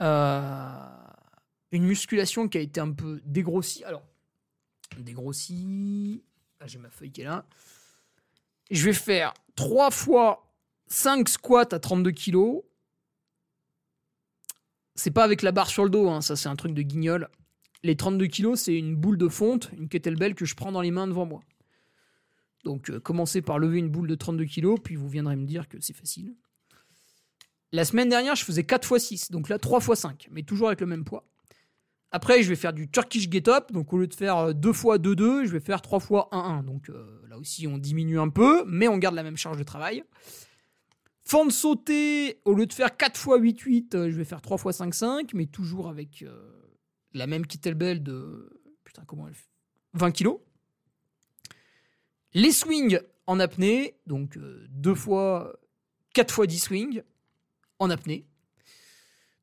Euh, 0.00 0.88
une 1.72 1.84
musculation 1.84 2.48
qui 2.48 2.58
a 2.58 2.60
été 2.60 2.80
un 2.80 2.92
peu 2.92 3.20
dégrossie. 3.24 3.84
Alors, 3.84 4.02
dégrossie. 4.98 6.22
Ah, 6.60 6.66
j'ai 6.66 6.78
ma 6.78 6.88
feuille 6.88 7.12
qui 7.12 7.20
est 7.20 7.24
là. 7.24 7.44
Je 8.70 8.84
vais 8.84 8.92
faire 8.92 9.34
3 9.56 9.90
fois 9.90 10.50
5 10.86 11.28
squats 11.28 11.68
à 11.72 11.78
32 11.78 12.12
kg. 12.12 12.62
C'est 14.94 15.10
pas 15.10 15.24
avec 15.24 15.42
la 15.42 15.52
barre 15.52 15.68
sur 15.68 15.84
le 15.84 15.90
dos, 15.90 16.08
hein, 16.08 16.20
ça 16.20 16.34
c'est 16.34 16.48
un 16.48 16.56
truc 16.56 16.74
de 16.74 16.82
guignol. 16.82 17.28
Les 17.84 17.96
32 17.96 18.26
kg, 18.26 18.54
c'est 18.56 18.74
une 18.74 18.96
boule 18.96 19.16
de 19.16 19.28
fonte, 19.28 19.70
une 19.78 19.88
kettlebell 19.88 20.34
que 20.34 20.44
je 20.44 20.56
prends 20.56 20.72
dans 20.72 20.80
les 20.80 20.90
mains 20.90 21.06
devant 21.06 21.26
moi. 21.26 21.40
Donc 22.68 22.90
euh, 22.90 23.00
commencez 23.00 23.40
par 23.40 23.58
lever 23.58 23.78
une 23.78 23.88
boule 23.88 24.06
de 24.06 24.14
32 24.14 24.44
kg, 24.44 24.74
puis 24.78 24.94
vous 24.94 25.08
viendrez 25.08 25.36
me 25.36 25.46
dire 25.46 25.70
que 25.70 25.80
c'est 25.80 25.96
facile. 25.96 26.34
La 27.72 27.86
semaine 27.86 28.10
dernière, 28.10 28.36
je 28.36 28.44
faisais 28.44 28.62
4 28.62 28.94
x 28.94 29.04
6, 29.06 29.30
donc 29.30 29.48
là 29.48 29.58
3 29.58 29.80
x 29.80 29.94
5, 29.98 30.28
mais 30.30 30.42
toujours 30.42 30.66
avec 30.66 30.82
le 30.82 30.86
même 30.86 31.02
poids. 31.02 31.26
Après, 32.10 32.42
je 32.42 32.48
vais 32.50 32.56
faire 32.56 32.74
du 32.74 32.90
Turkish 32.90 33.30
Get 33.30 33.48
Up, 33.48 33.72
donc 33.72 33.90
au 33.94 33.96
lieu 33.96 34.06
de 34.06 34.12
faire 34.12 34.54
2 34.54 34.68
x 34.68 34.84
2, 35.00 35.16
2, 35.16 35.46
je 35.46 35.50
vais 35.50 35.60
faire 35.60 35.80
3 35.80 35.98
x 35.98 36.10
1, 36.30 36.38
1. 36.38 36.62
Donc 36.64 36.90
euh, 36.90 37.22
là 37.30 37.38
aussi, 37.38 37.66
on 37.66 37.78
diminue 37.78 38.20
un 38.20 38.28
peu, 38.28 38.64
mais 38.66 38.86
on 38.86 38.98
garde 38.98 39.14
la 39.14 39.22
même 39.22 39.38
charge 39.38 39.56
de 39.56 39.64
travail. 39.64 40.04
Fente 41.24 41.50
sauter, 41.50 42.42
au 42.44 42.52
lieu 42.52 42.66
de 42.66 42.74
faire 42.74 42.94
4 42.94 43.16
x 43.16 43.40
8, 43.40 43.60
8, 43.60 43.96
je 44.10 44.14
vais 44.14 44.24
faire 44.24 44.42
3 44.42 44.58
x 44.58 44.76
5, 44.76 44.94
5, 44.94 45.32
mais 45.32 45.46
toujours 45.46 45.88
avec 45.88 46.20
euh, 46.20 46.52
la 47.14 47.26
même 47.26 47.46
kettlebell 47.46 48.02
de. 48.02 48.60
Putain, 48.84 49.04
comment 49.06 49.26
elle 49.26 49.34
fait 49.34 49.48
20 49.94 50.10
kg. 50.10 50.28
Les 52.34 52.52
swings 52.52 53.00
en 53.26 53.40
apnée, 53.40 53.96
donc 54.06 54.36
euh, 54.36 54.66
deux 54.70 54.94
fois, 54.94 55.58
4 56.14 56.32
fois 56.32 56.46
10 56.46 56.58
swings 56.58 57.02
en 57.78 57.90
apnée. 57.90 58.26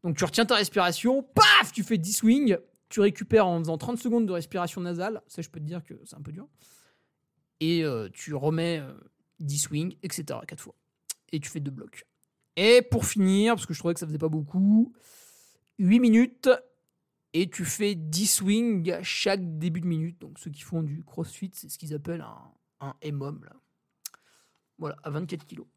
Donc 0.03 0.17
tu 0.17 0.23
retiens 0.23 0.45
ta 0.45 0.55
respiration, 0.55 1.23
paf, 1.23 1.71
tu 1.71 1.83
fais 1.83 1.97
10 1.97 2.13
swings, 2.13 2.57
tu 2.89 2.99
récupères 2.99 3.47
en 3.47 3.59
faisant 3.59 3.77
30 3.77 3.97
secondes 3.97 4.27
de 4.27 4.31
respiration 4.31 4.81
nasale, 4.81 5.21
ça 5.27 5.41
je 5.41 5.49
peux 5.49 5.59
te 5.59 5.65
dire 5.65 5.83
que 5.83 5.93
c'est 6.05 6.15
un 6.15 6.21
peu 6.21 6.31
dur. 6.31 6.47
Et 7.59 7.83
euh, 7.83 8.09
tu 8.13 8.35
remets 8.35 8.81
10 9.39 9.55
euh, 9.55 9.67
swings, 9.67 9.97
etc. 10.03 10.39
4 10.47 10.59
fois. 10.61 10.75
Et 11.31 11.39
tu 11.39 11.49
fais 11.49 11.59
deux 11.59 11.71
blocs. 11.71 12.05
Et 12.55 12.81
pour 12.81 13.05
finir, 13.05 13.55
parce 13.55 13.65
que 13.65 13.73
je 13.73 13.79
trouvais 13.79 13.93
que 13.93 13.99
ça 13.99 14.05
faisait 14.05 14.17
pas 14.17 14.29
beaucoup, 14.29 14.93
8 15.79 15.99
minutes 15.99 16.49
et 17.33 17.49
tu 17.49 17.65
fais 17.65 17.95
10 17.95 18.27
swings 18.27 18.91
à 18.91 19.03
chaque 19.03 19.57
début 19.57 19.81
de 19.81 19.87
minute. 19.87 20.19
Donc 20.21 20.39
ceux 20.39 20.51
qui 20.51 20.61
font 20.61 20.83
du 20.83 21.03
crossfit, 21.03 21.51
c'est 21.53 21.69
ce 21.69 21.77
qu'ils 21.77 21.93
appellent 21.93 22.21
un, 22.21 22.53
un 22.79 22.93
EMOM, 23.01 23.43
là. 23.43 23.53
Voilà, 24.77 24.97
à 25.03 25.09
24 25.09 25.45
kilos. 25.45 25.67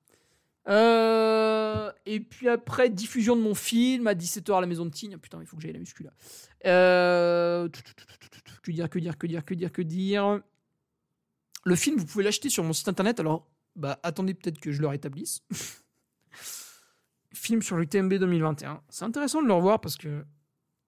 Euh, 0.68 1.90
et 2.04 2.20
puis 2.20 2.48
après, 2.48 2.90
diffusion 2.90 3.36
de 3.36 3.40
mon 3.40 3.54
film 3.54 4.06
à 4.06 4.14
17h 4.14 4.56
à 4.56 4.60
la 4.60 4.66
maison 4.66 4.84
de 4.84 4.90
Tignes. 4.90 5.16
Putain, 5.16 5.40
il 5.40 5.46
faut 5.46 5.56
que 5.56 5.62
j'aille 5.62 5.72
la 5.72 5.78
muscu 5.78 6.02
là. 6.02 6.10
Que 8.62 8.72
dire, 8.72 8.90
que 8.90 8.98
dire, 8.98 9.16
que 9.16 9.26
dire, 9.26 9.44
que 9.44 9.54
dire, 9.54 9.72
que 9.72 9.82
dire. 9.82 10.40
Le 11.64 11.74
film, 11.76 11.96
vous 11.96 12.06
pouvez 12.06 12.24
l'acheter 12.24 12.50
sur 12.50 12.64
mon 12.64 12.72
site 12.72 12.88
internet. 12.88 13.20
Alors, 13.20 13.48
bah, 13.76 13.98
attendez 14.02 14.34
peut-être 14.34 14.60
que 14.60 14.72
je 14.72 14.80
le 14.80 14.88
rétablisse. 14.88 15.40
film 17.32 17.62
sur 17.62 17.76
l'UTMB 17.76 18.14
2021. 18.14 18.82
C'est 18.88 19.04
intéressant 19.04 19.42
de 19.42 19.46
le 19.46 19.52
revoir 19.52 19.80
parce 19.80 19.96
que 19.96 20.24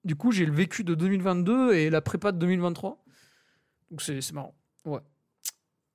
du 0.03 0.15
coup, 0.15 0.31
j'ai 0.31 0.45
le 0.45 0.53
vécu 0.53 0.83
de 0.83 0.95
2022 0.95 1.73
et 1.73 1.89
la 1.89 2.01
prépa 2.01 2.31
de 2.31 2.37
2023. 2.37 3.03
Donc, 3.89 4.01
c'est 4.01 4.31
marrant. 4.31 4.55
Ouais. 4.85 5.01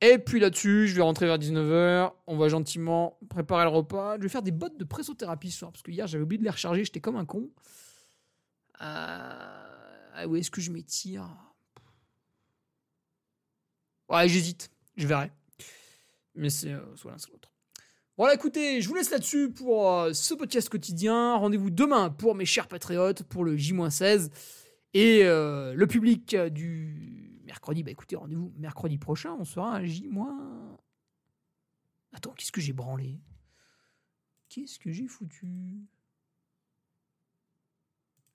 Et 0.08 0.18
puis 0.18 0.38
là-dessus, 0.38 0.86
je 0.86 0.94
vais 0.94 1.02
rentrer 1.02 1.26
vers 1.26 1.36
19h. 1.36 2.12
On 2.28 2.36
va 2.36 2.48
gentiment 2.48 3.18
préparer 3.28 3.64
le 3.64 3.70
repas. 3.70 4.16
Je 4.18 4.22
vais 4.22 4.28
faire 4.28 4.42
des 4.42 4.52
bottes 4.52 4.78
de 4.78 4.84
pressothérapie 4.84 5.50
ce 5.50 5.58
soir. 5.58 5.72
Parce 5.72 5.82
que 5.82 5.90
hier, 5.90 6.06
j'avais 6.06 6.22
oublié 6.22 6.38
de 6.38 6.44
les 6.44 6.50
recharger. 6.50 6.84
J'étais 6.84 7.00
comme 7.00 7.16
un 7.16 7.24
con. 7.24 7.50
Euh... 8.82 9.66
Ah, 10.18 10.26
où 10.28 10.36
est-ce 10.36 10.50
que 10.50 10.60
je 10.60 10.70
m'étire? 10.70 11.28
Ouais, 14.08 14.28
j'hésite. 14.28 14.70
Je 14.96 15.08
verrai. 15.08 15.32
Mais 16.36 16.50
c'est 16.50 16.72
euh, 16.72 16.94
soit 16.94 17.10
l'un, 17.10 17.18
soit 17.18 17.32
l'autre. 17.32 17.50
Voilà, 18.16 18.34
écoutez, 18.34 18.80
je 18.80 18.88
vous 18.88 18.94
laisse 18.94 19.10
là-dessus 19.10 19.50
pour 19.50 19.92
euh, 19.92 20.12
ce 20.12 20.34
podcast 20.34 20.68
quotidien. 20.68 21.34
Rendez-vous 21.34 21.70
demain 21.70 22.10
pour 22.10 22.36
mes 22.36 22.46
chers 22.46 22.68
patriotes, 22.68 23.24
pour 23.24 23.44
le 23.44 23.56
J-16. 23.56 24.30
Et 24.94 25.24
euh, 25.24 25.74
le 25.74 25.86
public 25.88 26.36
du 26.36 27.35
mercredi, 27.46 27.82
bah 27.82 27.92
écoutez, 27.92 28.16
rendez-vous 28.16 28.52
mercredi 28.56 28.98
prochain, 28.98 29.34
on 29.38 29.44
sera 29.44 29.76
à 29.76 29.84
J-. 29.84 30.10
Attends, 32.12 32.32
qu'est-ce 32.32 32.52
que 32.52 32.60
j'ai 32.60 32.72
branlé? 32.72 33.20
Qu'est-ce 34.48 34.78
que 34.78 34.90
j'ai 34.90 35.06
foutu? 35.06 35.86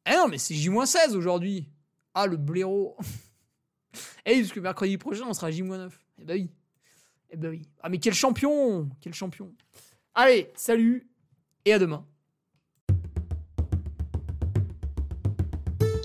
Eh 0.05 0.11
non, 0.11 0.27
mais 0.27 0.37
c'est 0.37 0.55
J-16 0.55 1.15
aujourd'hui 1.15 1.69
Ah, 2.13 2.25
le 2.25 2.37
blaireau 2.37 2.97
Eh, 4.25 4.39
parce 4.39 4.53
que 4.53 4.59
mercredi 4.59 4.97
prochain, 4.97 5.25
on 5.27 5.33
sera 5.33 5.47
à 5.47 5.51
J-9. 5.51 5.91
Eh 6.19 6.23
bah 6.25 6.33
oui. 6.33 6.49
Eh 7.29 7.37
ben 7.37 7.49
oui. 7.49 7.61
Ah 7.81 7.89
mais 7.89 7.97
quel 7.97 8.13
champion 8.13 8.89
Quel 9.01 9.13
champion 9.13 9.53
Allez, 10.13 10.51
salut 10.55 11.09
et 11.65 11.73
à 11.73 11.79
demain. 11.79 12.05